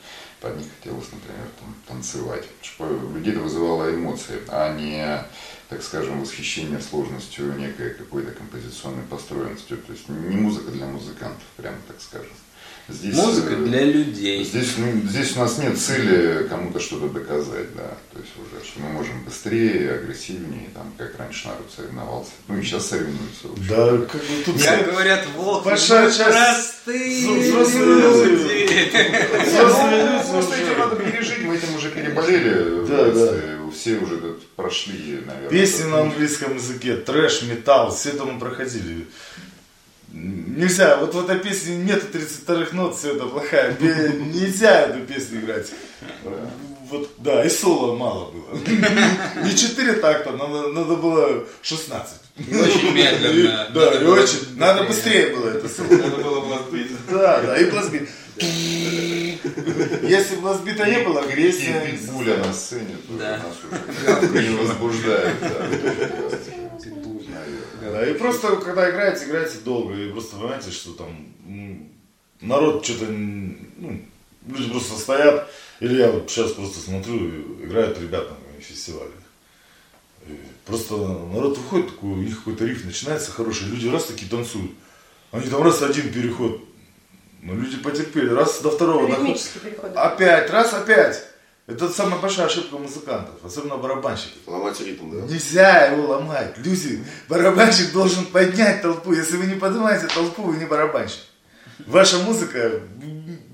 под 0.44 0.58
них 0.58 0.66
хотелось, 0.78 1.10
например, 1.10 1.48
там, 1.58 1.74
танцевать. 1.88 2.44
Чтобы 2.60 3.14
людей 3.14 3.32
это 3.32 3.40
вызывало 3.40 3.94
эмоции, 3.94 4.40
а 4.48 4.76
не, 4.76 5.24
так 5.70 5.82
скажем, 5.82 6.20
восхищение 6.20 6.80
сложностью 6.80 7.56
некой 7.56 7.94
какой-то 7.94 8.30
композиционной 8.32 9.04
построенностью. 9.04 9.78
То 9.78 9.92
есть 9.92 10.06
не 10.10 10.36
музыка 10.36 10.70
для 10.70 10.86
музыкантов, 10.86 11.42
прямо 11.56 11.78
так 11.88 11.98
скажем. 11.98 12.32
Здесь, 12.86 13.14
Музыка 13.14 13.54
э, 13.54 13.64
для 13.64 13.80
людей. 13.82 14.44
Здесь, 14.44 14.74
ну, 14.76 15.08
здесь 15.08 15.34
у 15.36 15.40
нас 15.40 15.56
нет 15.56 15.78
цели 15.78 16.46
кому-то 16.48 16.78
что-то 16.78 17.08
доказать, 17.08 17.74
да. 17.74 17.96
То 18.12 18.18
есть 18.20 18.32
уже, 18.36 18.62
что 18.62 18.80
мы 18.80 18.90
можем 18.90 19.24
быстрее, 19.24 19.92
агрессивнее, 19.94 20.68
там, 20.74 20.92
как 20.98 21.18
раньше 21.18 21.48
народ 21.48 21.70
соревновался. 21.74 22.32
Ну 22.46 22.58
и 22.58 22.62
сейчас 22.62 22.88
соревнуются. 22.88 23.48
Да, 23.68 24.06
как 24.06 24.20
бы 24.20 24.42
тут 24.44 24.62
Как 24.62 24.80
все- 24.82 24.90
говорят, 24.90 25.26
волк, 25.34 25.64
Большая 25.64 26.08
часть 26.10 26.18
простые 26.84 27.40
взрослые 27.40 28.26
люди. 28.26 29.48
Взрослые 29.48 30.04
Ну, 30.04 30.12
люди 30.18 30.30
просто 30.30 30.54
этим 30.56 30.78
надо 30.78 30.96
пережить, 30.96 31.44
мы 31.44 31.56
этим 31.56 31.74
уже 31.74 31.90
переболели. 31.90 32.86
Да, 32.86 33.04
детстве. 33.10 33.50
Все 33.74 33.96
уже 33.96 34.18
тут 34.18 34.46
прошли, 34.54 35.20
наверное. 35.26 35.48
Песни 35.50 35.80
этот 35.80 35.90
на 35.90 36.00
английском 36.02 36.54
языке, 36.54 36.96
трэш, 36.96 37.42
металл, 37.42 37.92
все 37.92 38.10
это 38.10 38.24
мы 38.24 38.38
проходили. 38.38 39.06
Нельзя, 40.14 40.96
вот 40.98 41.12
в 41.14 41.18
этой 41.24 41.40
песне 41.40 41.76
нету 41.76 42.06
32 42.12 42.66
нот, 42.72 42.96
все 42.96 43.14
это 43.16 43.24
плохая. 43.26 43.76
Нельзя 43.80 44.82
эту 44.82 45.00
песню 45.00 45.40
играть. 45.40 45.72
Вот, 46.90 47.10
да, 47.18 47.44
и 47.44 47.48
соло 47.48 47.96
мало 47.96 48.30
было. 48.30 48.54
Не 49.44 49.56
4 49.56 49.94
такта, 49.94 50.30
надо, 50.32 50.68
надо 50.68 50.94
было 50.96 51.44
16. 51.62 52.14
И 52.36 52.54
очень 52.54 52.92
медленно. 52.92 53.68
Да, 53.74 53.80
Надо 53.86 53.98
и 53.98 54.04
было 54.04 54.20
очень, 54.22 54.56
надо 54.56 54.84
быстрее 54.84 55.34
было 55.34 55.48
это 55.48 55.68
соло. 55.68 55.88
Надо 55.88 56.16
было 56.22 56.40
бластбит. 56.42 56.90
Да, 57.10 57.40
да, 57.42 57.56
и 57.58 57.64
бластбит. 57.70 58.08
Если 60.02 60.36
бластбита 60.36 60.84
не 60.88 60.98
было, 61.00 61.20
И 61.20 61.32
агрессия. 61.32 61.80
питбуля 61.90 62.36
на 62.38 62.52
сцене 62.52 62.96
тоже 63.08 63.18
Да. 63.18 63.40
нас 63.40 64.30
уже 64.30 64.48
не 64.48 64.56
возбуждает. 64.56 65.34
Да. 67.80 68.10
И 68.10 68.14
просто, 68.14 68.56
когда 68.56 68.90
играете, 68.90 69.24
играете 69.24 69.58
долго, 69.64 69.94
и 69.94 70.10
просто 70.10 70.36
понимаете, 70.36 70.70
что 70.70 70.92
там 70.92 71.90
народ 72.40 72.84
что-то, 72.84 73.06
ну, 73.06 74.00
люди 74.46 74.70
просто 74.70 74.98
стоят, 74.98 75.50
или 75.80 75.98
я 75.98 76.10
вот 76.10 76.30
сейчас 76.30 76.52
просто 76.52 76.80
смотрю, 76.80 77.62
играют 77.62 78.00
ребята 78.00 78.34
на 78.54 78.60
фестивале. 78.60 79.12
И 80.26 80.38
просто 80.64 80.96
народ 80.96 81.58
выходит, 81.58 81.90
такой, 81.90 82.10
у 82.10 82.16
них 82.16 82.38
какой-то 82.38 82.64
риф 82.64 82.84
начинается 82.84 83.30
хороший, 83.30 83.68
люди 83.68 83.88
раз 83.88 84.04
такие 84.06 84.30
танцуют, 84.30 84.72
они 85.32 85.48
там 85.48 85.62
раз 85.62 85.82
один 85.82 86.12
переход, 86.12 86.62
ну 87.42 87.54
люди 87.54 87.76
потерпели, 87.76 88.30
раз 88.30 88.60
до 88.62 88.70
второго 88.70 89.06
переход. 89.06 89.92
Опять, 89.94 90.50
раз, 90.50 90.72
опять. 90.72 91.33
Это 91.66 91.88
самая 91.88 92.20
большая 92.20 92.46
ошибка 92.46 92.76
музыкантов, 92.76 93.42
особенно 93.42 93.78
барабанщиков. 93.78 94.36
Ломать 94.46 94.78
ритм, 94.80 95.10
да? 95.10 95.26
Нельзя 95.26 95.86
его 95.86 96.08
ломать. 96.08 96.58
Люди, 96.58 97.02
барабанщик 97.26 97.90
должен 97.92 98.26
поднять 98.26 98.82
толпу. 98.82 99.14
Если 99.14 99.38
вы 99.38 99.46
не 99.46 99.54
поднимаете 99.54 100.06
толпу, 100.08 100.42
вы 100.42 100.58
не 100.58 100.66
барабанщик. 100.66 101.22
Ваша 101.86 102.18
музыка 102.18 102.82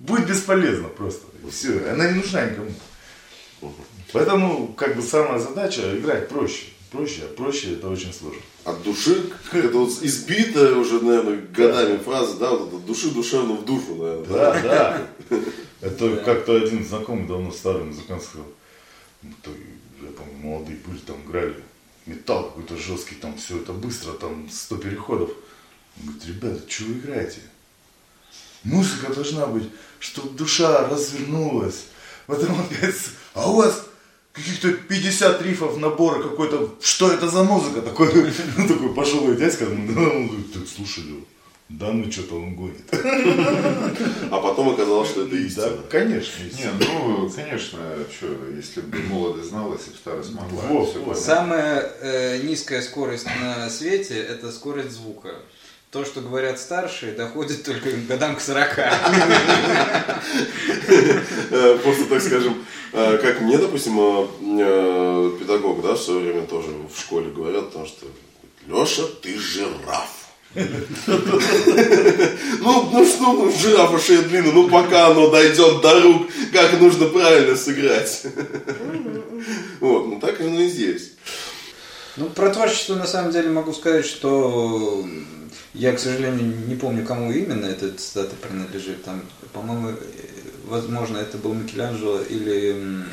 будет 0.00 0.28
бесполезно 0.28 0.88
просто. 0.88 1.26
Все, 1.50 1.88
она 1.88 2.08
не 2.08 2.14
нужна 2.14 2.46
никому. 2.46 2.72
Поэтому, 4.12 4.68
как 4.74 4.96
бы, 4.96 5.02
самая 5.02 5.38
задача 5.38 5.96
играть 5.96 6.28
проще. 6.28 6.66
Проще, 6.90 7.22
а 7.24 7.28
проще 7.34 7.74
это 7.74 7.88
очень 7.88 8.12
сложно. 8.12 8.40
От 8.64 8.82
души, 8.82 9.30
это 9.52 9.78
вот 9.78 9.90
избитая 10.02 10.74
уже, 10.74 11.00
наверное, 11.00 11.36
годами 11.36 11.96
фраза, 11.98 12.36
да, 12.36 12.50
вот 12.50 12.74
от 12.74 12.84
души 12.84 13.10
душевно 13.10 13.54
в 13.54 13.64
душу, 13.64 13.94
наверное. 13.94 14.26
Да, 14.26 14.60
да. 14.62 15.38
Это 15.80 16.16
как-то 16.18 16.56
один 16.56 16.84
знакомый 16.84 17.26
давно 17.26 17.50
старый 17.52 17.84
музыкант 17.84 18.22
сказал, 18.22 18.46
«Ну, 19.22 19.30
то, 19.42 19.50
я 20.02 20.10
помню, 20.10 20.34
молодые 20.36 20.76
были, 20.86 20.98
там 20.98 21.16
играли, 21.24 21.56
металл 22.04 22.48
какой-то 22.48 22.76
жесткий, 22.76 23.14
там 23.14 23.36
все 23.38 23.56
это 23.58 23.72
быстро, 23.72 24.12
там 24.12 24.48
100 24.50 24.76
переходов. 24.76 25.30
Он 25.96 26.06
говорит, 26.06 26.26
ребята, 26.26 26.70
что 26.70 26.84
вы 26.84 26.92
играете? 26.98 27.40
Музыка 28.62 29.14
должна 29.14 29.46
быть, 29.46 29.70
чтобы 30.00 30.36
душа 30.36 30.86
развернулась. 30.88 31.84
Потом 32.26 32.56
говорит, 32.68 32.96
а 33.32 33.50
у 33.50 33.56
вас 33.56 33.86
каких-то 34.32 34.72
50 34.72 35.42
рифов 35.42 35.76
набора 35.76 36.22
какой-то, 36.22 36.74
что 36.80 37.10
это 37.10 37.28
за 37.28 37.42
музыка? 37.44 37.82
Такой, 37.82 38.08
ну, 38.56 38.68
такой 38.68 38.94
пожилой 38.94 39.36
дядька, 39.36 39.66
ну, 39.66 40.02
он 40.02 40.26
говорит, 40.28 40.52
так 40.52 40.62
слушай, 40.68 41.04
да 41.70 41.92
ну 41.92 42.10
что-то 42.10 42.34
он 42.34 42.56
гонит. 42.56 42.82
А 42.92 44.40
потом 44.40 44.70
оказалось, 44.70 45.08
что 45.08 45.24
это 45.24 45.36
истина. 45.36 45.70
Да, 45.70 45.76
конечно. 45.88 46.42
Не, 46.42 46.84
ну, 46.84 47.30
конечно, 47.30 47.78
что, 48.12 48.26
если 48.56 48.80
бы 48.80 48.98
молодость 49.04 49.50
знала, 49.50 49.74
если 49.74 49.92
бы 49.92 49.96
старость 49.96 50.32
могла. 50.32 51.14
Самая 51.14 51.92
э, 52.00 52.42
низкая 52.42 52.82
скорость 52.82 53.26
на 53.40 53.70
свете– 53.70 54.14
это 54.18 54.50
скорость 54.50 54.90
звука. 54.90 55.36
То, 55.90 56.04
что 56.04 56.20
говорят 56.20 56.60
старшие, 56.60 57.14
доходит 57.14 57.64
только 57.64 57.90
к 57.90 58.06
годам 58.06 58.36
к 58.36 58.40
40. 58.40 58.78
Э, 61.50 61.78
Просто, 61.82 62.04
так 62.04 62.22
скажем, 62.22 62.64
э, 62.92 63.18
как 63.18 63.40
мне, 63.40 63.58
допустим, 63.58 63.98
э, 63.98 65.38
педагог, 65.40 65.82
да, 65.82 65.94
в 65.94 66.00
свое 66.00 66.20
время 66.20 66.46
тоже 66.46 66.68
в 66.68 66.96
школе 66.96 67.30
говорят, 67.30 67.66
потому 67.66 67.86
что 67.86 68.06
Леша, 68.68 69.02
ты 69.20 69.36
жираф. 69.36 70.28
Ну, 70.54 70.64
ну 72.92 73.04
что, 73.04 73.32
ну, 73.32 73.50
жирафа 73.50 73.98
шея 73.98 74.22
длинная, 74.22 74.52
ну 74.52 74.68
пока 74.68 75.08
оно 75.08 75.28
дойдет 75.28 75.80
до 75.80 76.00
рук, 76.02 76.28
как 76.52 76.80
нужно 76.80 77.06
правильно 77.06 77.56
сыграть. 77.56 78.26
Вот, 79.80 80.06
ну 80.06 80.20
так 80.20 80.40
оно 80.40 80.60
и 80.60 80.68
здесь. 80.68 81.14
Ну, 82.16 82.28
про 82.30 82.50
творчество 82.50 82.96
на 82.96 83.06
самом 83.06 83.32
деле 83.32 83.50
могу 83.50 83.72
сказать, 83.72 84.04
что 84.04 85.06
я, 85.74 85.92
к 85.92 85.98
сожалению, 85.98 86.66
не 86.66 86.74
помню, 86.74 87.06
кому 87.06 87.30
именно 87.30 87.66
эта 87.66 87.92
цитата 87.92 88.34
принадлежит. 88.36 89.04
Там, 89.04 89.22
по-моему, 89.52 89.90
э, 89.90 89.94
возможно, 90.64 91.18
это 91.18 91.38
был 91.38 91.54
Микеланджело 91.54 92.20
или 92.22 93.04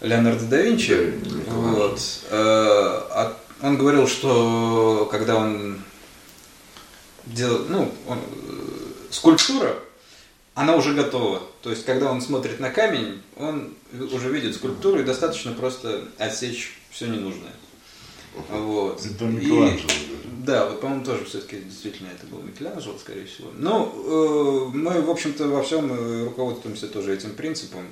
Леонардо 0.00 0.46
да 0.46 0.62
Винчи. 0.62 1.14
Да, 1.24 1.52
Вот. 1.52 2.00
Э, 2.30 2.36
а 2.36 3.36
Он 3.62 3.76
говорил, 3.76 4.06
что 4.06 5.08
когда 5.10 5.36
он 5.36 5.80
делал, 7.26 7.64
ну, 7.68 7.92
он, 8.06 8.18
э, 8.18 8.22
скульптура, 9.10 9.74
она 10.54 10.76
уже 10.76 10.94
готова. 10.94 11.42
То 11.62 11.70
есть, 11.70 11.84
когда 11.84 12.12
он 12.12 12.20
смотрит 12.20 12.60
на 12.60 12.70
камень, 12.70 13.22
он 13.36 13.74
уже 14.12 14.30
видит 14.30 14.54
скульптуру 14.54 15.00
и 15.00 15.04
достаточно 15.04 15.52
просто 15.52 16.04
отсечь 16.18 16.78
все 16.94 17.06
ненужное. 17.08 17.52
Вот. 18.50 19.04
Это 19.04 19.24
И- 19.24 19.28
Микеланджело. 19.28 19.90
да, 20.44 20.68
вот, 20.68 20.80
по-моему, 20.80 21.04
тоже 21.04 21.24
все-таки 21.24 21.56
действительно 21.58 22.08
это 22.08 22.26
был 22.26 22.40
Микеланджело, 22.42 22.96
скорее 22.98 23.26
всего. 23.26 23.50
Ну, 23.56 24.70
э, 24.72 24.76
мы, 24.76 25.02
в 25.02 25.10
общем-то, 25.10 25.48
во 25.48 25.62
всем 25.62 25.92
э, 25.92 26.24
руководствуемся 26.24 26.88
тоже 26.88 27.14
этим 27.14 27.34
принципом. 27.34 27.86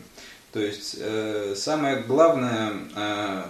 То 0.52 0.60
есть, 0.60 0.96
э, 0.98 1.54
самое 1.56 2.02
главное, 2.02 2.72
э, 2.94 3.42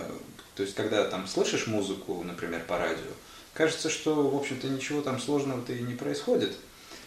то 0.54 0.62
есть, 0.62 0.74
когда 0.74 1.04
там 1.04 1.26
слышишь 1.26 1.66
музыку, 1.66 2.22
например, 2.24 2.62
по 2.66 2.78
радио, 2.78 3.10
кажется, 3.54 3.90
что, 3.90 4.14
в 4.28 4.36
общем-то, 4.36 4.68
ничего 4.68 5.02
там 5.02 5.20
сложного-то 5.20 5.72
и 5.72 5.82
не 5.82 5.94
происходит. 5.94 6.52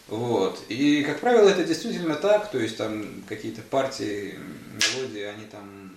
Вот. 0.08 0.60
И, 0.70 1.04
как 1.04 1.20
правило, 1.20 1.50
это 1.50 1.64
действительно 1.64 2.16
так, 2.16 2.52
то 2.52 2.60
есть 2.60 2.78
там 2.78 3.24
какие-то 3.28 3.62
партии, 3.64 4.36
мелодии, 4.96 5.22
они 5.22 5.46
там 5.46 5.92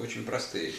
очень 0.00 0.24
простые. 0.24 0.72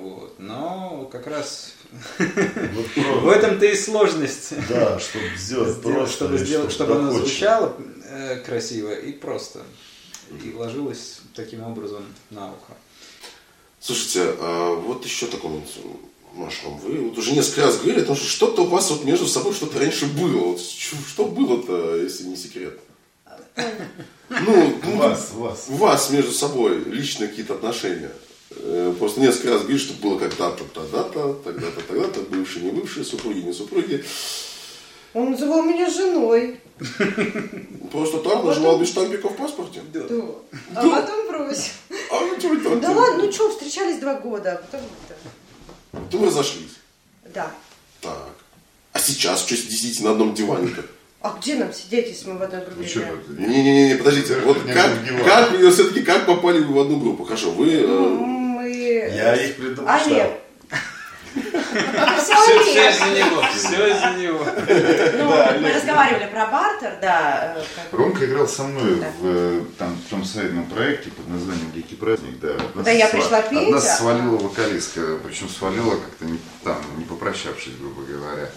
Вот. 0.00 0.34
Но 0.38 1.08
как 1.10 1.26
раз 1.26 1.74
Вот 2.18 3.22
в 3.22 3.28
этом-то 3.28 3.66
и 3.66 3.76
сложность. 3.76 4.52
Да, 4.68 4.98
чтобы 4.98 5.24
сделать 5.36 5.80
просто, 5.80 6.14
чтобы, 6.14 6.38
сделать, 6.38 6.72
чтобы 6.72 6.96
оно 6.96 7.12
звучало 7.12 7.76
э, 8.04 8.36
красиво 8.40 8.92
и 8.92 9.12
просто. 9.12 9.62
И 10.42 10.52
ложилось 10.52 11.20
таким 11.34 11.62
образом 11.62 12.04
на 12.30 12.46
ухо. 12.48 12.74
Слушайте, 13.80 14.34
а 14.40 14.74
вот 14.74 15.04
еще 15.04 15.26
такой 15.26 15.50
Маша, 16.32 16.66
вы 16.68 16.98
вот 17.00 17.18
уже 17.18 17.32
несколько 17.32 17.62
раз 17.66 17.76
говорили 17.76 18.00
о 18.00 18.06
том, 18.06 18.16
что 18.16 18.26
что-то 18.26 18.62
у 18.62 18.66
вас 18.66 18.90
вот 18.90 19.04
между 19.04 19.26
собой 19.26 19.52
что-то 19.52 19.78
раньше 19.78 20.06
было. 20.06 20.48
Вот 20.48 20.60
что, 20.60 20.96
что 21.06 21.26
было-то, 21.26 21.96
если 21.96 22.24
не 22.24 22.36
секрет? 22.36 22.78
Ну, 24.30 24.80
У 24.82 24.86
ну, 24.86 24.96
вас, 24.96 25.32
у 25.36 25.40
вас. 25.40 25.66
у 25.68 25.74
вас 25.74 26.10
между 26.10 26.32
собой 26.32 26.82
личные 26.84 27.28
какие-то 27.28 27.54
отношения. 27.54 28.10
Э, 28.50 28.94
Просто 28.98 29.20
несколько 29.20 29.50
раз 29.50 29.60
говорили, 29.62 29.78
что 29.78 29.94
было 29.94 30.18
когда-то, 30.18 30.64
тогда-то, 30.72 31.34
тогда-то, 31.44 31.80
тогда-то, 31.88 32.20
бывшие, 32.20 32.64
не 32.64 32.70
бывшие, 32.70 33.04
супруги, 33.04 33.40
не 33.40 33.52
супруги. 33.52 34.04
Он 35.12 35.30
называл 35.30 35.62
меня 35.62 35.88
женой. 35.88 36.60
Просто 37.92 38.18
так 38.18 38.38
А 38.38 38.42
нажимал 38.42 38.72
потом- 38.72 38.80
без 38.82 38.88
штампика 38.88 39.28
в 39.28 39.36
паспорте. 39.36 39.80
Да. 39.92 40.04
А 40.74 40.82
потом 40.88 41.28
бросил. 41.28 41.72
А 42.10 42.20
ну 42.20 42.40
чего 42.40 42.54
это? 42.54 42.76
Да 42.76 42.90
ладно, 42.90 43.24
ну 43.24 43.32
что, 43.32 43.50
встречались 43.50 44.00
два 44.00 44.14
года, 44.14 44.52
а 44.52 44.56
потом... 44.56 44.80
да. 45.08 45.14
Потом 45.92 46.24
разошлись. 46.24 46.74
Да. 47.32 47.50
Так. 48.00 48.34
А 48.92 48.98
сейчас 48.98 49.44
что 49.46 49.56
сидите 49.56 50.02
на 50.02 50.12
одном 50.12 50.34
диване-то? 50.34 50.84
А 51.20 51.38
где 51.40 51.54
нам 51.54 51.72
сидеть, 51.72 52.08
если 52.08 52.30
мы 52.30 52.38
в 52.38 52.42
одной 52.42 52.64
группе 52.66 53.22
Ну? 53.28 53.46
Не-не-не, 53.48 53.94
подождите. 53.96 54.34
Это 54.34 54.46
Вот 54.46 54.64
не 54.64 54.72
как, 54.72 54.90
как 55.24 55.56
все-таки 55.72 56.02
как 56.02 56.26
попали 56.26 56.58
вы 56.58 56.74
в 56.74 56.78
одну 56.80 56.98
группу? 56.98 57.24
Хорошо, 57.24 57.50
вы... 57.52 58.33
Я 58.94 59.34
их 59.36 59.56
предупреждал. 59.56 59.94
Олег. 59.94 60.30
Это 61.36 62.22
все 62.22 62.34
Все, 62.62 62.90
из-за 62.90 63.06
него, 63.06 63.42
все 63.52 63.88
из-за 63.88 64.10
него. 64.20 64.44
Ну, 65.18 65.60
мы 65.60 65.72
разговаривали 65.72 66.26
про 66.30 66.46
бартер, 66.46 66.92
да. 67.02 67.54
э, 67.56 67.62
как- 67.90 67.98
Ромка 67.98 68.24
играл 68.26 68.46
со 68.46 68.62
мной 68.62 69.00
Да. 69.00 69.06
в, 69.20 69.26
э, 69.26 69.60
там, 69.76 69.96
в 69.96 70.08
том 70.10 70.24
свадебном 70.24 70.66
проекте 70.66 71.10
под 71.10 71.26
названием 71.28 71.72
«Дикий 71.72 71.96
праздник». 71.96 72.38
Да, 72.40 72.54
Куда 72.72 72.92
я 72.92 73.08
сва- 73.08 73.10
пришла 73.10 73.42
петь, 73.42 73.68
нас 73.70 73.84
а- 73.84 73.96
свалила 73.96 74.36
вокалистка, 74.36 75.18
причем 75.26 75.48
свалила 75.48 75.96
как-то 75.96 76.24
не, 76.24 76.38
там, 76.64 76.76
не 76.98 77.04
попрощавшись, 77.04 77.74
грубо 77.78 78.02
говоря. 78.02 78.48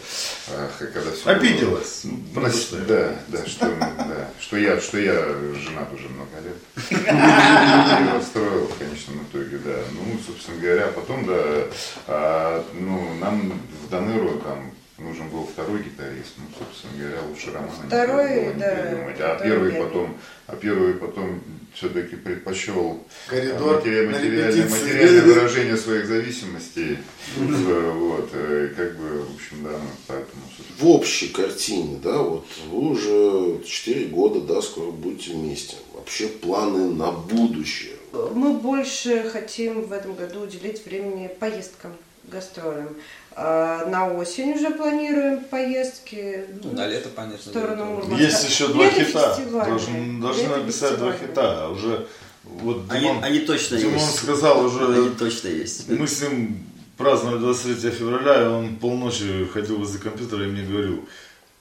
Когда 0.79 1.11
всё 1.11 1.29
Обиделась. 1.29 2.01
было- 2.05 2.41
просто. 2.41 2.77
да, 2.77 3.15
да, 3.27 3.45
что, 3.45 3.65
да, 3.79 4.29
что 4.39 4.57
я, 4.57 4.79
что 4.79 4.97
я 4.97 5.13
женат 5.13 5.91
уже 5.93 6.07
много 6.09 6.31
лет. 6.43 6.57
И 6.91 8.15
расстроил 8.15 8.67
в 8.67 8.77
конечном 8.77 9.23
итоге, 9.23 9.57
да. 9.57 9.75
Ну, 9.91 10.17
собственно 10.25 10.59
говоря, 10.59 10.87
потом, 10.87 11.25
да, 11.25 11.63
а, 12.07 12.65
ну, 12.73 13.13
нам 13.15 13.51
в 13.85 13.89
Данеру 13.89 14.39
там 14.39 14.71
нужен 14.99 15.29
был 15.29 15.45
второй 15.45 15.83
гитарист. 15.83 16.33
Ну, 16.37 16.43
собственно 16.57 16.93
говоря, 17.03 17.21
лучше 17.29 17.51
Романа 17.51 17.71
не 17.83 17.87
Второй, 17.87 18.27
было 18.45 18.53
не 18.53 18.59
да, 18.59 18.75
придумать. 18.75 19.15
А 19.19 19.39
первый 19.43 19.69
бедный. 19.71 19.85
потом, 19.85 20.17
а 20.47 20.55
первый 20.55 20.93
потом 20.95 21.41
все-таки 21.73 22.15
предпочел 22.15 23.03
Коридор 23.27 23.75
матери- 23.75 24.05
на 24.05 24.11
материальное, 24.11 24.47
репетиции. 24.51 24.83
материальное 24.83 25.21
выражение 25.23 25.77
своих 25.77 26.05
зависимостей. 26.07 26.97
Э, 27.37 27.91
Вот, 27.91 28.29
э, 28.33 28.73
как 28.75 28.97
бы, 28.97 29.23
в 29.23 29.35
общем, 29.35 29.63
да, 29.63 29.71
ну, 29.71 29.89
поэтому, 30.07 30.41
в 30.79 30.87
общей 30.87 31.27
картине, 31.29 31.99
да, 32.03 32.17
вот 32.17 32.45
вы 32.71 32.79
уже 32.91 33.63
4 33.65 34.05
года, 34.07 34.41
да, 34.41 34.61
скоро 34.61 34.91
будете 34.91 35.33
вместе. 35.33 35.75
Вообще 35.93 36.27
планы 36.27 36.91
на 36.93 37.11
будущее. 37.11 37.93
Мы 38.33 38.53
больше 38.53 39.29
хотим 39.29 39.81
в 39.83 39.91
этом 39.91 40.15
году 40.15 40.41
уделить 40.41 40.83
времени 40.85 41.27
поездкам, 41.39 41.93
гастролям. 42.23 42.95
А 43.39 43.85
На 43.85 44.11
осень 44.11 44.53
уже 44.53 44.71
планируем 44.71 45.41
поездки. 45.43 46.45
Ну, 46.63 46.71
на 46.73 46.87
лето, 46.87 47.09
в 47.09 47.11
понятно. 47.11 47.37
сторону 47.37 47.75
дело. 47.75 47.85
Мурманска. 47.85 48.23
Есть 48.23 48.49
еще 48.49 48.67
два 48.69 48.85
Лето 48.85 49.03
хита. 49.05 49.37
Должен- 49.51 50.19
должны 50.21 50.41
Лето 50.41 50.57
написать 50.57 50.97
два 50.97 51.13
хита. 51.13 51.69
Уже 51.69 52.07
вот 52.43 52.85
Они, 52.89 53.01
Димон, 53.01 53.23
они 53.23 53.39
точно 53.41 53.77
Димон 53.77 53.93
есть. 53.93 54.15
сказал 54.23 54.65
уже, 54.65 54.85
Они 54.91 55.09
точно 55.11 55.49
есть. 55.49 55.87
мы 55.87 56.07
с 56.07 56.19
ним 56.23 56.63
праздновали 56.97 57.37
23 57.37 57.91
февраля, 57.91 58.41
и 58.41 58.47
он 58.47 58.75
полночи 58.77 59.45
ходил 59.53 59.77
возле 59.77 59.99
компьютера 59.99 60.43
и 60.43 60.47
мне 60.47 60.63
говорил, 60.63 61.07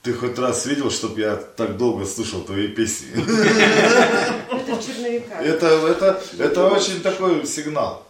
ты 0.01 0.15
хоть 0.15 0.39
раз 0.39 0.65
видел, 0.65 0.91
чтобы 0.91 1.21
я 1.21 1.37
так 1.37 1.77
долго 1.77 2.07
слушал 2.07 2.41
твои 2.41 2.69
песни? 2.69 3.09
Это. 5.17 5.35
Это, 5.45 5.67
это, 5.89 6.23
это 6.39 6.67
очень 6.69 7.01
такой 7.03 7.47
сигнал. 7.47 8.05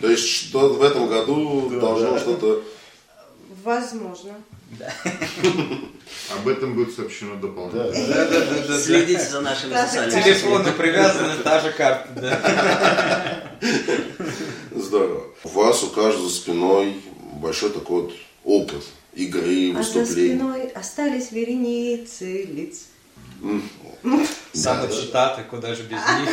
То 0.00 0.10
есть 0.10 0.26
что 0.28 0.70
в 0.74 0.82
этом 0.82 1.08
году 1.08 1.68
Да, 1.70 1.80
должно 1.80 2.12
да. 2.12 2.18
что-то... 2.18 2.62
Возможно. 3.62 4.32
Об 6.30 6.48
этом 6.48 6.74
будет 6.74 6.94
сообщено 6.94 7.34
дополнительно. 7.36 7.92
Да, 8.06 8.26
да, 8.26 8.40
да, 8.40 8.66
да. 8.68 8.78
Следите 8.78 9.24
за 9.24 9.40
нашими 9.40 9.74
социальными 9.74 10.22
телефону 10.22 10.72
привязана 10.76 11.36
та 11.42 11.60
же 11.60 11.72
карта. 11.72 12.08
Да. 12.14 13.50
Здорово. 14.74 15.24
У 15.44 15.48
вас 15.48 15.82
у 15.82 15.88
каждого 15.88 16.28
за 16.28 16.34
спиной 16.34 16.94
большой 17.34 17.70
такой 17.70 18.02
вот 18.02 18.12
опыт 18.44 18.82
игры, 19.14 19.72
А 19.76 19.82
за 19.82 19.98
выступлений. 20.00 20.28
спиной 20.36 20.66
остались 20.68 21.32
вереницы 21.32 22.44
лиц. 22.44 22.86
Самочитаты, 24.52 25.44
куда 25.44 25.74
же 25.74 25.82
без 25.82 25.98
них. 26.20 26.30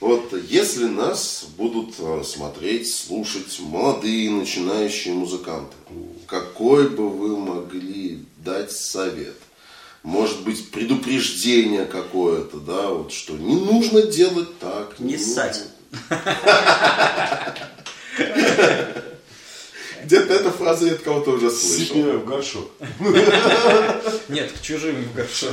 Вот 0.00 0.34
если 0.50 0.84
нас 0.84 1.46
будут 1.56 1.94
э, 1.98 2.22
смотреть, 2.24 2.94
слушать 2.94 3.58
молодые 3.60 4.30
начинающие 4.30 5.14
музыканты, 5.14 5.74
какой 6.26 6.90
бы 6.90 7.08
вы 7.08 7.38
могли 7.38 8.26
дать 8.36 8.70
совет? 8.70 9.36
Может 10.02 10.42
быть, 10.42 10.70
предупреждение 10.70 11.86
какое-то, 11.86 12.58
да, 12.58 12.88
вот 12.88 13.12
что 13.12 13.32
не 13.32 13.56
нужно 13.56 14.02
делать 14.02 14.58
так. 14.58 15.00
Не 15.00 15.16
нужно. 15.16 15.26
ссать. 15.26 15.62
Где-то 20.04 20.34
эта 20.34 20.50
фраза 20.50 20.86
я 20.86 20.92
от 20.92 21.00
кого-то 21.00 21.32
уже 21.32 21.50
слышал. 21.50 21.96
Себе 21.96 22.12
в 22.18 22.26
горшок. 22.26 22.70
Нет, 24.28 24.52
к 24.52 24.60
чужим 24.60 24.96
в 24.96 25.14
горшок. 25.14 25.52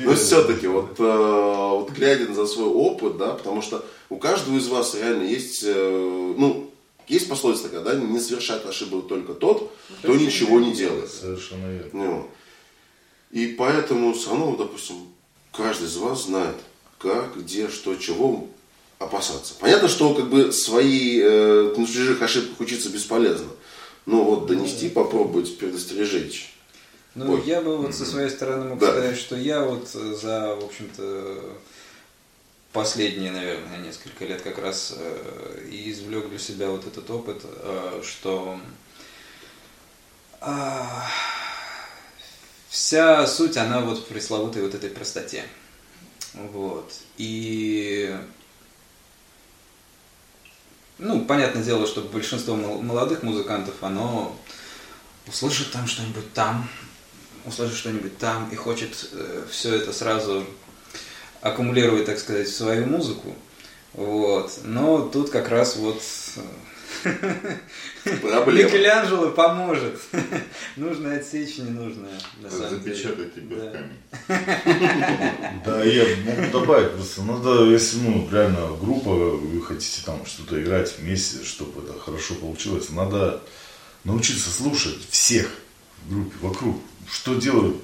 Но 0.00 0.14
все-таки, 0.14 0.66
вот, 0.66 0.98
э, 0.98 1.02
вот 1.02 1.90
глядя 1.90 2.32
за 2.34 2.46
свой 2.46 2.68
опыт, 2.68 3.16
да, 3.16 3.34
потому 3.34 3.62
что 3.62 3.84
у 4.08 4.16
каждого 4.16 4.56
из 4.56 4.66
вас 4.66 4.94
реально 4.94 5.22
есть, 5.22 5.62
э, 5.64 6.34
ну, 6.36 6.70
есть 7.06 7.28
пословица 7.28 7.64
такая, 7.64 7.80
да, 7.80 7.94
не 7.94 8.20
совершает 8.20 8.66
ошибок 8.66 9.08
только 9.08 9.34
тот, 9.34 9.72
кто 10.02 10.14
ничего 10.16 10.60
не 10.60 10.72
делает. 10.72 11.10
Совершенно 11.10 11.66
верно. 11.66 11.90
Ну, 11.92 12.30
И 13.30 13.48
поэтому 13.48 14.12
все 14.12 14.30
равно, 14.30 14.56
допустим, 14.56 14.96
каждый 15.52 15.86
из 15.86 15.96
вас 15.96 16.24
знает, 16.24 16.56
как, 16.98 17.36
где, 17.36 17.68
что, 17.68 17.94
чего 17.96 18.48
опасаться. 19.00 19.54
Понятно, 19.58 19.88
что 19.88 20.14
как 20.14 20.28
бы 20.28 20.52
свои 20.52 21.20
э, 21.20 21.74
на 21.76 21.86
чужих 21.86 22.22
ошибках 22.22 22.60
учиться 22.60 22.90
бесполезно. 22.90 23.48
Но 24.06 24.22
вот 24.24 24.46
донести, 24.46 24.88
попробовать 24.88 25.58
предостережить. 25.58 26.50
Ну, 27.14 27.32
Ой. 27.34 27.42
я 27.44 27.60
бы 27.60 27.76
вот 27.78 27.94
со 27.94 28.04
своей 28.04 28.30
стороны 28.30 28.70
мог 28.70 28.78
Да. 28.78 28.92
сказать, 28.92 29.18
что 29.18 29.36
я 29.36 29.64
вот 29.64 29.88
э, 29.94 30.14
за, 30.14 30.54
в 30.54 30.64
общем-то, 30.64 31.56
последние, 32.72 33.32
наверное, 33.32 33.78
несколько 33.78 34.26
лет 34.26 34.42
как 34.42 34.58
раз 34.58 34.94
э, 34.96 35.66
и 35.70 35.90
извлек 35.90 36.28
для 36.28 36.38
себя 36.38 36.68
вот 36.68 36.86
этот 36.86 37.10
опыт, 37.10 37.42
э, 37.44 38.02
что 38.04 38.60
а, 40.42 41.06
вся 42.68 43.26
суть, 43.26 43.56
она 43.56 43.80
вот 43.80 44.00
в 44.00 44.04
пресловутой 44.04 44.62
вот 44.62 44.74
этой 44.74 44.90
простоте. 44.90 45.44
Вот. 46.34 46.92
И 47.16 48.14
ну, 51.00 51.24
понятное 51.24 51.62
дело, 51.62 51.86
что 51.86 52.02
большинство 52.02 52.54
мол- 52.54 52.82
молодых 52.82 53.22
музыкантов, 53.22 53.74
оно 53.80 54.36
услышит 55.26 55.72
там 55.72 55.86
что-нибудь 55.86 56.32
там, 56.32 56.68
услышит 57.44 57.76
что-нибудь 57.76 58.18
там 58.18 58.48
и 58.50 58.56
хочет 58.56 58.90
все 59.50 59.74
это 59.74 59.92
сразу 59.92 60.44
аккумулировать, 61.40 62.06
так 62.06 62.18
сказать, 62.18 62.48
в 62.48 62.54
свою 62.54 62.86
музыку. 62.86 63.34
Вот. 63.94 64.52
Но 64.64 65.08
тут 65.08 65.30
как 65.30 65.48
раз 65.48 65.76
вот 65.76 66.00
э, 66.36 66.40
Проблема. 68.04 68.52
Микеланджело 68.52 69.30
поможет. 69.30 70.00
Нужно 70.76 71.14
отсечь 71.14 71.58
ненужное. 71.58 72.18
Запечатать 72.48 73.34
тебя 73.34 73.56
Да. 73.56 73.66
в 73.66 73.72
камень. 73.72 75.62
Да, 75.64 75.84
я 75.84 76.04
могу 76.24 76.50
добавить 76.52 76.92
просто, 76.92 77.22
надо, 77.22 77.64
если, 77.70 77.98
ну, 77.98 78.28
реально 78.30 78.76
группа, 78.80 79.10
вы 79.10 79.62
хотите 79.62 80.02
там 80.04 80.24
что-то 80.26 80.60
играть 80.62 80.94
вместе, 80.98 81.44
чтобы 81.44 81.82
это 81.84 81.98
хорошо 81.98 82.34
получилось, 82.34 82.90
надо 82.90 83.42
научиться 84.04 84.50
слушать 84.50 84.98
всех 85.10 85.50
в 86.04 86.12
группе, 86.14 86.36
вокруг, 86.40 86.80
что 87.10 87.34
делают, 87.34 87.76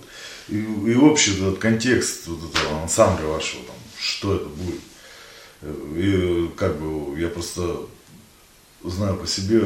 и, 0.49 0.57
и 0.57 0.95
общий 0.95 1.35
этот 1.35 1.59
контекст 1.59 2.27
вот 2.27 2.39
этого 2.55 2.83
ансамбля 2.83 3.27
вашего, 3.27 3.62
там, 3.64 3.77
что 3.99 4.37
это 4.37 4.47
будет. 4.47 4.81
И 5.97 6.51
как 6.57 6.79
бы 6.79 7.19
я 7.19 7.29
просто 7.29 7.81
знаю 8.91 9.16
по 9.16 9.26
себе, 9.26 9.61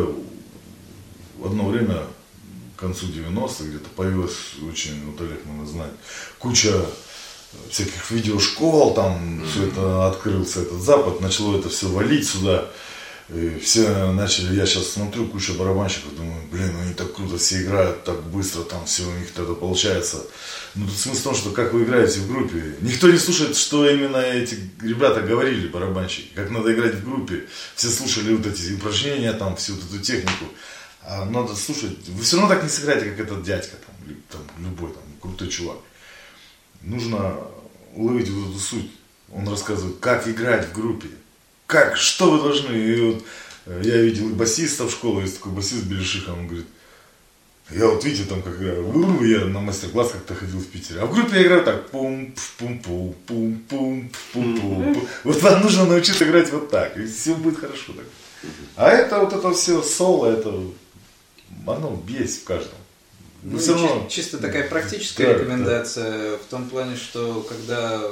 в 1.39 1.47
одно 1.47 1.69
время, 1.69 2.05
к 2.77 2.81
концу 2.81 3.07
90-х, 3.07 3.65
где-то 3.65 3.89
появилась 3.97 4.55
очень, 4.69 5.05
вот 5.07 5.21
Олег, 5.21 5.45
наверное, 5.45 5.67
знает, 5.67 5.93
куча 6.39 6.85
всяких 7.69 8.11
видеошкол, 8.11 8.95
там 8.95 9.45
все 9.51 9.67
это 9.67 10.09
открылся 10.09 10.63
этот 10.63 10.81
запад, 10.81 11.21
начало 11.21 11.59
это 11.59 11.69
все 11.69 11.89
валить 11.89 12.29
сюда. 12.29 12.69
И 13.33 13.61
все 13.61 14.13
начали, 14.13 14.57
я 14.57 14.67
сейчас 14.67 14.89
смотрю, 14.89 15.27
куча 15.29 15.53
барабанщиков, 15.53 16.17
думаю, 16.17 16.43
блин, 16.51 16.73
они 16.83 16.95
так 16.95 17.15
круто 17.15 17.39
все 17.39 17.63
играют, 17.63 18.03
так 18.05 18.21
быстро 18.25 18.63
там 18.63 18.85
все 18.87 19.05
у 19.05 19.13
них 19.13 19.31
тогда 19.33 19.55
получается. 19.55 20.25
Ну 20.75 20.87
тут 20.87 20.97
смысл 20.97 21.21
в 21.21 21.25
том, 21.25 21.35
что 21.37 21.51
как 21.51 21.73
вы 21.73 21.85
играете 21.85 22.21
в 22.21 22.29
группе, 22.29 22.75
никто 22.81 23.09
не 23.09 23.19
слушает, 23.19 23.57
что 23.57 23.89
именно 23.89 24.17
эти 24.17 24.59
ребята 24.83 25.21
говорили, 25.21 25.69
барабанщики, 25.69 26.35
как 26.35 26.51
надо 26.51 26.75
играть 26.75 26.97
в 26.97 27.05
группе. 27.05 27.47
Все 27.77 27.89
слушали 27.89 28.35
вот 28.35 28.47
эти 28.47 28.73
упражнения, 28.75 29.33
там, 29.33 29.55
всю 29.57 29.75
вот 29.75 29.85
эту 29.85 30.01
технику. 30.01 30.47
А 31.03 31.25
надо 31.25 31.55
слушать, 31.55 32.09
вы 32.09 32.23
все 32.23 32.37
равно 32.37 32.55
так 32.55 32.65
не 32.65 32.69
сыграете, 32.69 33.11
как 33.11 33.21
этот 33.21 33.43
дядька, 33.45 33.77
там, 33.77 33.95
или, 34.07 34.17
там, 34.29 34.41
любой 34.59 34.93
там, 34.93 35.03
крутой 35.21 35.49
чувак 35.49 35.77
нужно 36.83 37.37
уловить 37.95 38.29
вот 38.31 38.51
эту 38.51 38.59
суть. 38.59 38.91
Он 39.33 39.49
рассказывает, 39.49 39.99
как 39.99 40.27
играть 40.29 40.69
в 40.69 40.73
группе. 40.73 41.09
Как, 41.71 41.97
что 41.97 42.31
вы 42.33 42.39
должны. 42.43 42.73
И 42.75 43.01
вот 43.01 43.25
э, 43.67 43.83
я 43.85 43.97
видел 44.03 44.29
и 44.29 44.33
басиста 44.33 44.85
в 44.87 44.91
школе, 44.91 45.23
есть 45.23 45.37
такой 45.37 45.53
басист 45.53 45.85
Белишиха, 45.85 46.31
он 46.31 46.49
говорит, 46.49 46.67
я 47.71 47.87
вот 47.87 48.05
видите 48.05 48.29
там 48.29 48.43
как 48.43 48.57
играю, 48.57 48.83
Ву, 48.85 49.25
я 49.25 49.45
на 49.45 49.61
мастер-класс 49.61 50.11
как-то 50.11 50.35
ходил 50.35 50.59
в 50.59 50.67
Питере. 50.67 51.01
А 51.01 51.07
в 51.07 51.15
группе 51.15 51.37
я 51.37 51.43
играю 51.45 51.63
так, 51.65 51.89
пум 51.91 52.35
пум 52.59 52.81
пум 52.81 53.15
пум 53.27 53.63
пум 53.69 54.11
пум 54.33 54.61
пум 54.61 55.09
Вот 55.23 55.41
вам 55.43 55.63
нужно 55.63 55.85
научиться 55.85 56.25
играть 56.25 56.51
вот 56.51 56.71
так, 56.71 56.97
и 56.99 57.07
все 57.07 57.35
будет 57.37 57.61
хорошо 57.61 57.93
так. 57.93 58.07
А 58.75 58.89
это 58.91 59.21
вот 59.21 59.33
это 59.33 59.53
все 59.53 59.81
соло, 59.83 60.27
это 60.27 60.49
оно 61.67 62.03
есть 62.09 62.43
в 62.43 62.45
каждом. 62.45 62.75
Ну, 63.43 63.57
Но 63.57 63.63
чи- 63.63 63.71
равно- 63.71 64.09
чисто 64.11 64.39
такая 64.39 64.69
практическая 64.69 65.27
Да, 65.27 65.35
рекомендация 65.35 66.37
в 66.37 66.45
том 66.51 66.69
плане, 66.69 66.97
что 66.97 67.47
когда 67.49 68.03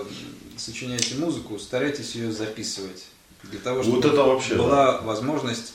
сочиняете 0.57 1.17
музыку, 1.17 1.59
старайтесь 1.59 2.15
ее 2.15 2.31
записывать. 2.33 3.05
Для 3.45 3.61
того, 3.61 3.83
чтобы 3.83 3.97
Вот 3.97 4.05
это 4.05 4.23
вообще, 4.23 4.55
была 4.57 5.01
возможность 5.01 5.73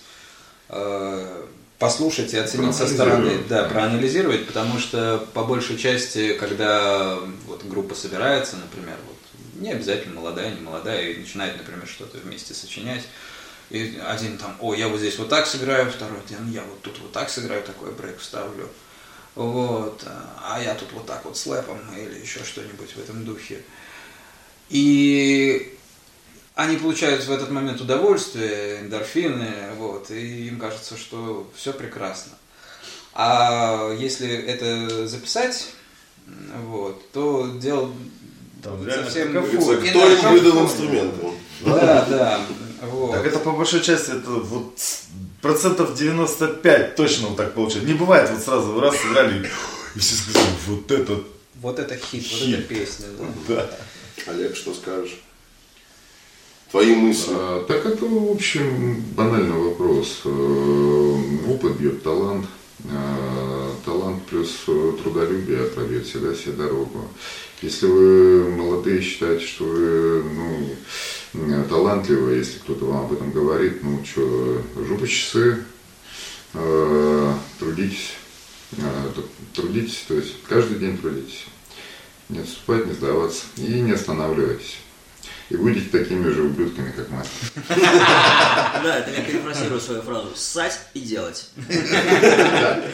э, 0.70 1.46
послушать 1.80 2.34
и 2.34 2.38
оценить 2.38 2.76
со 2.76 2.88
стороны, 2.88 3.40
да, 3.50 3.64
проанализировать, 3.66 4.48
потому 4.48 4.80
что 4.80 5.26
по 5.34 5.44
большей 5.44 5.78
части, 5.78 6.34
когда 6.34 7.18
вот 7.48 7.64
группа 7.66 7.96
собирается, 7.96 8.58
например, 8.58 8.98
вот, 9.08 9.62
не 9.62 9.72
обязательно 9.72 10.16
молодая, 10.20 10.54
не 10.54 10.62
молодая, 10.62 11.10
и 11.10 11.20
начинает, 11.20 11.58
например, 11.58 11.88
что-то 11.88 12.18
вместе 12.18 12.54
сочинять, 12.54 13.04
и 13.70 14.00
один 14.06 14.38
там, 14.38 14.56
о, 14.60 14.74
я 14.74 14.88
вот 14.88 15.00
здесь 15.00 15.18
вот 15.18 15.30
так 15.30 15.48
сыграю, 15.48 15.90
второй, 15.92 16.20
«Да, 16.30 16.38
я 16.52 16.62
вот 16.62 16.82
тут 16.82 17.00
вот 17.00 17.12
так 17.12 17.30
сыграю, 17.30 17.64
такой 17.64 17.92
брейк 17.92 18.20
вставлю. 18.20 18.70
Вот, 19.36 20.06
а 20.44 20.62
я 20.62 20.76
тут 20.76 20.92
вот 20.92 21.08
так 21.08 21.26
вот 21.26 21.36
с 21.36 21.48
лэпом 21.48 21.80
или 21.98 22.20
еще 22.20 22.44
что-нибудь 22.44 22.92
в 22.96 23.00
этом 23.00 23.26
духе. 23.26 23.64
И 24.70 25.76
они 26.56 26.78
получают 26.78 27.26
в 27.26 27.32
этот 27.32 27.50
момент 27.50 27.82
удовольствие, 27.82 28.82
эндорфины, 28.82 29.72
вот, 29.78 30.12
и 30.12 30.48
им 30.48 30.60
кажется, 30.60 30.98
что 30.98 31.50
все 31.56 31.74
прекрасно. 31.74 32.34
А 33.14 33.92
если 33.98 34.28
это 34.30 35.08
записать, 35.08 35.70
вот, 36.66 37.12
то 37.12 37.52
дело 37.60 37.92
Там 38.64 38.90
совсем 38.90 39.38
и 39.38 39.58
Кто 39.58 40.10
им 40.10 40.32
выдал 40.32 40.64
инструменты? 40.64 41.28
Да, 41.62 42.06
да. 42.10 42.42
Вот. 42.82 43.12
Так 43.14 43.26
это 43.26 43.40
по 43.40 43.52
большой 43.52 43.82
части 43.82 44.12
это 44.12 44.30
вот 44.30 44.78
процентов 45.42 45.96
95 45.96 46.96
точно 46.96 47.30
вот 47.30 47.38
так 47.38 47.54
получается. 47.54 47.88
Не 47.88 47.98
бывает 47.98 48.30
вот 48.30 48.42
сразу 48.42 48.80
раз 48.80 48.98
сыграли 48.98 49.50
и 49.96 50.00
все 50.00 50.16
сказали, 50.16 50.46
вот 50.68 50.92
это 50.92 51.24
Вот 51.62 51.80
это 51.80 51.96
хит, 51.96 52.28
вот 52.30 52.40
Хит. 52.40 52.60
эта 52.60 52.68
песня. 52.68 53.06
Да. 53.48 53.56
да. 53.56 54.32
Олег, 54.32 54.56
что 54.56 54.74
скажешь? 54.74 55.22
Твои 56.74 56.96
мысли. 56.96 57.34
А, 57.36 57.64
Так 57.68 57.86
это, 57.86 58.04
в 58.04 58.32
общем, 58.32 59.00
банальный 59.16 59.56
вопрос. 59.56 60.22
Э, 60.26 61.18
Опыт 61.48 61.78
бьет 61.78 62.02
талант. 62.02 62.48
А, 62.90 63.72
Талант 63.86 64.24
плюс 64.24 64.64
э, 64.66 64.94
трудолюбие 65.04 65.66
пробьет 65.66 66.08
всегда 66.08 66.34
себе 66.34 66.54
дорогу. 66.54 67.08
Если 67.62 67.86
вы 67.86 68.50
молодые 68.50 69.04
считаете, 69.04 69.46
что 69.46 69.66
вы 69.66 70.24
ну, 71.34 71.44
э, 71.44 71.64
талантливы, 71.70 72.38
если 72.38 72.58
кто-то 72.58 72.86
вам 72.86 73.06
об 73.06 73.14
этом 73.14 73.32
говорит, 73.32 73.84
ну 73.84 74.04
что, 74.04 74.64
жопа 74.76 75.08
часы, 75.08 75.64
э, 76.56 77.34
трудитесь, 77.60 78.14
э, 78.72 79.12
трудитесь, 79.54 80.06
то 80.08 80.16
есть 80.16 80.42
каждый 80.50 80.80
день 80.80 80.98
трудитесь. 80.98 81.46
Не 82.30 82.40
отступать, 82.40 82.88
не 82.88 82.94
сдаваться 82.94 83.44
и 83.58 83.80
не 83.80 83.92
останавливайтесь. 83.92 84.78
И 85.54 85.56
будете 85.56 85.88
такими 85.92 86.28
же 86.30 86.42
ублюдками, 86.42 86.92
как 86.92 87.08
мы. 87.12 87.24
Да, 87.70 88.98
это 88.98 89.12
я 89.12 89.22
перефразирую 89.22 89.80
свою 89.80 90.02
фразу. 90.02 90.32
Ссать 90.36 90.80
и 90.96 91.00
делать. 91.00 91.52
Надо 91.56 92.90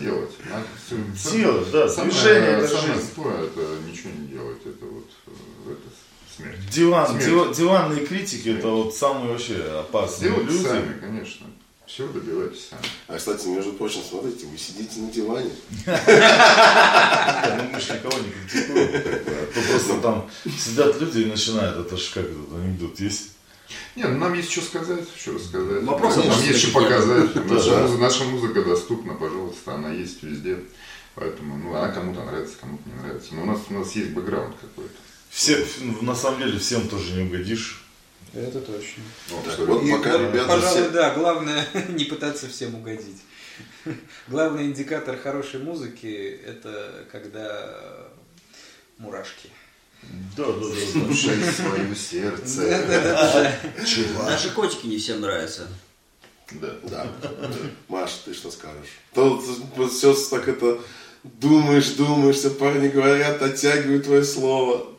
делать. 0.00 0.32
Делать, 1.32 1.70
да. 1.70 1.86
Движение 1.86 2.66
самое 2.66 2.98
тупое, 3.00 3.44
это 3.46 3.60
ничего 3.88 4.10
не 4.10 4.26
делать. 4.26 4.58
Это 4.64 4.84
вот 4.86 5.08
э, 5.28 5.70
это 5.70 5.88
смерть. 6.36 6.68
Диван, 6.68 7.18
диванные 7.54 8.06
критики 8.06 8.48
это 8.48 8.66
вот 8.66 8.96
самые 8.96 9.30
вообще 9.30 9.62
опасные 9.78 10.30
люди. 10.32 10.64
сами, 10.64 10.98
конечно. 10.98 11.46
Все 11.86 12.06
добивайтесь 12.06 12.68
сами. 12.70 12.82
А, 13.08 13.16
кстати, 13.16 13.46
между 13.48 13.72
прочим, 13.72 14.00
смотрите, 14.08 14.46
вы 14.46 14.56
сидите 14.56 15.00
на 15.00 15.10
диване. 15.10 15.50
Ну, 15.84 17.68
мы 17.72 17.80
же 17.80 17.92
никого 17.94 18.18
не 18.18 18.30
критикуем. 18.30 18.90
а 19.26 19.46
то 19.52 19.60
просто 19.68 20.00
там 20.00 20.30
сидят 20.58 21.00
люди 21.00 21.18
и 21.20 21.24
начинают, 21.26 21.86
это 21.86 21.96
ж 21.96 22.10
как 22.14 22.24
этот 22.24 22.54
анекдот 22.54 22.98
есть. 23.00 23.32
Не, 23.96 24.04
ну 24.04 24.18
нам 24.18 24.34
есть 24.34 24.50
что 24.50 24.62
сказать, 24.62 25.04
что 25.16 25.32
рассказать. 25.32 25.82
Вопросы 25.82 26.22
нам 26.22 26.40
есть 26.42 26.60
что 26.60 26.80
показать. 26.80 27.34
Наша, 27.98 28.24
музыка, 28.24 28.62
доступна, 28.62 29.14
пожалуйста, 29.14 29.74
она 29.74 29.90
есть 29.92 30.22
везде. 30.22 30.58
Поэтому, 31.14 31.58
ну, 31.58 31.74
она 31.74 31.88
кому-то 31.88 32.24
нравится, 32.24 32.54
кому-то 32.58 32.88
не 32.88 32.94
нравится. 32.94 33.34
Но 33.34 33.42
у 33.42 33.46
нас, 33.46 33.60
у 33.68 33.74
нас 33.74 33.92
есть 33.92 34.10
бэкграунд 34.10 34.54
какой-то. 34.58 34.94
Все, 35.28 35.62
на 36.00 36.14
самом 36.14 36.38
деле 36.38 36.58
всем 36.58 36.88
тоже 36.88 37.12
не 37.12 37.22
угодишь. 37.24 37.84
Это 38.34 38.60
точно. 38.60 39.02
Так, 39.44 39.58
вот 39.60 39.82
И 39.82 39.90
пока 39.90 40.12
вот, 40.12 40.20
ребята 40.20 40.48
пожалуй, 40.48 40.82
все... 40.82 40.90
да, 40.90 41.14
главное 41.14 41.66
не 41.88 42.04
пытаться 42.04 42.48
всем 42.48 42.74
угодить. 42.74 43.22
Главный 44.28 44.64
индикатор 44.64 45.18
хорошей 45.18 45.60
музыки– 45.60 46.40
это 46.46 47.06
когда 47.12 48.08
мурашки. 48.96 49.50
Да, 50.36 50.46
да, 50.46 50.52
да. 50.52 50.60
да. 50.60 50.92
Слушай 50.92 51.42
свое 51.52 51.94
сердце. 51.94 53.22
Даже 54.26 54.50
котики 54.50 54.86
не 54.86 54.98
всем 54.98 55.20
нравятся. 55.20 55.68
Да. 56.52 56.74
Да. 56.84 57.06
Маша, 57.88 58.14
ты 58.24 58.34
что 58.34 58.50
скажешь? 58.50 58.98
Тут 59.14 59.44
все 59.92 60.14
так 60.30 60.48
это... 60.48 60.80
Думаешь, 61.22 61.90
думаешь, 61.90 62.34
все 62.34 62.50
парни 62.50 62.88
говорят, 62.88 63.40
оттягивают 63.40 64.04
твое 64.04 64.24
слово. 64.24 64.91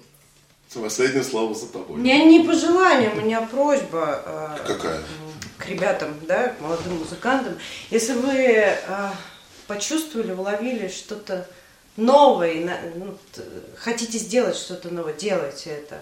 Последнее 0.82 1.24
слово 1.24 1.54
за 1.54 1.66
У 1.66 1.70
тобой. 1.70 2.00
меня 2.00 2.24
не 2.26 2.42
пожелание, 2.44 3.12
у 3.12 3.22
меня 3.22 3.42
просьба 3.42 4.24
э, 4.26 4.68
Какая? 4.68 5.02
к 5.58 5.68
ребятам, 5.68 6.16
да, 6.28 6.50
к 6.50 6.62
молодым 6.62 7.00
музыкантам. 7.00 7.58
Если 7.90 8.14
вы 8.14 8.34
э, 8.34 8.76
почувствовали, 9.68 10.32
уловили 10.32 10.88
что-то 10.88 11.48
новое, 11.96 12.94
ну, 12.96 13.18
хотите 13.78 14.18
сделать 14.18 14.56
что-то 14.56 14.90
новое, 14.90 15.14
делайте 15.14 15.70
это. 15.70 16.00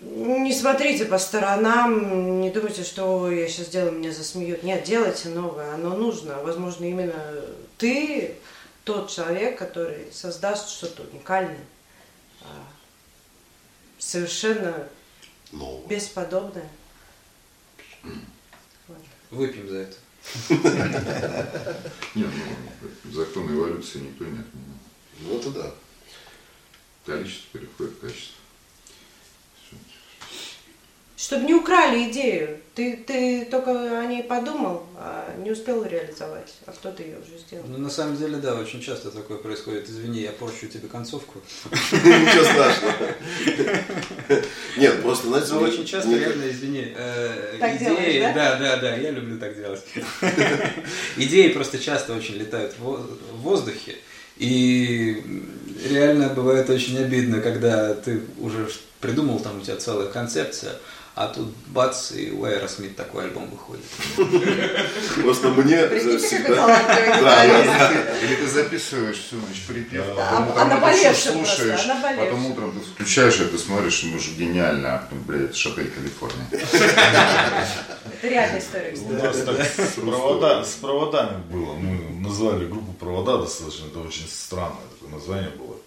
Не 0.00 0.52
смотрите 0.54 1.04
по 1.04 1.18
сторонам, 1.18 2.40
не 2.40 2.50
думайте, 2.50 2.82
что 2.82 3.20
«Ой, 3.20 3.40
я 3.40 3.48
сейчас 3.48 3.66
сделаю, 3.66 3.92
меня 3.92 4.12
засмеют. 4.12 4.62
Нет, 4.62 4.84
делайте 4.84 5.28
новое, 5.28 5.74
оно 5.74 5.90
нужно. 5.90 6.38
Возможно, 6.42 6.84
именно 6.86 7.14
ты 7.76 8.36
тот 8.84 9.10
человек, 9.10 9.58
который 9.58 10.06
создаст 10.12 10.70
что-то 10.70 11.02
уникальное, 11.02 11.58
а, 11.58 11.77
совершенно 13.98 14.88
Ну, 15.52 15.84
бесподобное. 15.88 16.68
Выпьем 19.30 19.68
за 19.68 19.76
это. 19.78 19.96
Не, 22.14 22.24
ну, 22.24 23.12
закон 23.12 23.46
эволюции 23.54 24.00
никто 24.00 24.24
не 24.24 24.38
отменял. 24.38 24.78
ну 25.20 25.38
это 25.38 25.50
да. 25.50 25.74
Количество 27.06 27.58
переходит 27.58 27.94
в 27.94 28.00
качество. 28.00 28.37
Чтобы 31.18 31.46
не 31.46 31.54
украли 31.54 32.10
идею. 32.12 32.58
Ты, 32.76 32.96
ты 33.04 33.44
только 33.50 33.72
о 34.00 34.06
ней 34.06 34.22
подумал, 34.22 34.84
а 34.96 35.34
не 35.42 35.50
успел 35.50 35.84
реализовать, 35.84 36.54
а 36.64 36.70
кто-то 36.70 37.02
ее 37.02 37.16
уже 37.18 37.36
сделал. 37.40 37.64
Ну, 37.66 37.76
на 37.78 37.90
самом 37.90 38.16
деле, 38.16 38.36
да, 38.36 38.54
очень 38.54 38.80
часто 38.80 39.10
такое 39.10 39.38
происходит. 39.38 39.88
Извини, 39.88 40.20
я 40.20 40.30
порчу 40.30 40.68
тебе 40.68 40.86
концовку. 40.86 41.40
Ничего 41.72 42.44
страшного. 42.44 42.94
Нет, 44.76 45.02
просто, 45.02 45.26
знаете, 45.26 45.54
мне- 45.54 45.64
очень 45.64 45.84
часто, 45.86 46.16
реально, 46.16 46.48
извини, 46.48 46.94
э, 46.96 47.56
Так 47.58 47.76
идеи, 47.76 47.88
делаешь, 47.88 48.34
да? 48.36 48.56
да, 48.56 48.56
да, 48.56 48.76
да, 48.76 48.96
я 48.96 49.10
люблю 49.10 49.40
так 49.40 49.56
делать. 49.56 49.82
Идеи 51.16 51.48
просто 51.48 51.80
часто 51.80 52.14
очень 52.14 52.36
летают 52.36 52.76
в 52.78 53.40
воздухе, 53.40 53.96
и 54.36 55.20
реально 55.90 56.28
бывает 56.28 56.70
очень 56.70 56.96
обидно, 56.96 57.40
когда 57.40 57.94
ты 57.94 58.20
уже 58.38 58.68
придумал, 59.00 59.40
там 59.40 59.58
у 59.58 59.60
тебя 59.62 59.76
целая 59.76 60.08
концепция, 60.08 60.74
а 61.20 61.26
тут 61.26 61.48
бац, 61.66 62.12
и 62.12 62.30
у 62.30 62.44
Aerosmith 62.46 62.94
такой 62.94 63.24
альбом 63.24 63.50
выходит. 63.50 63.84
Просто 65.20 65.48
мне 65.48 65.88
всегда... 66.18 67.42
Или 68.22 68.36
ты 68.36 68.46
записываешь 68.46 69.16
всю 69.16 69.34
ночь 69.34 69.64
припев, 69.66 70.04
А- 70.16 70.42
потом 70.42 70.76
утром 70.76 70.84
это 70.84 71.14
слушаешь, 71.14 71.86
потом 72.16 72.46
утром 72.46 72.72
ты 72.72 72.78
включаешь 72.78 73.40
это, 73.40 73.58
смотришь, 73.58 74.04
ну 74.04 74.16
же 74.20 74.30
гениально, 74.30 74.94
а 74.94 74.98
потом, 74.98 75.24
блядь, 75.24 75.56
Шапель, 75.56 75.90
Калифорния. 75.90 76.46
Это 76.52 78.28
реальная 78.28 78.60
история, 78.60 78.96
У 79.96 80.04
нас 80.04 80.40
так 80.40 80.64
с 80.66 80.74
проводами 80.74 81.42
было. 81.50 81.72
Мы 81.74 82.20
назвали 82.20 82.64
группу 82.66 82.92
провода 82.92 83.38
достаточно, 83.38 83.86
это 83.86 83.98
очень 83.98 84.28
странное 84.28 84.86
такое 84.92 85.10
название 85.18 85.50
было. 85.50 85.77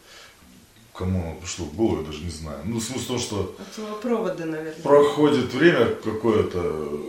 Кому 1.01 1.19
оно 1.23 1.35
пришло 1.41 1.65
в 1.65 1.73
голову, 1.75 2.01
я 2.01 2.05
даже 2.05 2.19
не 2.23 2.29
знаю. 2.29 2.59
Ну, 2.63 2.79
смысл 2.79 3.03
в 3.03 3.07
том, 3.07 3.19
что 3.19 3.55
От 3.57 4.01
провода, 4.01 4.45
наверное. 4.45 4.83
проходит 4.83 5.51
время 5.51 5.87
какое-то, 5.95 7.01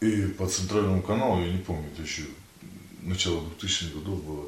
и 0.00 0.22
по 0.22 0.46
центральному 0.46 1.02
каналу, 1.02 1.42
я 1.42 1.52
не 1.52 1.58
помню, 1.58 1.84
это 1.92 2.00
еще 2.02 2.22
начало 3.02 3.42
2000-х 3.60 3.94
годов 3.98 4.24
было, 4.24 4.46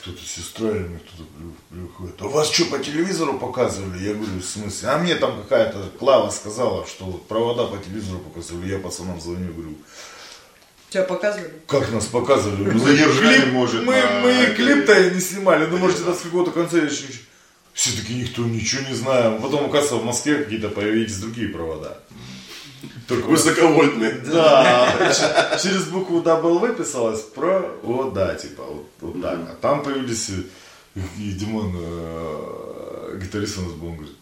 кто-то 0.00 0.22
с 0.22 0.26
сестрами, 0.36 0.98
кто-то 1.06 1.28
при- 1.68 1.76
приходит, 1.80 2.14
а 2.22 2.28
вас 2.28 2.50
что, 2.50 2.64
по 2.64 2.78
телевизору 2.78 3.38
показывали? 3.38 4.02
Я 4.02 4.14
говорю, 4.14 4.38
в 4.40 4.44
смысле? 4.44 4.88
А 4.88 4.98
мне 4.98 5.14
там 5.16 5.42
какая-то 5.42 5.90
Клава 5.98 6.30
сказала, 6.30 6.86
что 6.86 7.04
вот 7.04 7.28
провода 7.28 7.64
по 7.66 7.76
телевизору 7.76 8.20
показывали. 8.20 8.70
Я 8.70 8.78
пацанам 8.78 9.20
звоню, 9.20 9.52
говорю, 9.52 9.74
Тебя 10.88 11.02
показывали? 11.02 11.52
как 11.66 11.92
нас 11.92 12.06
показывали? 12.06 12.70
Мы 12.70 12.78
Задержали, 12.78 13.42
клип- 13.42 13.52
может, 13.52 13.84
Мы, 13.84 14.00
на 14.00 14.20
мы 14.22 14.46
клип-то 14.56 14.98
и 14.98 15.14
не 15.14 15.20
снимали, 15.20 15.66
ну, 15.66 15.76
может, 15.76 16.00
это 16.00 16.14
с 16.14 16.20
какого-то 16.22 16.50
конца 16.52 16.78
еще... 16.78 17.04
Все 17.74 17.90
таки 18.00 18.14
никто 18.14 18.42
ничего 18.42 18.88
не 18.88 18.94
знаем. 18.94 19.42
Потом, 19.42 19.66
оказывается, 19.66 19.96
в 19.96 20.04
Москве 20.04 20.36
какие-то 20.36 20.68
появились 20.68 21.18
другие 21.18 21.48
провода. 21.48 21.98
Только 23.08 23.26
Высоковольтные. 23.26 24.12
да, 24.12 25.58
через 25.60 25.84
букву 25.84 26.22
W 26.22 26.76
писалось 26.76 27.20
про, 27.20 27.62
о, 27.82 28.10
да, 28.14 28.34
типа, 28.34 28.62
вот, 28.62 28.86
вот 29.00 29.22
так. 29.22 29.38
А 29.50 29.56
там 29.60 29.82
появились, 29.82 30.30
э, 30.30 31.00
и 31.18 31.32
Димон, 31.32 31.74
э, 31.76 33.18
гитарист 33.20 33.58
у 33.58 33.62
нас 33.62 33.72
был, 33.72 33.88
он 33.88 33.96
говорит, 33.96 34.16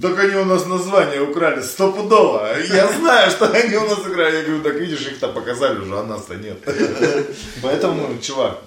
так 0.00 0.18
они 0.18 0.36
у 0.36 0.44
нас 0.44 0.66
название 0.66 1.20
украли 1.20 1.60
стопудово. 1.60 2.56
Я 2.62 2.90
знаю, 2.92 3.30
что 3.30 3.50
они 3.50 3.76
у 3.76 3.88
нас 3.88 3.98
украли. 3.98 4.36
Я 4.36 4.42
говорю, 4.42 4.62
так 4.62 4.74
видишь, 4.76 5.06
их-то 5.06 5.28
показали 5.28 5.80
уже, 5.80 5.98
а 5.98 6.04
нас-то 6.04 6.36
нет. 6.36 6.58
Поэтому, 7.62 8.18
чувак, 8.22 8.58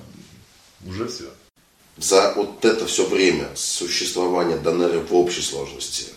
уже 0.86 1.08
все. 1.08 1.26
За 1.98 2.34
вот 2.36 2.66
это 2.66 2.86
все 2.88 3.06
время 3.06 3.50
существования 3.56 4.58
Донера 4.58 5.00
в 5.00 5.14
общей 5.16 5.42
сложности, 5.42 6.08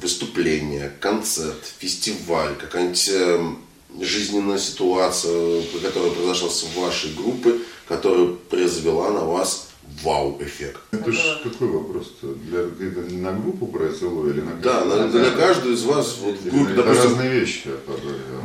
выступление, 0.00 0.92
концерт, 1.00 1.72
фестиваль, 1.78 2.54
какая-нибудь 2.56 3.08
эм, 3.08 3.64
жизненная 4.00 4.58
ситуация, 4.58 5.62
которая 5.82 6.12
произошла 6.12 6.48
с 6.48 6.64
вашей 6.76 7.12
группы, 7.14 7.62
которая 7.88 8.28
произвела 8.48 9.10
на 9.10 9.24
вас 9.24 9.69
вау-эффект. 10.02 10.80
Это 10.92 11.12
ж 11.12 11.40
какой 11.42 11.68
вопрос-то? 11.68 12.34
Для, 12.34 12.60
это 12.60 13.14
на 13.14 13.32
группу 13.32 13.66
произвело 13.66 14.28
или 14.28 14.40
на 14.40 14.54
Да, 14.54 14.84
на- 14.84 15.08
для 15.08 15.30
каждого 15.30 15.72
из 15.72 15.82
вас, 15.82 16.18
вот, 16.20 16.36
в 16.36 16.50
группе, 16.50 16.72
Это 16.72 16.82
допустим, 16.82 17.10
разные 17.10 17.30
вещи. 17.40 17.68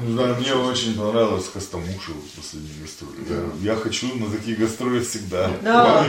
Не 0.05 0.13
знаю, 0.13 0.35
мне 0.39 0.53
очень 0.53 0.95
понравилось 0.95 1.49
Костомуша 1.53 2.11
в 2.11 2.35
последней 2.41 2.81
гастроли. 2.81 3.15
Я 3.61 3.75
хочу 3.75 4.07
на 4.15 4.29
такие 4.29 4.57
гастроли 4.57 4.99
всегда. 5.01 5.51
Да. 5.61 6.07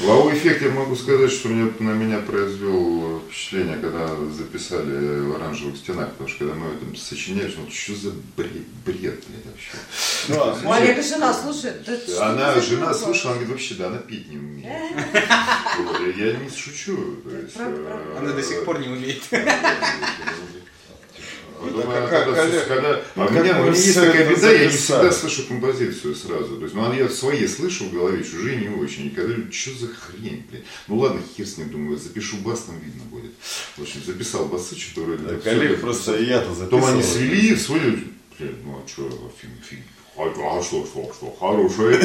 Вау-эффект 0.00 0.62
я 0.62 0.70
могу 0.70 0.96
сказать, 0.96 1.30
что 1.30 1.48
мне, 1.48 1.72
на 1.80 1.90
меня 1.92 2.18
произвел 2.18 3.20
впечатление, 3.28 3.78
когда 3.78 4.08
записали 4.36 5.20
в 5.20 5.36
оранжевых 5.36 5.76
стенах, 5.76 6.10
потому 6.12 6.28
что 6.28 6.38
когда 6.40 6.54
мы 6.54 6.66
это 6.68 7.00
сочиняли, 7.00 7.52
ну 7.56 7.70
что 7.70 7.94
за 7.94 8.10
бред, 8.36 8.66
бред 8.84 9.24
блядь, 9.28 9.46
вообще. 9.46 9.70
Ну, 10.28 10.70
а, 10.70 10.76
Олега 10.76 11.02
жена 11.02 11.34
слушает. 11.34 11.84
Да 11.86 12.30
Она, 12.30 12.60
жена 12.60 12.94
слушала, 12.94 13.32
она 13.32 13.40
говорит, 13.40 13.50
вообще, 13.50 13.74
да, 13.74 13.86
она 13.88 13.98
пить 13.98 14.28
не 14.30 14.36
умеет. 14.36 14.49
Я 16.16 16.32
не 16.36 16.50
шучу. 16.50 17.16
то 17.24 17.36
есть, 17.36 17.54
Правда, 17.54 17.80
э. 17.86 18.18
Она 18.18 18.32
до 18.32 18.42
сих 18.42 18.64
пор 18.64 18.80
не 18.80 18.88
умеет. 18.88 19.22
Да 19.30 19.38
Олег, 22.42 22.66
когда- 22.68 23.02
ну, 23.16 23.22
а 23.22 23.26
у 23.26 23.30
меня, 23.30 23.60
у 23.60 23.64
мы 23.64 23.70
меня 23.70 23.78
есть 23.78 23.94
такая 23.94 24.34
беда, 24.34 24.50
я 24.50 24.64
не 24.64 24.70
всегда 24.70 25.12
слышу 25.12 25.46
композицию 25.46 26.14
сразу. 26.14 26.56
То 26.56 26.62
есть, 26.64 26.74
ну, 26.74 26.92
я 26.94 27.08
свои 27.10 27.46
слышу 27.46 27.84
в 27.84 27.92
голове, 27.92 28.24
чужие 28.24 28.56
не 28.56 28.68
очень. 28.68 29.06
И 29.06 29.10
когда 29.10 29.34
говорю, 29.34 29.52
что 29.52 29.70
за 29.78 29.88
хрень, 29.88 30.46
блин. 30.50 30.64
Ну 30.88 30.98
ладно, 30.98 31.20
хер 31.36 31.46
с 31.46 31.58
ним, 31.58 31.68
думаю, 31.68 31.98
запишу 31.98 32.38
бас, 32.38 32.62
там 32.62 32.78
видно 32.80 33.02
будет. 33.04 33.32
В 33.76 33.82
общем, 33.82 34.02
записал 34.04 34.46
басы, 34.46 34.74
что-то 34.74 35.06
вроде... 35.06 35.40
Олег 35.44 35.72
как- 35.72 35.80
просто 35.80 36.18
я-то 36.18 36.50
Потом 36.54 36.84
они 36.86 37.02
свели, 37.02 37.54
свели, 37.56 38.04
блин, 38.38 38.56
ну 38.64 38.82
а 38.82 38.88
что, 38.88 39.32
фиг, 39.40 39.50
фиг. 39.68 39.80
А, 40.22 40.58
а 40.58 40.62
что, 40.62 40.84
что, 40.84 41.10
что, 41.14 41.34
хорошая. 41.40 41.96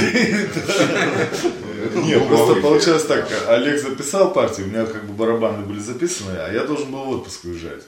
Нет, 1.95 2.27
просто 2.27 2.55
получилось 2.61 3.03
так, 3.05 3.27
Олег 3.47 3.81
записал 3.81 4.31
партию, 4.31 4.67
у 4.67 4.69
меня 4.69 4.85
как 4.85 5.05
бы 5.05 5.13
барабаны 5.13 5.65
были 5.65 5.79
записаны, 5.79 6.37
а 6.37 6.51
я 6.51 6.63
должен 6.63 6.91
был 6.91 7.03
в 7.03 7.09
отпуск 7.09 7.43
уезжать. 7.45 7.83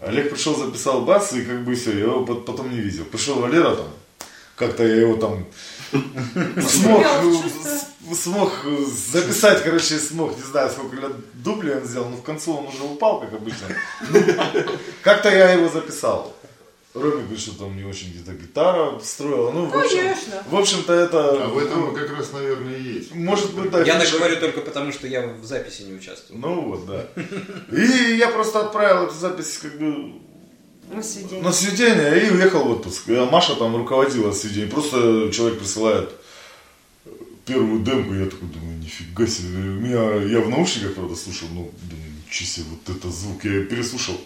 Олег 0.00 0.30
пришел, 0.30 0.56
записал 0.56 1.02
бас, 1.02 1.32
и 1.32 1.42
как 1.42 1.64
бы 1.64 1.74
все, 1.74 1.92
я 1.92 2.04
его 2.04 2.24
пот- 2.24 2.44
потом 2.44 2.70
не 2.70 2.80
видел. 2.80 3.04
Пришел 3.04 3.36
Валера 3.36 3.74
там, 3.76 3.88
как-то 4.54 4.86
я 4.86 4.96
его 4.96 5.16
там 5.16 5.46
смог, 6.68 7.02
э, 7.04 8.14
смог 8.14 8.52
э, 8.64 8.76
записать, 9.12 9.62
короче, 9.62 9.98
смог, 9.98 10.36
не 10.36 10.42
знаю, 10.42 10.70
сколько 10.70 10.96
лет 10.96 11.12
дублей 11.34 11.76
он 11.76 11.84
сделал, 11.84 12.08
но 12.10 12.16
в 12.16 12.22
конце 12.22 12.50
он 12.50 12.66
уже 12.66 12.82
упал, 12.82 13.20
как 13.20 13.32
обычно. 13.32 13.66
Как-то 15.02 15.30
я 15.30 15.52
его 15.52 15.68
записал. 15.68 16.34
Роме 17.02 17.22
говорит, 17.22 17.40
что 17.40 17.58
там 17.58 17.76
не 17.76 17.84
очень 17.84 18.10
где-то 18.10 18.32
гитара 18.32 18.98
строила. 19.00 19.50
Ну, 19.50 19.66
в 19.66 19.76
общем, 19.76 19.98
Конечно. 19.98 20.42
в 20.50 20.56
общем-то 20.56 20.92
это... 20.92 21.44
А 21.44 21.48
в 21.48 21.58
этом 21.58 21.94
как 21.94 22.16
раз, 22.16 22.32
наверное, 22.32 22.76
и 22.76 22.82
есть. 22.82 23.14
Может 23.14 23.54
быть, 23.54 23.70
да. 23.70 23.82
Я 23.82 23.98
фишка. 23.98 24.14
наговорю 24.14 24.40
только 24.40 24.60
потому, 24.60 24.92
что 24.92 25.06
я 25.06 25.26
в 25.26 25.44
записи 25.44 25.82
не 25.82 25.94
участвую. 25.94 26.40
Ну 26.40 26.60
вот, 26.62 26.86
да. 26.86 27.06
И 27.72 28.16
я 28.16 28.28
просто 28.28 28.60
отправил 28.60 29.04
эту 29.06 29.14
запись 29.14 29.58
как 29.60 29.78
бы 29.78 30.12
На 30.92 31.02
свидетель. 31.02 31.42
на 31.42 31.52
сведение 31.52 32.26
и 32.26 32.30
уехал 32.30 32.64
в 32.64 32.70
отпуск. 32.72 33.08
А 33.08 33.28
Маша 33.30 33.54
там 33.56 33.76
руководила 33.76 34.32
сведением. 34.32 34.70
Просто 34.70 35.30
человек 35.32 35.58
присылает 35.58 36.10
первую 37.46 37.82
демку, 37.84 38.12
я 38.14 38.26
такой 38.26 38.48
думаю, 38.48 38.78
нифига 38.78 39.26
себе. 39.26 39.48
Меня, 39.58 40.14
я 40.24 40.40
в 40.40 40.48
наушниках, 40.48 40.94
правда, 40.94 41.14
слушал, 41.14 41.48
ну, 41.52 41.70
думаю, 41.88 42.10
ничего 42.26 42.46
себе, 42.46 42.66
вот 42.70 42.96
это 42.96 43.08
звук. 43.08 43.44
Я 43.44 43.64
переслушал. 43.64 44.20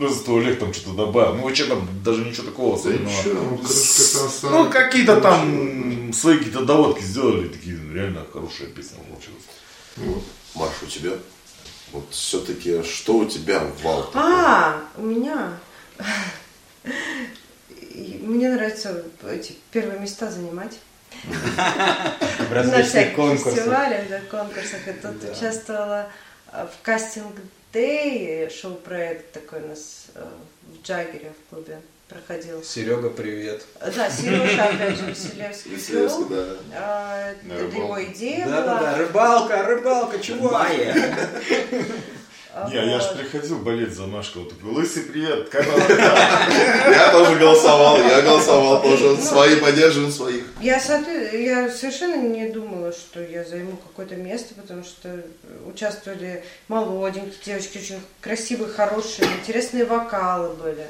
Ну, 0.00 0.08
зато 0.08 0.34
Олег 0.38 0.58
там 0.58 0.72
что-то 0.72 0.96
добавил. 0.96 1.34
Ну, 1.34 1.42
вообще 1.42 1.64
там 1.66 1.86
даже 2.02 2.24
ничего 2.24 2.46
такого 2.46 2.74
Да 2.74 2.80
особенного. 2.80 3.10
ничего, 3.10 3.42
ну, 3.42 3.68
С-. 3.68 4.42
Ну, 4.44 4.70
какие-то 4.70 5.20
там 5.20 6.10
свои 6.14 6.38
какие-то 6.38 6.64
доводки 6.64 7.02
сделали, 7.02 7.48
такие 7.48 7.76
ну, 7.76 7.92
реально 7.94 8.24
хорошая 8.32 8.68
песня 8.68 8.96
получилась. 9.06 9.44
Вот. 9.96 10.22
Маш, 10.54 10.70
у 10.82 10.86
тебя? 10.86 11.10
Вот 11.92 12.06
все-таки, 12.12 12.82
что 12.82 13.18
у 13.18 13.26
тебя 13.26 13.62
вал? 13.82 14.10
А, 14.14 14.80
у 14.96 15.02
меня. 15.02 15.58
Мне 18.22 18.48
нравится 18.48 19.04
эти 19.30 19.54
первые 19.70 20.00
места 20.00 20.30
занимать. 20.30 20.78
На 21.26 22.82
всяких 22.84 23.16
конкурсах. 23.16 23.52
фестивалях, 23.52 24.08
да, 24.08 24.20
конкурсах. 24.30 24.88
И 24.88 24.92
тут 24.92 25.36
участвовала 25.36 26.10
в 26.50 26.72
кастинг 26.82 27.34
Дэй, 27.72 28.50
шоу-проект 28.50 29.32
такой 29.32 29.62
у 29.62 29.68
нас 29.68 30.06
э, 30.16 30.24
в 30.66 30.84
Джаггере 30.84 31.32
в 31.32 31.50
клубе 31.54 31.80
проходил. 32.08 32.64
Серега, 32.64 33.10
привет. 33.10 33.64
Да, 33.78 34.10
Сережа, 34.10 34.64
опять 34.64 34.98
же, 34.98 35.06
Василевский 35.06 35.74
Василевский, 35.76 36.24
да. 36.30 36.56
А, 36.74 37.30
Это 37.30 37.76
его 37.76 38.04
идея 38.06 38.44
Да-да-да, 38.46 38.78
была. 38.80 38.98
рыбалка, 38.98 39.62
рыбалка, 39.62 40.18
чувак. 40.18 40.66
Майя. 42.54 42.64
А, 42.64 42.68
Не, 42.70 42.90
я 42.90 43.00
же 43.00 43.14
приходил 43.14 43.58
болеть 43.58 43.92
за 43.92 44.06
Машку, 44.06 44.40
вот 44.40 44.50
такой, 44.50 44.72
лысый 44.72 45.04
привет, 45.04 45.48
как 45.48 45.66
вам 45.66 45.80
Я 45.88 47.10
тоже 47.12 47.38
голосовал, 47.38 47.98
я 47.98 48.22
голосовал 48.22 48.82
тоже. 48.82 49.16
Свои 49.16 49.56
поддерживаем 49.56 50.12
своих. 50.12 50.44
Я, 50.60 50.80
совершенно 50.80 52.16
не 52.16 52.48
думала, 52.48 52.92
что 52.92 53.22
я 53.22 53.44
займу 53.44 53.76
какое-то 53.76 54.16
место, 54.16 54.54
потому 54.54 54.84
что 54.84 55.22
участвовали 55.66 56.44
молоденькие 56.68 57.32
девочки, 57.44 57.78
очень 57.78 58.00
красивые, 58.20 58.72
хорошие, 58.72 59.28
интересные 59.40 59.84
вокалы 59.84 60.54
были. 60.54 60.86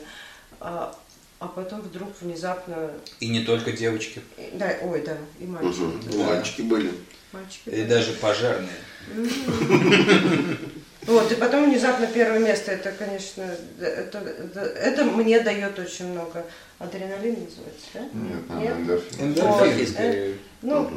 А, 0.60 0.94
а 1.38 1.48
потом 1.48 1.80
вдруг 1.80 2.10
внезапно... 2.20 2.90
И 3.20 3.28
не 3.28 3.44
только 3.44 3.72
девочки, 3.72 4.20
Да, 4.54 4.74
ой, 4.82 5.02
да, 5.02 5.16
и 5.38 5.46
мальчики. 5.46 6.16
Мальчики 6.16 6.62
были. 6.62 6.92
Мальчики 7.32 7.68
и 7.68 7.84
даже 7.84 8.12
пожарные. 8.14 8.68
Вот, 11.10 11.32
и 11.32 11.34
потом 11.34 11.68
внезапно 11.68 12.06
первое 12.06 12.38
место, 12.38 12.70
это, 12.70 12.92
конечно, 12.92 13.42
это, 13.80 14.18
это, 14.18 14.60
это 14.60 15.04
мне 15.04 15.40
дает 15.40 15.76
очень 15.76 16.06
много. 16.12 16.46
Адреналин 16.78 17.36
называется, 17.44 17.86
да? 17.94 18.00
Нет, 18.12 18.62
Нет? 18.62 18.76
эндорфин. 18.78 19.20
Эндорфин. 19.20 19.78
Вот, 19.78 19.88
скорее. 19.88 20.38
Ну, 20.62 20.90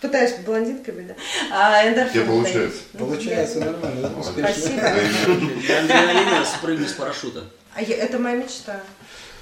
пытаюсь 0.00 0.34
блондинкой 0.46 0.94
быть, 0.94 1.08
да. 1.08 1.14
А 1.50 1.88
эндорфин 1.88 2.12
Тебе 2.12 2.24
получается? 2.24 2.78
дает. 2.92 3.04
Получается 3.08 3.58
нормально, 3.58 4.12
успешно. 4.20 4.52
Спасибо. 4.54 4.86
Адреналина 4.86 6.44
спрыгни 6.44 6.86
с 6.86 6.92
парашюта. 6.92 7.44
А 7.74 7.82
я- 7.82 7.96
это 7.96 8.18
моя 8.20 8.36
мечта. 8.36 8.80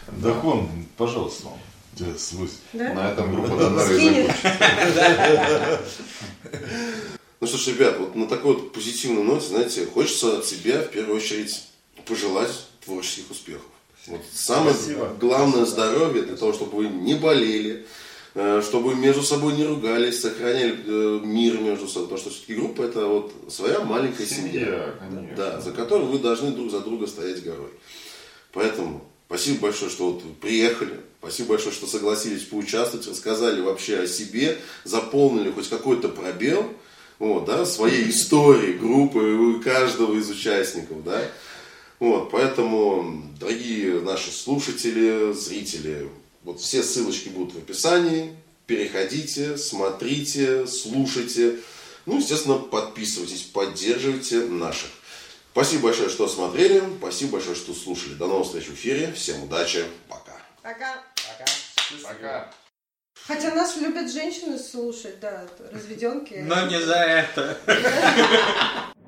Дахон, 0.08 0.70
пожалуйста, 0.96 1.48
тебе 1.94 2.14
свой. 2.16 2.48
Да? 2.72 2.94
На 2.94 3.10
этом 3.12 3.34
группа 3.34 3.54
Донара 3.54 3.92
и 3.94 4.26
закончится. 4.26 5.80
Ну 7.40 7.46
что 7.46 7.56
ж, 7.56 7.68
ребят, 7.68 7.98
вот 7.98 8.14
на 8.14 8.26
такой 8.26 8.52
вот 8.52 8.72
позитивной 8.72 9.22
ноте, 9.22 9.46
знаете, 9.46 9.86
хочется 9.86 10.38
от 10.38 10.46
себя 10.46 10.82
в 10.82 10.90
первую 10.90 11.16
очередь 11.16 11.62
пожелать 12.04 12.50
творческих 12.84 13.30
успехов. 13.30 13.64
Вот 14.06 14.20
самое 14.30 14.74
Спасибо. 14.74 15.16
главное 15.18 15.64
здоровье 15.64 16.22
для 16.22 16.36
того, 16.36 16.52
чтобы 16.52 16.76
вы 16.76 16.88
не 16.88 17.14
болели, 17.14 17.86
э, 18.34 18.60
чтобы 18.62 18.94
между 18.94 19.22
собой 19.22 19.54
не 19.54 19.64
ругались, 19.64 20.20
сохраняли 20.20 20.80
э, 20.84 21.20
мир 21.24 21.58
между 21.60 21.88
собой. 21.88 22.08
Потому 22.08 22.20
что 22.20 22.30
все-таки 22.30 22.54
группа 22.56 22.82
это 22.82 23.06
вот 23.06 23.32
своя 23.48 23.80
маленькая 23.80 24.26
семья. 24.26 24.50
Семья, 24.52 24.94
конечно. 24.98 25.36
Да, 25.36 25.60
за 25.62 25.72
которой 25.72 26.06
вы 26.06 26.18
должны 26.18 26.50
друг 26.50 26.70
за 26.70 26.80
друга 26.80 27.06
стоять 27.06 27.42
горой. 27.42 27.70
Поэтому 28.52 29.02
спасибо 29.28 29.60
большое, 29.60 29.90
что 29.90 30.12
вот 30.12 30.22
приехали. 30.40 31.00
Спасибо 31.20 31.50
большое, 31.50 31.74
что 31.74 31.86
согласились 31.86 32.42
поучаствовать, 32.42 33.06
рассказали 33.06 33.62
вообще 33.62 34.00
о 34.00 34.06
себе, 34.06 34.58
заполнили 34.84 35.50
хоть 35.50 35.68
какой-то 35.68 36.08
пробел 36.10 36.70
вот, 37.20 37.44
да, 37.44 37.64
своей 37.64 38.10
истории 38.10 38.72
группы 38.72 39.60
каждого 39.62 40.16
из 40.18 40.28
участников. 40.28 41.04
Да. 41.04 41.22
Вот, 42.00 42.30
поэтому, 42.30 43.22
дорогие 43.38 44.00
наши 44.00 44.32
слушатели, 44.32 45.32
зрители, 45.32 46.08
вот 46.42 46.60
все 46.60 46.82
ссылочки 46.82 47.28
будут 47.28 47.54
в 47.54 47.58
описании. 47.58 48.34
Переходите, 48.66 49.58
смотрите, 49.58 50.66
слушайте. 50.66 51.58
Ну, 52.06 52.18
естественно, 52.18 52.56
подписывайтесь, 52.56 53.42
поддерживайте 53.42 54.40
наших. 54.46 54.88
Спасибо 55.52 55.84
большое, 55.84 56.08
что 56.08 56.26
смотрели. 56.26 56.82
Спасибо 56.98 57.32
большое, 57.32 57.54
что 57.54 57.74
слушали. 57.74 58.14
До 58.14 58.28
новых 58.28 58.46
встреч 58.46 58.64
в 58.64 58.74
эфире. 58.74 59.12
Всем 59.12 59.42
удачи. 59.42 59.84
Пока. 60.08 60.40
Пока. 60.62 61.04
Пока. 62.02 62.50
Хотя 63.26 63.54
нас 63.54 63.76
любят 63.76 64.10
женщины 64.10 64.58
слушать, 64.58 65.20
да, 65.20 65.44
разведенки. 65.72 66.42
Но 66.46 66.66
не 66.66 66.80
за 66.80 66.96
это. 66.96 67.56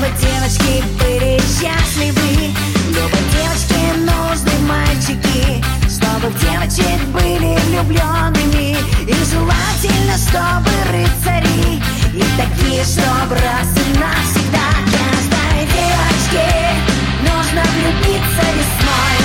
Чтобы 0.00 0.18
девочки 0.18 0.82
были 0.98 1.38
счастливы. 1.40 2.54
Любой 2.88 3.20
девочке 3.34 3.76
нужны 3.98 4.52
мальчики. 4.66 5.62
Чтобы 5.82 6.32
девочек 6.40 7.04
были 7.12 7.54
влюбленными. 7.66 8.78
И 9.06 9.14
желательно, 9.30 10.16
чтобы 10.16 10.70
рыцари. 10.90 11.82
И 12.14 12.24
такие, 12.38 12.82
чтобы 12.82 13.34
раз 13.34 13.68
и 13.76 13.98
навсегда. 13.98 14.70
Каждой 14.88 15.66
девочке 15.68 16.48
нужно 17.20 17.62
влюбиться 17.74 18.44
весной. 18.56 19.18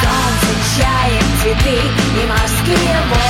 Солнце, 0.00 0.50
чаем, 0.76 1.26
цветы 1.42 1.80
и 2.22 2.26
морские 2.28 2.96
волны 3.10 3.23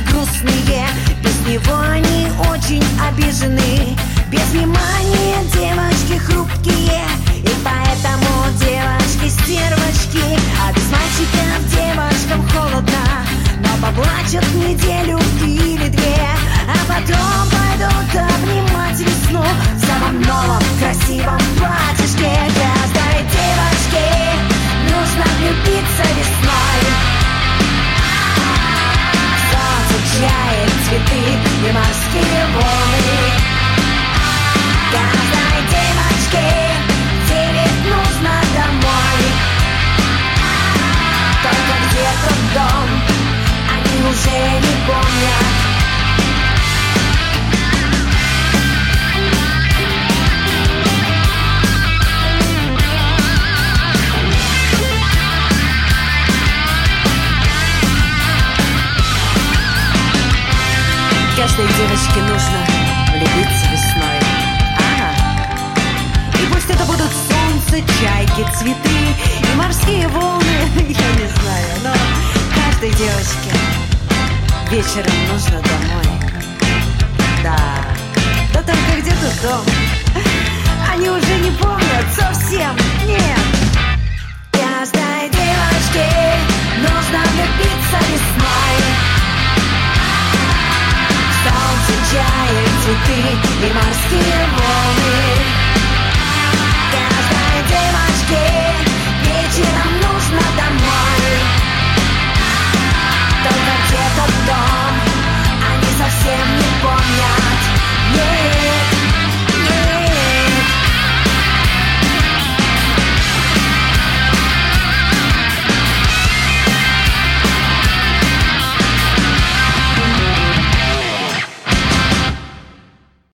грустные. 0.00 0.86
Без 1.22 1.38
него 1.46 1.76
они 1.78 2.28
очень 2.50 2.84
обижены. 3.08 3.96
Без 4.30 4.44
внимания 4.50 5.42
девочки 5.52 6.18
хрупкие. 6.18 7.04
И 7.42 7.50
поэтому 7.64 8.37